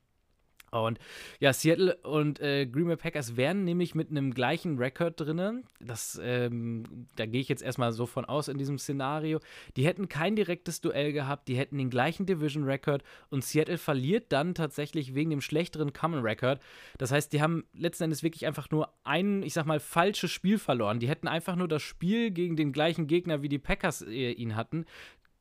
Und 0.80 0.98
ja, 1.38 1.52
Seattle 1.52 1.96
und 1.96 2.40
äh, 2.40 2.66
Green 2.66 2.86
Bay 2.86 2.96
Packers 2.96 3.36
wären 3.36 3.64
nämlich 3.64 3.94
mit 3.94 4.10
einem 4.10 4.32
gleichen 4.32 4.78
Rekord 4.78 5.20
drin. 5.20 5.64
Das, 5.80 6.18
ähm, 6.22 7.06
da 7.16 7.26
gehe 7.26 7.42
ich 7.42 7.48
jetzt 7.50 7.62
erstmal 7.62 7.92
so 7.92 8.06
von 8.06 8.24
aus 8.24 8.48
in 8.48 8.56
diesem 8.56 8.78
Szenario. 8.78 9.40
Die 9.76 9.84
hätten 9.84 10.08
kein 10.08 10.34
direktes 10.34 10.80
Duell 10.80 11.12
gehabt, 11.12 11.48
die 11.48 11.56
hätten 11.56 11.76
den 11.76 11.90
gleichen 11.90 12.24
Division 12.24 12.64
Record 12.64 13.02
und 13.28 13.44
Seattle 13.44 13.76
verliert 13.76 14.32
dann 14.32 14.54
tatsächlich 14.54 15.14
wegen 15.14 15.28
dem 15.28 15.42
schlechteren 15.42 15.92
Common 15.92 16.20
Record. 16.20 16.60
Das 16.96 17.12
heißt, 17.12 17.34
die 17.34 17.42
haben 17.42 17.64
letzten 17.74 18.04
Endes 18.04 18.22
wirklich 18.22 18.46
einfach 18.46 18.70
nur 18.70 18.94
ein, 19.04 19.42
ich 19.42 19.52
sag 19.52 19.66
mal, 19.66 19.78
falsches 19.80 20.30
Spiel 20.30 20.58
verloren. 20.58 21.00
Die 21.00 21.08
hätten 21.08 21.28
einfach 21.28 21.54
nur 21.54 21.68
das 21.68 21.82
Spiel 21.82 22.30
gegen 22.30 22.56
den 22.56 22.72
gleichen 22.72 23.06
Gegner 23.06 23.42
wie 23.42 23.50
die 23.50 23.58
Packers 23.58 24.00
äh, 24.02 24.32
ihn 24.32 24.56
hatten 24.56 24.86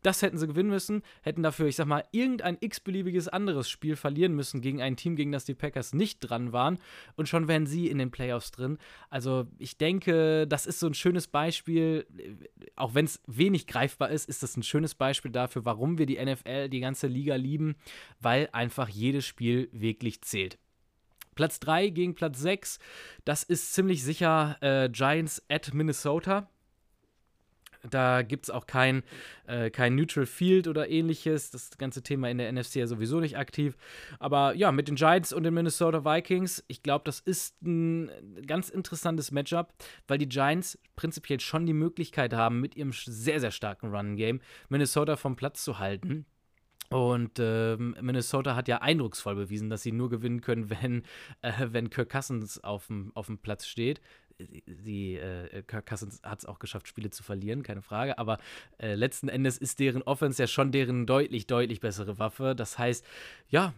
das 0.03 0.21
hätten 0.21 0.37
sie 0.37 0.47
gewinnen 0.47 0.69
müssen, 0.69 1.03
hätten 1.21 1.43
dafür, 1.43 1.67
ich 1.67 1.75
sag 1.75 1.87
mal, 1.87 2.05
irgendein 2.11 2.57
x-beliebiges 2.59 3.27
anderes 3.27 3.69
Spiel 3.69 3.95
verlieren 3.95 4.35
müssen 4.35 4.61
gegen 4.61 4.81
ein 4.81 4.95
Team, 4.95 5.15
gegen 5.15 5.31
das 5.31 5.45
die 5.45 5.53
Packers 5.53 5.93
nicht 5.93 6.19
dran 6.19 6.53
waren. 6.53 6.79
Und 7.15 7.29
schon 7.29 7.47
wären 7.47 7.65
sie 7.65 7.87
in 7.87 7.97
den 7.97 8.11
Playoffs 8.11 8.51
drin. 8.51 8.77
Also 9.09 9.47
ich 9.57 9.77
denke, 9.77 10.47
das 10.47 10.65
ist 10.65 10.79
so 10.79 10.87
ein 10.87 10.93
schönes 10.93 11.27
Beispiel, 11.27 12.05
auch 12.75 12.93
wenn 12.95 13.05
es 13.05 13.21
wenig 13.27 13.67
greifbar 13.67 14.09
ist, 14.09 14.27
ist 14.29 14.43
das 14.43 14.57
ein 14.57 14.63
schönes 14.63 14.95
Beispiel 14.95 15.31
dafür, 15.31 15.65
warum 15.65 15.97
wir 15.97 16.05
die 16.05 16.23
NFL, 16.23 16.69
die 16.69 16.79
ganze 16.79 17.07
Liga 17.07 17.35
lieben, 17.35 17.75
weil 18.19 18.49
einfach 18.51 18.89
jedes 18.89 19.25
Spiel 19.25 19.69
wirklich 19.71 20.21
zählt. 20.21 20.57
Platz 21.35 21.59
3 21.61 21.89
gegen 21.89 22.15
Platz 22.15 22.39
6, 22.39 22.79
das 23.25 23.43
ist 23.43 23.73
ziemlich 23.73 24.03
sicher 24.03 24.57
äh, 24.61 24.89
Giants 24.89 25.41
at 25.49 25.73
Minnesota. 25.73 26.49
Da 27.89 28.21
gibt 28.21 28.45
es 28.45 28.49
auch 28.49 28.67
kein, 28.67 29.03
äh, 29.47 29.71
kein 29.71 29.95
Neutral 29.95 30.25
Field 30.25 30.67
oder 30.67 30.89
ähnliches. 30.89 31.51
Das 31.51 31.77
ganze 31.77 32.03
Thema 32.03 32.29
in 32.29 32.37
der 32.37 32.51
NFC 32.51 32.75
ja 32.75 32.87
sowieso 32.87 33.19
nicht 33.19 33.37
aktiv. 33.37 33.75
Aber 34.19 34.53
ja, 34.55 34.71
mit 34.71 34.87
den 34.87 34.95
Giants 34.95 35.33
und 35.33 35.43
den 35.43 35.53
Minnesota 35.53 36.05
Vikings, 36.05 36.63
ich 36.67 36.83
glaube, 36.83 37.03
das 37.05 37.19
ist 37.19 37.61
ein 37.63 38.11
ganz 38.45 38.69
interessantes 38.69 39.31
Matchup, 39.31 39.73
weil 40.07 40.17
die 40.17 40.29
Giants 40.29 40.77
prinzipiell 40.95 41.39
schon 41.39 41.65
die 41.65 41.73
Möglichkeit 41.73 42.33
haben, 42.33 42.59
mit 42.59 42.75
ihrem 42.75 42.91
sehr, 42.93 43.39
sehr 43.39 43.51
starken 43.51 43.93
Run-Game 43.93 44.41
Minnesota 44.69 45.15
vom 45.15 45.35
Platz 45.35 45.63
zu 45.63 45.79
halten. 45.79 46.25
Und 46.89 47.39
ähm, 47.39 47.95
Minnesota 48.01 48.55
hat 48.55 48.67
ja 48.67 48.79
eindrucksvoll 48.79 49.35
bewiesen, 49.35 49.69
dass 49.69 49.81
sie 49.81 49.93
nur 49.93 50.09
gewinnen 50.09 50.41
können, 50.41 50.69
wenn, 50.81 51.03
äh, 51.41 51.53
wenn 51.71 51.89
Kirk 51.89 52.09
Cousins 52.09 52.61
auf 52.63 52.87
dem 52.87 53.37
Platz 53.41 53.65
steht 53.65 54.01
sie, 54.65 55.15
äh, 55.15 55.63
Kirk 55.63 55.85
Cousins 55.85 56.21
hat 56.23 56.39
es 56.39 56.45
auch 56.45 56.59
geschafft, 56.59 56.87
Spiele 56.87 57.09
zu 57.09 57.23
verlieren, 57.23 57.63
keine 57.63 57.81
Frage. 57.81 58.17
Aber 58.17 58.37
äh, 58.79 58.95
letzten 58.95 59.27
Endes 59.27 59.57
ist 59.57 59.79
deren 59.79 60.01
Offense 60.03 60.41
ja 60.41 60.47
schon 60.47 60.71
deren 60.71 61.05
deutlich, 61.05 61.47
deutlich 61.47 61.79
bessere 61.79 62.19
Waffe. 62.19 62.55
Das 62.55 62.77
heißt, 62.77 63.05
ja, 63.49 63.73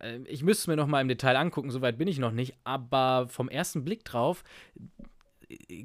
äh, 0.00 0.18
ich 0.26 0.42
müsste 0.42 0.62
es 0.62 0.66
mir 0.66 0.76
noch 0.76 0.86
mal 0.86 1.00
im 1.00 1.08
Detail 1.08 1.36
angucken, 1.36 1.70
soweit 1.70 1.98
bin 1.98 2.08
ich 2.08 2.18
noch 2.18 2.32
nicht. 2.32 2.54
Aber 2.64 3.28
vom 3.28 3.48
ersten 3.48 3.84
Blick 3.84 4.04
drauf 4.04 4.44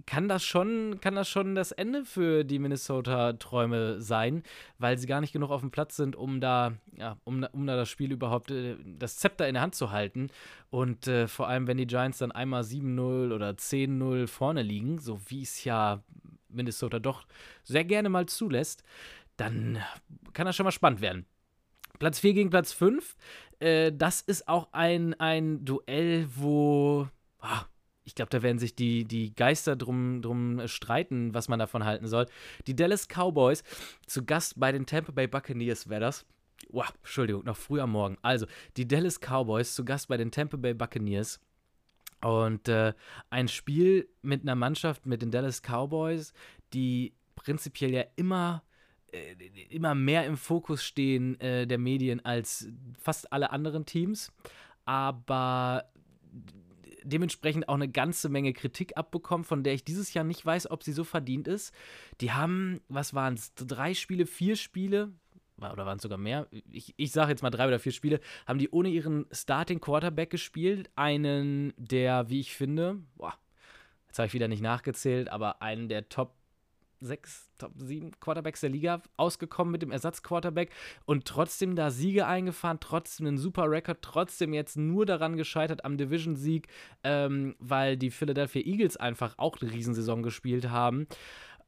kann 0.05 0.27
das 0.27 0.43
schon, 0.43 0.99
kann 1.01 1.15
das 1.15 1.29
schon 1.29 1.55
das 1.55 1.71
Ende 1.71 2.05
für 2.05 2.43
die 2.43 2.59
Minnesota-Träume 2.59 4.01
sein, 4.01 4.43
weil 4.77 4.97
sie 4.97 5.07
gar 5.07 5.21
nicht 5.21 5.33
genug 5.33 5.49
auf 5.49 5.61
dem 5.61 5.71
Platz 5.71 5.95
sind, 5.95 6.15
um 6.15 6.39
da, 6.41 6.73
ja, 6.97 7.17
um, 7.23 7.45
um 7.51 7.65
da 7.65 7.75
das 7.75 7.89
Spiel 7.89 8.11
überhaupt, 8.11 8.51
äh, 8.51 8.75
das 8.83 9.17
Zepter 9.17 9.47
in 9.47 9.55
der 9.55 9.63
Hand 9.63 9.75
zu 9.75 9.91
halten. 9.91 10.29
Und 10.69 11.07
äh, 11.07 11.27
vor 11.27 11.47
allem, 11.47 11.67
wenn 11.67 11.77
die 11.77 11.87
Giants 11.87 12.19
dann 12.19 12.31
einmal 12.31 12.63
7-0 12.63 13.33
oder 13.33 13.51
10-0 13.51 14.27
vorne 14.27 14.61
liegen, 14.61 14.99
so 14.99 15.19
wie 15.27 15.41
es 15.41 15.63
ja 15.63 16.03
Minnesota 16.49 16.99
doch 16.99 17.25
sehr 17.63 17.85
gerne 17.85 18.09
mal 18.09 18.25
zulässt, 18.25 18.83
dann 19.37 19.79
kann 20.33 20.45
das 20.45 20.55
schon 20.55 20.63
mal 20.63 20.71
spannend 20.71 21.01
werden. 21.01 21.25
Platz 21.99 22.19
4 22.19 22.33
gegen 22.33 22.49
Platz 22.49 22.73
5. 22.73 23.15
Äh, 23.59 23.91
das 23.93 24.21
ist 24.21 24.47
auch 24.47 24.69
ein, 24.71 25.13
ein 25.19 25.65
Duell, 25.65 26.27
wo. 26.35 27.07
Ah, 27.39 27.65
ich 28.05 28.13
glaube, 28.15 28.29
da 28.29 28.41
werden 28.43 28.59
sich 28.59 28.75
die, 28.75 29.03
die 29.03 29.35
Geister 29.35 29.75
drum, 29.75 30.21
drum 30.21 30.67
streiten, 30.67 31.33
was 31.33 31.49
man 31.49 31.59
davon 31.59 31.83
halten 31.83 32.07
soll. 32.07 32.27
Die 32.67 32.75
Dallas 32.75 33.07
Cowboys 33.07 33.63
zu 34.05 34.23
Gast 34.23 34.59
bei 34.59 34.71
den 34.71 34.85
Tampa 34.85 35.11
Bay 35.11 35.27
Buccaneers 35.27 35.89
wäre 35.89 36.01
das. 36.01 36.25
Wow, 36.69 36.93
Entschuldigung, 36.99 37.43
noch 37.45 37.57
früh 37.57 37.81
am 37.81 37.91
Morgen. 37.91 38.17
Also, 38.21 38.45
die 38.77 38.87
Dallas 38.87 39.19
Cowboys 39.19 39.75
zu 39.75 39.83
Gast 39.83 40.07
bei 40.07 40.17
den 40.17 40.31
Tampa 40.31 40.57
Bay 40.57 40.73
Buccaneers. 40.73 41.39
Und 42.21 42.69
äh, 42.69 42.93
ein 43.29 43.47
Spiel 43.47 44.07
mit 44.21 44.43
einer 44.43 44.55
Mannschaft, 44.55 45.05
mit 45.05 45.21
den 45.21 45.31
Dallas 45.31 45.61
Cowboys, 45.61 46.33
die 46.73 47.13
prinzipiell 47.35 47.93
ja 47.93 48.03
immer 48.15 48.63
äh, 49.11 49.33
immer 49.69 49.95
mehr 49.95 50.25
im 50.25 50.37
Fokus 50.37 50.83
stehen 50.83 51.39
äh, 51.39 51.65
der 51.65 51.77
Medien 51.77 52.23
als 52.23 52.67
fast 52.99 53.31
alle 53.33 53.49
anderen 53.49 53.85
Teams. 53.85 54.31
Aber 54.85 55.85
dementsprechend 57.05 57.69
auch 57.69 57.75
eine 57.75 57.89
ganze 57.89 58.29
Menge 58.29 58.53
Kritik 58.53 58.97
abbekommen, 58.97 59.43
von 59.43 59.63
der 59.63 59.73
ich 59.73 59.83
dieses 59.83 60.13
Jahr 60.13 60.25
nicht 60.25 60.45
weiß, 60.45 60.69
ob 60.69 60.83
sie 60.83 60.93
so 60.93 61.03
verdient 61.03 61.47
ist. 61.47 61.73
Die 62.21 62.31
haben, 62.31 62.81
was 62.89 63.13
waren 63.13 63.35
es, 63.35 63.53
drei 63.55 63.93
Spiele, 63.93 64.25
vier 64.25 64.55
Spiele, 64.55 65.11
oder 65.57 65.85
waren 65.85 65.97
es 65.97 66.03
sogar 66.03 66.17
mehr? 66.17 66.47
Ich, 66.69 66.93
ich 66.97 67.11
sage 67.11 67.31
jetzt 67.31 67.41
mal 67.41 67.49
drei 67.49 67.67
oder 67.67 67.79
vier 67.79 67.93
Spiele, 67.93 68.19
haben 68.45 68.59
die 68.59 68.69
ohne 68.69 68.89
ihren 68.89 69.25
Starting 69.31 69.79
Quarterback 69.79 70.29
gespielt. 70.29 70.89
Einen 70.95 71.73
der, 71.77 72.29
wie 72.29 72.41
ich 72.41 72.53
finde, 72.55 72.99
boah, 73.15 73.33
jetzt 74.07 74.19
habe 74.19 74.27
ich 74.27 74.33
wieder 74.33 74.47
nicht 74.47 74.61
nachgezählt, 74.61 75.29
aber 75.29 75.61
einen 75.61 75.87
der 75.87 76.09
Top 76.09 76.33
sechs, 77.01 77.49
Top 77.57 77.71
sieben 77.77 78.11
Quarterbacks 78.19 78.61
der 78.61 78.69
Liga 78.69 79.01
ausgekommen 79.15 79.71
mit 79.71 79.81
dem 79.81 79.91
Ersatzquarterback 79.91 80.71
und 81.05 81.25
trotzdem 81.25 81.75
da 81.75 81.89
Siege 81.89 82.27
eingefahren, 82.27 82.79
trotzdem 82.81 83.27
einen 83.27 83.37
super 83.37 83.69
Rekord, 83.69 84.01
trotzdem 84.01 84.53
jetzt 84.53 84.75
nur 84.75 85.05
daran 85.05 85.37
gescheitert 85.37 85.85
am 85.85 85.97
Division-Sieg, 85.97 86.67
ähm, 87.03 87.55
weil 87.59 87.95
die 87.95 88.11
Philadelphia 88.11 88.61
Eagles 88.61 88.97
einfach 88.97 89.35
auch 89.37 89.61
eine 89.61 89.71
Riesensaison 89.71 90.21
gespielt 90.21 90.69
haben. 90.69 91.07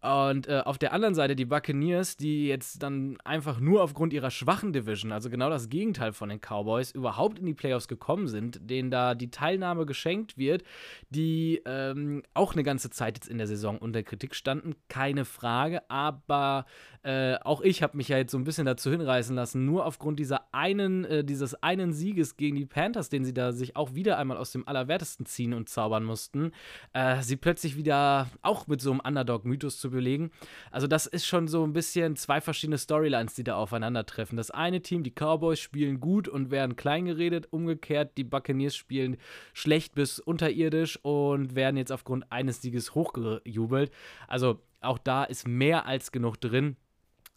Und 0.02 0.48
äh, 0.48 0.62
auf 0.64 0.78
der 0.78 0.94
anderen 0.94 1.16
Seite 1.16 1.36
die 1.36 1.46
Buccaneers, 1.46 2.18
die 2.18 2.48
jetzt 2.48 2.84
dann 2.84 3.18
einfach 3.24 3.60
nur 3.60 3.82
aufgrund 3.82 4.14
ihrer 4.14 4.30
schwachen 4.30 4.72
Division, 4.72 5.12
also 5.12 5.30
genau 5.30 5.50
das 5.50 5.70
Gegenteil 5.70 6.14
von 6.14 6.30
den 6.30 6.40
Cowboys, 6.40 6.92
überhaupt 6.92 7.40
in 7.40 7.48
die 7.48 7.56
Playoffs 7.56 7.88
gekommen 7.88 8.28
sind, 8.28 8.60
denen 8.70 8.92
da 8.92 9.16
die 9.16 9.32
Teilnahme 9.32 9.88
geschenkt 9.88 10.38
wird, 10.38 10.64
die 11.10 11.62
ähm, 11.66 12.22
auch 12.36 12.54
eine 12.54 12.64
ganze 12.64 12.92
Zeit 12.92 13.18
jetzt 13.18 13.28
in 13.28 13.40
der 13.40 13.48
Saison 13.48 13.80
unter 13.80 14.04
Kritik 14.04 14.36
standen, 14.36 14.76
keine 14.88 15.26
Frage. 15.26 15.90
Aber 15.90 16.66
äh, 17.08 17.40
auch 17.46 17.62
ich 17.62 17.84
habe 17.84 17.96
mich 17.96 18.10
ja 18.10 18.18
jetzt 18.18 18.34
so 18.34 18.38
ein 18.38 18.44
bisschen 18.44 18.66
dazu 18.66 18.92
hinreißen 18.92 19.34
lassen, 19.34 19.64
nur 19.64 19.86
aufgrund 19.86 20.20
dieser 20.20 20.54
einen, 20.54 21.06
äh, 21.06 21.24
dieses 21.24 21.56
einen 21.64 21.94
Sieges 21.94 22.36
gegen 22.36 22.58
die 22.58 22.66
Panthers, 22.66 23.08
den 23.08 23.24
sie 23.24 23.34
da 23.34 23.54
sich 23.54 23.78
auch 23.78 23.96
wieder 23.96 24.18
einmal 24.18 24.36
aus 24.36 24.52
dem 24.52 24.68
Allerwertesten 24.68 25.26
ziehen 25.26 25.54
und 25.54 25.70
zaubern 25.70 26.04
mussten, 26.04 26.52
äh, 26.92 27.22
sie 27.22 27.38
plötzlich 27.38 27.78
wieder 27.78 28.28
auch 28.42 28.68
mit 28.68 28.82
so 28.82 28.92
einem 28.92 29.00
Underdog-Mythos 29.00 29.80
zu 29.80 29.90
belegen. 29.90 30.32
Also 30.70 30.86
das 30.86 31.06
ist 31.06 31.26
schon 31.26 31.48
so 31.48 31.64
ein 31.64 31.72
bisschen 31.72 32.18
zwei 32.18 32.42
verschiedene 32.42 32.78
Storylines, 32.78 33.36
die 33.36 33.46
da 33.46 33.56
aufeinandertreffen. 33.56 34.36
Das 34.36 34.52
eine 34.52 34.82
Team, 34.82 35.04
die 35.04 35.14
Cowboys, 35.14 35.62
spielen 35.62 36.02
gut 36.02 36.28
und 36.28 36.52
werden 36.52 36.76
kleingeredet. 36.76 37.48
Umgekehrt, 37.52 38.18
die 38.18 38.26
Buccaneers 38.26 38.76
spielen 38.76 39.16
schlecht 39.54 39.96
bis 39.96 40.20
unterirdisch 40.20 41.00
und 41.04 41.56
werden 41.56 41.78
jetzt 41.78 41.94
aufgrund 41.94 42.30
eines 42.34 42.62
Sieges 42.62 42.96
hochgejubelt. 42.96 43.92
Also 44.28 44.60
auch 44.82 44.98
da 44.98 45.24
ist 45.24 45.48
mehr 45.48 45.86
als 45.86 46.12
genug 46.12 46.42
drin. 46.42 46.76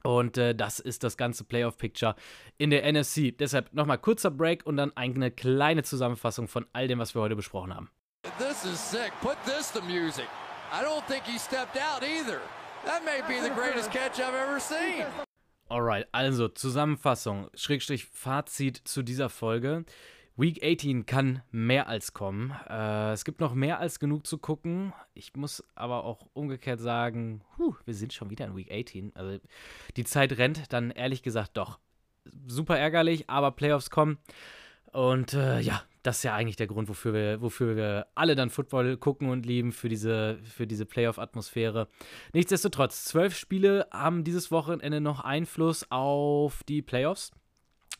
Und 0.02 0.38
äh, 0.38 0.54
das 0.54 0.80
ist 0.80 1.04
das 1.04 1.16
ganze 1.16 1.44
Playoff-Picture 1.44 2.14
in 2.58 2.70
der 2.70 2.90
NFC. 2.90 3.36
Deshalb 3.36 3.72
nochmal 3.72 3.98
kurzer 3.98 4.30
Break 4.30 4.66
und 4.66 4.76
dann 4.76 4.96
eine 4.96 5.30
kleine 5.30 5.82
Zusammenfassung 5.82 6.48
von 6.48 6.66
all 6.72 6.88
dem, 6.88 6.98
was 6.98 7.14
wir 7.14 7.22
heute 7.22 7.36
besprochen 7.36 7.74
haben. 7.74 7.90
This 8.38 8.64
is 8.64 8.78
sick. 8.78 9.12
Put 9.20 9.36
this 9.44 9.70
to 9.72 9.82
music. 9.82 10.26
I 10.72 10.82
don't 10.82 11.04
think 11.06 11.24
he 11.24 11.38
stepped 11.38 11.76
out 11.76 12.02
either. 12.02 12.40
That 12.84 13.04
may 13.04 13.20
be 13.26 13.40
the 13.42 13.50
greatest 13.50 13.90
catch 13.90 14.18
I've 14.18 14.34
ever 14.34 14.60
seen. 14.60 15.04
Alright, 15.70 16.08
also 16.12 16.48
Zusammenfassung, 16.48 17.48
Schrägstrich 17.54 18.06
Fazit 18.06 18.80
zu 18.84 19.02
dieser 19.02 19.28
Folge. 19.28 19.84
Week 20.36 20.62
18 20.62 21.06
kann 21.06 21.42
mehr 21.50 21.88
als 21.88 22.12
kommen. 22.12 22.54
Äh, 22.68 23.12
es 23.12 23.24
gibt 23.24 23.40
noch 23.40 23.54
mehr 23.54 23.78
als 23.78 24.00
genug 24.00 24.26
zu 24.26 24.38
gucken. 24.38 24.92
Ich 25.14 25.34
muss 25.36 25.62
aber 25.74 26.04
auch 26.04 26.26
umgekehrt 26.32 26.80
sagen, 26.80 27.42
huh, 27.58 27.74
wir 27.84 27.94
sind 27.94 28.12
schon 28.12 28.30
wieder 28.30 28.46
in 28.46 28.56
Week 28.56 28.70
18. 28.70 29.14
Also 29.14 29.38
die 29.96 30.04
Zeit 30.04 30.38
rennt 30.38 30.72
dann 30.72 30.90
ehrlich 30.90 31.22
gesagt 31.22 31.56
doch. 31.56 31.78
Super 32.46 32.78
ärgerlich, 32.78 33.28
aber 33.28 33.50
Playoffs 33.52 33.90
kommen. 33.90 34.18
Und 34.92 35.34
äh, 35.34 35.60
ja, 35.60 35.82
das 36.02 36.18
ist 36.18 36.22
ja 36.22 36.34
eigentlich 36.34 36.56
der 36.56 36.66
Grund, 36.66 36.88
wofür 36.88 37.12
wir, 37.12 37.40
wofür 37.40 37.76
wir 37.76 38.06
alle 38.14 38.34
dann 38.34 38.50
Football 38.50 38.96
gucken 38.96 39.28
und 39.28 39.46
lieben, 39.46 39.72
für 39.72 39.88
diese, 39.88 40.38
für 40.42 40.66
diese 40.66 40.86
Playoff-Atmosphäre. 40.86 41.88
Nichtsdestotrotz, 42.32 43.04
zwölf 43.04 43.36
Spiele 43.36 43.86
haben 43.92 44.24
dieses 44.24 44.50
Wochenende 44.50 45.00
noch 45.00 45.20
Einfluss 45.20 45.86
auf 45.90 46.62
die 46.64 46.82
Playoffs. 46.82 47.30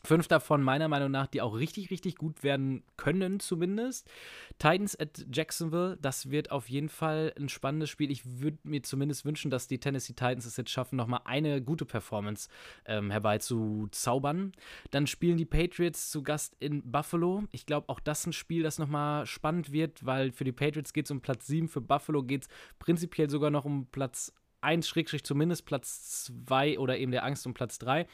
Fünf 0.03 0.27
davon 0.27 0.63
meiner 0.63 0.87
Meinung 0.87 1.11
nach, 1.11 1.27
die 1.27 1.41
auch 1.41 1.55
richtig, 1.55 1.91
richtig 1.91 2.15
gut 2.15 2.41
werden 2.41 2.83
können, 2.97 3.39
zumindest. 3.39 4.09
Titans 4.57 4.99
at 4.99 5.25
Jacksonville, 5.31 5.97
das 6.01 6.31
wird 6.31 6.49
auf 6.49 6.69
jeden 6.69 6.89
Fall 6.89 7.33
ein 7.37 7.49
spannendes 7.49 7.89
Spiel. 7.89 8.09
Ich 8.09 8.39
würde 8.39 8.57
mir 8.63 8.81
zumindest 8.81 9.25
wünschen, 9.25 9.51
dass 9.51 9.67
die 9.67 9.79
Tennessee 9.79 10.13
Titans 10.13 10.45
es 10.45 10.57
jetzt 10.57 10.71
schaffen, 10.71 10.95
nochmal 10.95 11.21
eine 11.25 11.61
gute 11.61 11.85
Performance 11.85 12.49
ähm, 12.85 13.11
herbeizuzaubern. 13.11 14.53
Dann 14.89 15.05
spielen 15.05 15.37
die 15.37 15.45
Patriots 15.45 16.09
zu 16.09 16.23
Gast 16.23 16.55
in 16.59 16.91
Buffalo. 16.91 17.43
Ich 17.51 17.67
glaube, 17.67 17.89
auch 17.89 17.99
das 17.99 18.21
ist 18.21 18.27
ein 18.27 18.33
Spiel, 18.33 18.63
das 18.63 18.79
nochmal 18.79 19.27
spannend 19.27 19.71
wird, 19.71 20.03
weil 20.05 20.31
für 20.31 20.45
die 20.45 20.51
Patriots 20.51 20.93
geht 20.93 21.05
es 21.05 21.11
um 21.11 21.21
Platz 21.21 21.45
7, 21.45 21.67
für 21.67 21.81
Buffalo 21.81 22.23
geht 22.23 22.43
es 22.43 22.49
prinzipiell 22.79 23.29
sogar 23.29 23.51
noch 23.51 23.65
um 23.65 23.85
Platz 23.91 24.33
1 24.61 24.87
Schrägstrich 24.87 25.23
zumindest 25.23 25.65
Platz 25.65 26.25
2 26.47 26.79
oder 26.79 26.97
eben 26.97 27.11
der 27.11 27.23
Angst 27.23 27.45
um 27.45 27.53
Platz 27.53 27.79
3. 27.79 28.07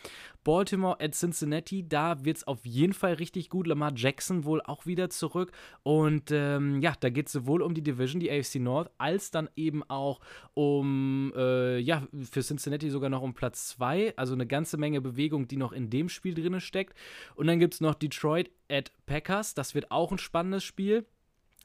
Baltimore 0.43 0.99
at 0.99 1.13
Cincinnati, 1.13 1.87
da 1.87 2.23
wird 2.23 2.37
es 2.37 2.47
auf 2.47 2.65
jeden 2.65 2.93
Fall 2.93 3.13
richtig 3.13 3.49
gut. 3.49 3.67
Lamar 3.67 3.91
Jackson 3.95 4.45
wohl 4.45 4.61
auch 4.61 4.85
wieder 4.85 5.09
zurück. 5.09 5.51
Und 5.83 6.31
ähm, 6.31 6.81
ja, 6.81 6.93
da 6.99 7.09
geht 7.09 7.27
es 7.27 7.33
sowohl 7.33 7.61
um 7.61 7.73
die 7.73 7.83
Division, 7.83 8.19
die 8.19 8.31
AFC 8.31 8.55
North, 8.55 8.89
als 8.97 9.31
dann 9.31 9.49
eben 9.55 9.83
auch 9.89 10.19
um, 10.53 11.33
äh, 11.35 11.79
ja, 11.79 12.07
für 12.31 12.41
Cincinnati 12.41 12.89
sogar 12.89 13.09
noch 13.09 13.21
um 13.21 13.33
Platz 13.33 13.69
2. 13.69 14.13
Also 14.17 14.33
eine 14.33 14.47
ganze 14.47 14.77
Menge 14.77 15.01
Bewegung, 15.01 15.47
die 15.47 15.57
noch 15.57 15.71
in 15.71 15.89
dem 15.89 16.09
Spiel 16.09 16.33
drin 16.33 16.59
steckt. 16.61 16.97
Und 17.35 17.47
dann 17.47 17.59
gibt 17.59 17.73
es 17.73 17.81
noch 17.81 17.95
Detroit 17.95 18.49
at 18.69 18.91
Packers. 19.05 19.53
Das 19.53 19.75
wird 19.75 19.91
auch 19.91 20.11
ein 20.11 20.17
spannendes 20.17 20.63
Spiel. 20.63 21.05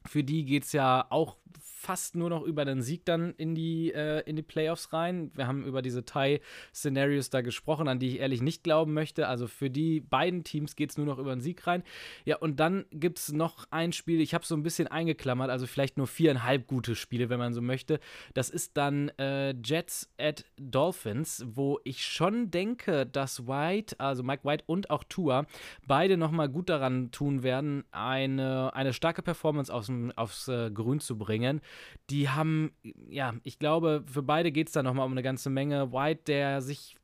Für 0.07 0.25
die 0.25 0.45
geht 0.45 0.65
es 0.65 0.73
ja 0.73 1.07
auch 1.11 1.37
fast 1.83 2.15
nur 2.15 2.31
noch 2.31 2.45
über 2.45 2.65
den 2.65 2.81
Sieg 2.81 3.05
dann 3.05 3.35
in 3.39 3.57
die, 3.57 3.93
äh, 3.93 4.21
in 4.21 4.37
die 4.37 4.43
Playoffs 4.43 4.93
rein. 4.93 5.33
Wir 5.35 5.49
haben 5.49 5.65
über 5.65 5.83
diese 5.83 6.05
Tie-Szenarios 6.05 7.29
da 7.31 7.41
gesprochen, 7.41 7.89
an 7.89 7.99
die 7.99 8.09
ich 8.09 8.19
ehrlich 8.21 8.41
nicht 8.41 8.63
glauben 8.63 8.95
möchte. 8.95 9.27
Also 9.27 9.49
für 9.49 9.69
die 9.69 9.99
beiden 9.99 10.45
Teams 10.45 10.77
geht 10.77 10.91
es 10.91 10.97
nur 10.97 11.07
noch 11.07 11.19
über 11.19 11.35
den 11.35 11.41
Sieg 11.41 11.67
rein. 11.67 11.83
Ja, 12.25 12.37
und 12.37 12.61
dann 12.61 12.85
gibt 12.93 13.19
es 13.19 13.33
noch 13.33 13.67
ein 13.73 13.93
Spiel, 13.93 14.21
ich 14.21 14.33
habe 14.33 14.47
so 14.47 14.55
ein 14.55 14.63
bisschen 14.63 14.87
eingeklammert, 14.87 15.51
also 15.51 15.67
vielleicht 15.67 15.99
nur 15.99 16.07
viereinhalb 16.07 16.69
gute 16.69 16.95
Spiele, 16.95 17.29
wenn 17.31 17.41
man 17.41 17.53
so 17.53 17.61
möchte. 17.61 17.99
Das 18.33 18.49
ist 18.49 18.77
dann 18.77 19.09
äh, 19.19 19.53
Jets 19.65 20.09
at 20.19 20.45
Dolphins, 20.57 21.45
wo 21.49 21.81
ich 21.83 22.07
schon 22.07 22.53
denke, 22.53 23.07
dass 23.07 23.49
White, 23.49 23.99
also 23.99 24.23
Mike 24.23 24.45
White 24.45 24.65
und 24.69 24.91
auch 24.91 25.03
Tua, 25.03 25.47
beide 25.85 26.17
nochmal 26.17 26.49
gut 26.49 26.69
daran 26.69 27.11
tun 27.11 27.43
werden, 27.43 27.83
eine, 27.91 28.73
eine 28.75 28.93
starke 28.93 29.23
Performance 29.23 29.73
aufs, 29.75 29.91
aufs 30.17 30.49
äh, 30.49 30.71
Grün 30.71 31.01
zu 31.01 31.19
bringen 31.19 31.61
die 32.11 32.29
haben, 32.29 32.73
ja, 33.09 33.35
ich 33.43 33.59
glaube, 33.59 34.05
für 34.07 34.23
beide 34.23 34.53
geht 34.53 34.69
es 34.69 34.75
da 34.75 34.83
nochmal 34.83 35.07
um 35.07 35.13
eine 35.13 35.23
ganze 35.23 35.51
Menge. 35.51 35.93
White, 35.93 36.23
der 36.27 36.61
sich 36.61 36.97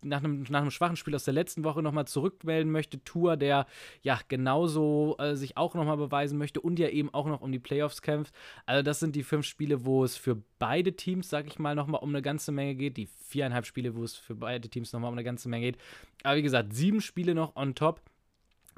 nach 0.00 0.18
einem, 0.18 0.44
nach 0.48 0.60
einem 0.60 0.70
schwachen 0.70 0.96
Spiel 0.96 1.14
aus 1.14 1.24
der 1.24 1.34
letzten 1.34 1.64
Woche 1.64 1.82
nochmal 1.82 2.06
zurückmelden 2.06 2.70
möchte. 2.70 3.02
Tour, 3.02 3.36
der 3.36 3.66
ja 4.02 4.18
genauso 4.28 5.16
äh, 5.18 5.34
sich 5.34 5.56
auch 5.56 5.74
nochmal 5.74 5.96
beweisen 5.96 6.38
möchte 6.38 6.60
und 6.60 6.78
ja 6.78 6.88
eben 6.88 7.12
auch 7.12 7.26
noch 7.26 7.40
um 7.40 7.50
die 7.50 7.58
Playoffs 7.58 8.02
kämpft. 8.02 8.32
Also 8.66 8.82
das 8.82 9.00
sind 9.00 9.16
die 9.16 9.24
fünf 9.24 9.44
Spiele, 9.44 9.84
wo 9.84 10.04
es 10.04 10.16
für 10.16 10.40
beide 10.58 10.94
Teams, 10.94 11.28
sag 11.28 11.46
ich 11.46 11.58
mal, 11.58 11.74
nochmal 11.74 12.00
um 12.02 12.10
eine 12.10 12.22
ganze 12.22 12.52
Menge 12.52 12.74
geht. 12.74 12.96
Die 12.96 13.06
viereinhalb 13.06 13.66
Spiele, 13.66 13.96
wo 13.96 14.04
es 14.04 14.14
für 14.14 14.36
beide 14.36 14.68
Teams 14.68 14.92
nochmal 14.92 15.10
um 15.10 15.14
eine 15.14 15.24
ganze 15.24 15.48
Menge 15.48 15.66
geht. 15.66 15.78
Aber 16.22 16.36
wie 16.36 16.42
gesagt, 16.42 16.74
sieben 16.74 17.00
Spiele 17.00 17.34
noch 17.34 17.56
on 17.56 17.74
top 17.74 18.00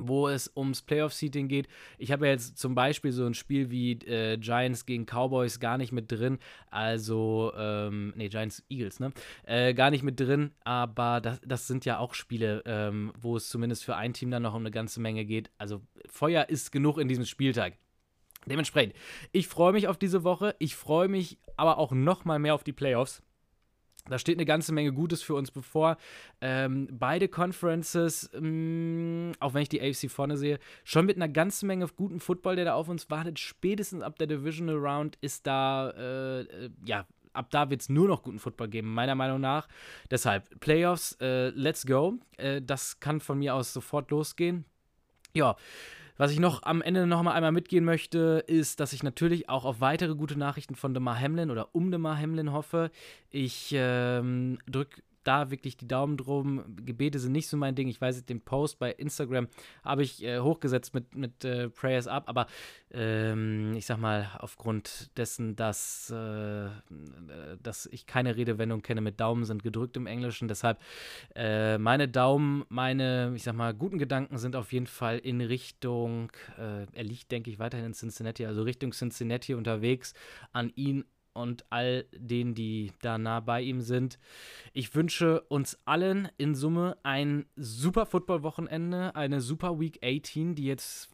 wo 0.09 0.29
es 0.29 0.51
ums 0.57 0.83
Playoff-Seating 0.83 1.49
geht. 1.49 1.69
Ich 1.99 2.13
habe 2.13 2.27
ja 2.27 2.33
jetzt 2.33 2.59
zum 2.59 2.75
Beispiel 2.75 3.13
so 3.13 3.27
ein 3.27 3.35
Spiel 3.35 3.71
wie 3.71 3.93
äh, 3.93 4.37
Giants 4.39 4.87
gegen 4.87 5.07
Cowboys 5.07 5.61
gar 5.61 5.79
nicht 5.79 5.93
mit 5.93 6.11
drin. 6.11 6.39
Also, 6.71 7.53
ähm, 7.57 8.13
nee, 8.17 8.29
Giants 8.29 8.65
Eagles, 8.69 9.01
ne? 9.01 9.13
Äh, 9.45 9.75
gar 9.75 9.91
nicht 9.91 10.03
mit 10.03 10.21
drin, 10.21 10.53
aber 10.65 11.21
das, 11.21 11.41
das 11.45 11.67
sind 11.67 11.85
ja 11.85 11.99
auch 11.99 12.15
Spiele, 12.15 12.63
ähm, 12.67 13.13
wo 13.21 13.37
es 13.37 13.49
zumindest 13.49 13.85
für 13.85 13.97
ein 13.97 14.13
Team 14.13 14.31
dann 14.31 14.43
noch 14.43 14.55
um 14.55 14.63
eine 14.63 14.71
ganze 14.71 15.01
Menge 15.01 15.25
geht. 15.25 15.51
Also, 15.59 15.83
Feuer 16.09 16.49
ist 16.49 16.73
genug 16.73 16.99
in 16.99 17.09
diesem 17.09 17.25
Spieltag. 17.25 17.75
Dementsprechend, 18.47 18.95
ich 19.33 19.49
freue 19.49 19.73
mich 19.73 19.87
auf 19.87 19.99
diese 19.99 20.25
Woche. 20.25 20.57
Ich 20.59 20.75
freue 20.75 21.09
mich 21.09 21.39
aber 21.57 21.79
auch 21.79 21.93
noch 21.93 22.25
mal 22.25 22.39
mehr 22.39 22.55
auf 22.55 22.65
die 22.65 22.73
Playoffs. 22.73 23.23
Da 24.09 24.19
steht 24.19 24.39
eine 24.39 24.47
ganze 24.47 24.73
Menge 24.73 24.93
Gutes 24.93 25.23
für 25.23 25.35
uns 25.35 25.51
bevor. 25.51 25.97
Ähm, 26.41 26.89
beide 26.91 27.29
Conferences, 27.29 28.31
mh, 28.33 28.41
mm, 28.41 29.33
auch 29.41 29.55
wenn 29.55 29.63
ich 29.63 29.69
die 29.69 29.81
AFC 29.81 30.11
vorne 30.11 30.37
sehe, 30.37 30.59
schon 30.85 31.07
mit 31.07 31.17
einer 31.17 31.29
ganzen 31.29 31.67
Menge 31.67 31.87
guten 31.97 32.21
Football, 32.21 32.57
der 32.57 32.67
da 32.67 32.75
auf 32.75 32.89
uns 32.89 33.11
wartet. 33.11 33.39
Spätestens 33.39 34.03
ab 34.03 34.19
der 34.19 34.27
Divisional 34.27 34.77
Round 34.77 35.19
ist 35.21 35.47
da, 35.47 35.91
äh, 35.91 36.41
äh, 36.41 36.71
ja, 36.85 37.07
ab 37.33 37.51
da 37.51 37.71
wird 37.71 37.83
es 37.83 37.89
nur 37.89 38.09
noch 38.09 38.23
guten 38.23 38.39
Football 38.39 38.69
geben, 38.69 38.93
meiner 38.93 39.15
Meinung 39.15 39.41
nach. 39.41 39.69
Deshalb, 40.11 40.61
Playoffs, 40.61 41.17
äh, 41.21 41.51
let's 41.51 41.87
go. 41.87 42.15
Äh, 42.37 42.63
das 42.63 43.01
kann 43.01 43.21
von 43.21 43.39
mir 43.39 43.55
aus 43.55 43.73
sofort 43.73 44.11
losgehen. 44.11 44.65
Ja, 45.33 45.57
was 46.21 46.33
ich 46.33 46.39
noch 46.39 46.65
am 46.65 46.83
Ende 46.83 47.07
noch 47.07 47.23
mal 47.23 47.33
einmal 47.33 47.51
mitgehen 47.51 47.83
möchte, 47.83 48.45
ist, 48.47 48.79
dass 48.79 48.93
ich 48.93 49.03
natürlich 49.03 49.49
auch 49.49 49.65
auf 49.65 49.81
weitere 49.81 50.15
gute 50.15 50.39
Nachrichten 50.39 50.75
von 50.75 50.93
Demar 50.93 51.19
Hamlin 51.19 51.51
oder 51.51 51.75
um 51.75 51.91
Demar 51.91 52.19
Hamlin 52.19 52.53
hoffe. 52.53 52.91
Ich 53.31 53.73
ähm, 53.75 54.59
drücke 54.69 55.01
da 55.25 55.51
wirklich 55.51 55.77
die 55.77 55.89
Daumen 55.89 56.17
drum. 56.17 56.65
Gebete 56.85 57.19
sind 57.19 57.33
nicht 57.33 57.49
so 57.49 57.57
mein 57.57 57.75
Ding. 57.75 57.89
Ich 57.89 58.01
weiß, 58.01 58.25
den 58.25 58.41
Post 58.41 58.79
bei 58.79 58.93
Instagram 58.93 59.49
habe 59.85 60.03
ich 60.03 60.23
äh, 60.23 60.41
hochgesetzt 60.41 60.95
mit, 60.95 61.15
mit 61.15 61.45
äh, 61.45 61.69
Prayers 61.69 62.07
Up, 62.07 62.29
aber 62.29 62.47
ähm, 62.93 63.75
ich 63.75 63.87
sag 63.87 63.99
mal, 63.99 64.31
aufgrund 64.39 65.17
dessen, 65.17 65.57
dass, 65.57 66.11
äh, 66.11 66.69
dass 67.63 67.87
ich 67.87 68.07
keine 68.07 68.37
Redewendung 68.37 68.83
kenne 68.83 69.01
mit 69.01 69.21
Daumen 69.21 69.45
sind 69.45 69.63
gedrückt 69.63 69.97
im 69.97 70.07
Englischen. 70.07 70.49
Deshalb 70.49 70.81
äh, 71.35 71.79
meine 71.79 72.09
Daumen, 72.09 72.65
meine, 72.69 73.33
ich 73.35 73.43
sag 73.43 73.55
mal, 73.55 73.75
guten 73.75 73.99
Gedanken 73.99 74.39
sind 74.39 74.57
auf 74.57 74.73
jeden 74.73 74.87
Fall 74.87 75.19
in 75.19 75.41
Richtung, 75.41 76.33
äh, 76.59 76.87
er 76.93 77.05
liegt, 77.05 77.31
denke 77.31 77.51
ich, 77.51 77.59
weiterhin 77.59 77.87
in 77.87 77.95
Cincinnati, 77.95 78.47
also 78.47 78.63
Richtung 78.63 78.93
Cincinnati 78.93 79.55
unterwegs, 79.55 80.15
an 80.53 80.73
ihn 80.75 81.05
und 81.41 81.65
all 81.71 82.05
denen, 82.17 82.55
die 82.55 82.93
da 83.03 83.19
nah 83.19 83.41
bei 83.41 83.63
ihm 83.63 83.81
sind. 83.81 84.19
Ich 84.73 84.95
wünsche 84.95 85.41
uns 85.43 85.79
allen 85.85 86.29
in 86.39 86.55
Summe 86.55 86.97
ein 87.03 87.47
super 87.57 88.07
Football-Wochenende, 88.07 89.15
eine 89.17 89.41
super 89.41 89.81
Week 89.81 89.99
18, 90.05 90.55
die 90.55 90.67
jetzt 90.67 91.11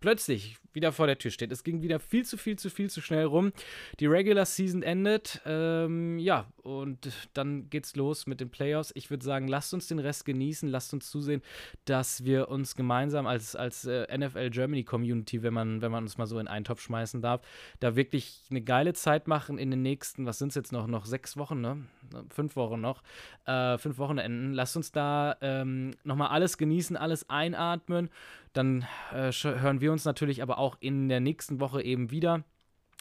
plötzlich 0.00 0.56
wieder 0.74 0.92
vor 0.92 1.06
der 1.06 1.18
Tür 1.18 1.30
steht. 1.30 1.52
Es 1.52 1.64
ging 1.64 1.82
wieder 1.82 2.00
viel 2.00 2.24
zu 2.24 2.36
viel 2.36 2.58
zu 2.58 2.68
viel 2.68 2.90
zu 2.90 3.00
schnell 3.00 3.24
rum. 3.24 3.52
Die 4.00 4.06
Regular 4.06 4.44
Season 4.44 4.82
endet. 4.82 5.40
Ähm, 5.46 6.18
ja, 6.18 6.46
und 6.62 7.10
dann 7.32 7.70
geht's 7.70 7.96
los 7.96 8.26
mit 8.26 8.40
den 8.40 8.50
Playoffs. 8.50 8.92
Ich 8.94 9.10
würde 9.10 9.24
sagen, 9.24 9.48
lasst 9.48 9.72
uns 9.72 9.86
den 9.86 9.98
Rest 9.98 10.24
genießen. 10.24 10.68
Lasst 10.68 10.92
uns 10.92 11.10
zusehen, 11.10 11.42
dass 11.84 12.24
wir 12.24 12.48
uns 12.48 12.74
gemeinsam 12.74 13.26
als, 13.26 13.54
als 13.54 13.84
äh, 13.84 14.06
NFL 14.16 14.50
Germany 14.50 14.84
Community, 14.84 15.42
wenn 15.42 15.54
man, 15.54 15.80
wenn 15.80 15.92
man 15.92 16.04
uns 16.04 16.18
mal 16.18 16.26
so 16.26 16.38
in 16.38 16.48
einen 16.48 16.64
Topf 16.64 16.80
schmeißen 16.80 17.22
darf, 17.22 17.42
da 17.80 17.96
wirklich 17.96 18.42
eine 18.50 18.62
geile 18.62 18.92
Zeit 18.94 19.28
machen 19.28 19.58
in 19.58 19.70
den 19.70 19.82
nächsten, 19.82 20.26
was 20.26 20.38
sind 20.38 20.48
es 20.48 20.54
jetzt 20.56 20.72
noch, 20.72 20.86
noch 20.86 21.06
sechs 21.06 21.36
Wochen, 21.36 21.60
ne? 21.60 21.84
Fünf 22.30 22.56
Wochen 22.56 22.80
noch. 22.80 23.02
Äh, 23.46 23.78
fünf 23.78 23.98
Wochenenden. 23.98 24.52
Lasst 24.52 24.76
uns 24.76 24.92
da 24.92 25.36
ähm, 25.40 25.92
nochmal 26.04 26.28
alles 26.28 26.58
genießen, 26.58 26.96
alles 26.96 27.28
einatmen. 27.30 28.10
Dann 28.54 28.86
äh, 29.12 29.30
hören 29.32 29.80
wir 29.80 29.92
uns 29.92 30.04
natürlich 30.04 30.42
aber 30.42 30.58
auch 30.58 30.76
in 30.80 31.08
der 31.08 31.20
nächsten 31.20 31.60
Woche 31.60 31.82
eben 31.82 32.10
wieder 32.10 32.44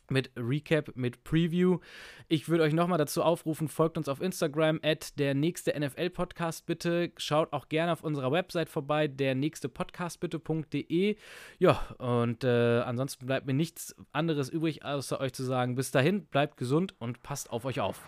mit 0.10 0.32
Recap, 0.36 0.96
mit 0.96 1.24
Preview. 1.24 1.80
Ich 2.28 2.50
würde 2.50 2.64
euch 2.64 2.74
nochmal 2.74 2.98
dazu 2.98 3.24
aufrufen, 3.24 3.68
folgt 3.68 3.98
uns 3.98 4.10
auf 4.10 4.22
Instagram, 4.22 4.80
at 4.84 5.18
der 5.20 5.34
nächste 5.34 5.78
NFL-Podcast 5.80 6.66
bitte. 6.66 7.12
Schaut 7.18 7.54
auch 7.54 7.70
gerne 7.70 7.94
auf 7.94 8.04
unserer 8.04 8.32
Website 8.32 8.70
vorbei, 8.70 9.08
der 9.08 9.36
nächste 9.36 9.70
Podcast 9.70 10.20
bitte.de. 10.20 11.16
Ja, 11.60 11.82
und 11.98 12.44
äh, 12.44 12.82
ansonsten 12.82 13.26
bleibt 13.26 13.46
mir 13.46 13.54
nichts 13.54 13.96
anderes 14.12 14.50
übrig, 14.50 14.84
außer 14.84 15.20
euch 15.20 15.34
zu 15.34 15.44
sagen, 15.44 15.76
bis 15.76 15.92
dahin, 15.92 16.26
bleibt 16.26 16.58
gesund 16.58 16.96
und 17.00 17.24
passt 17.24 17.50
auf 17.50 17.66
euch 17.66 17.80
auf. 17.80 18.02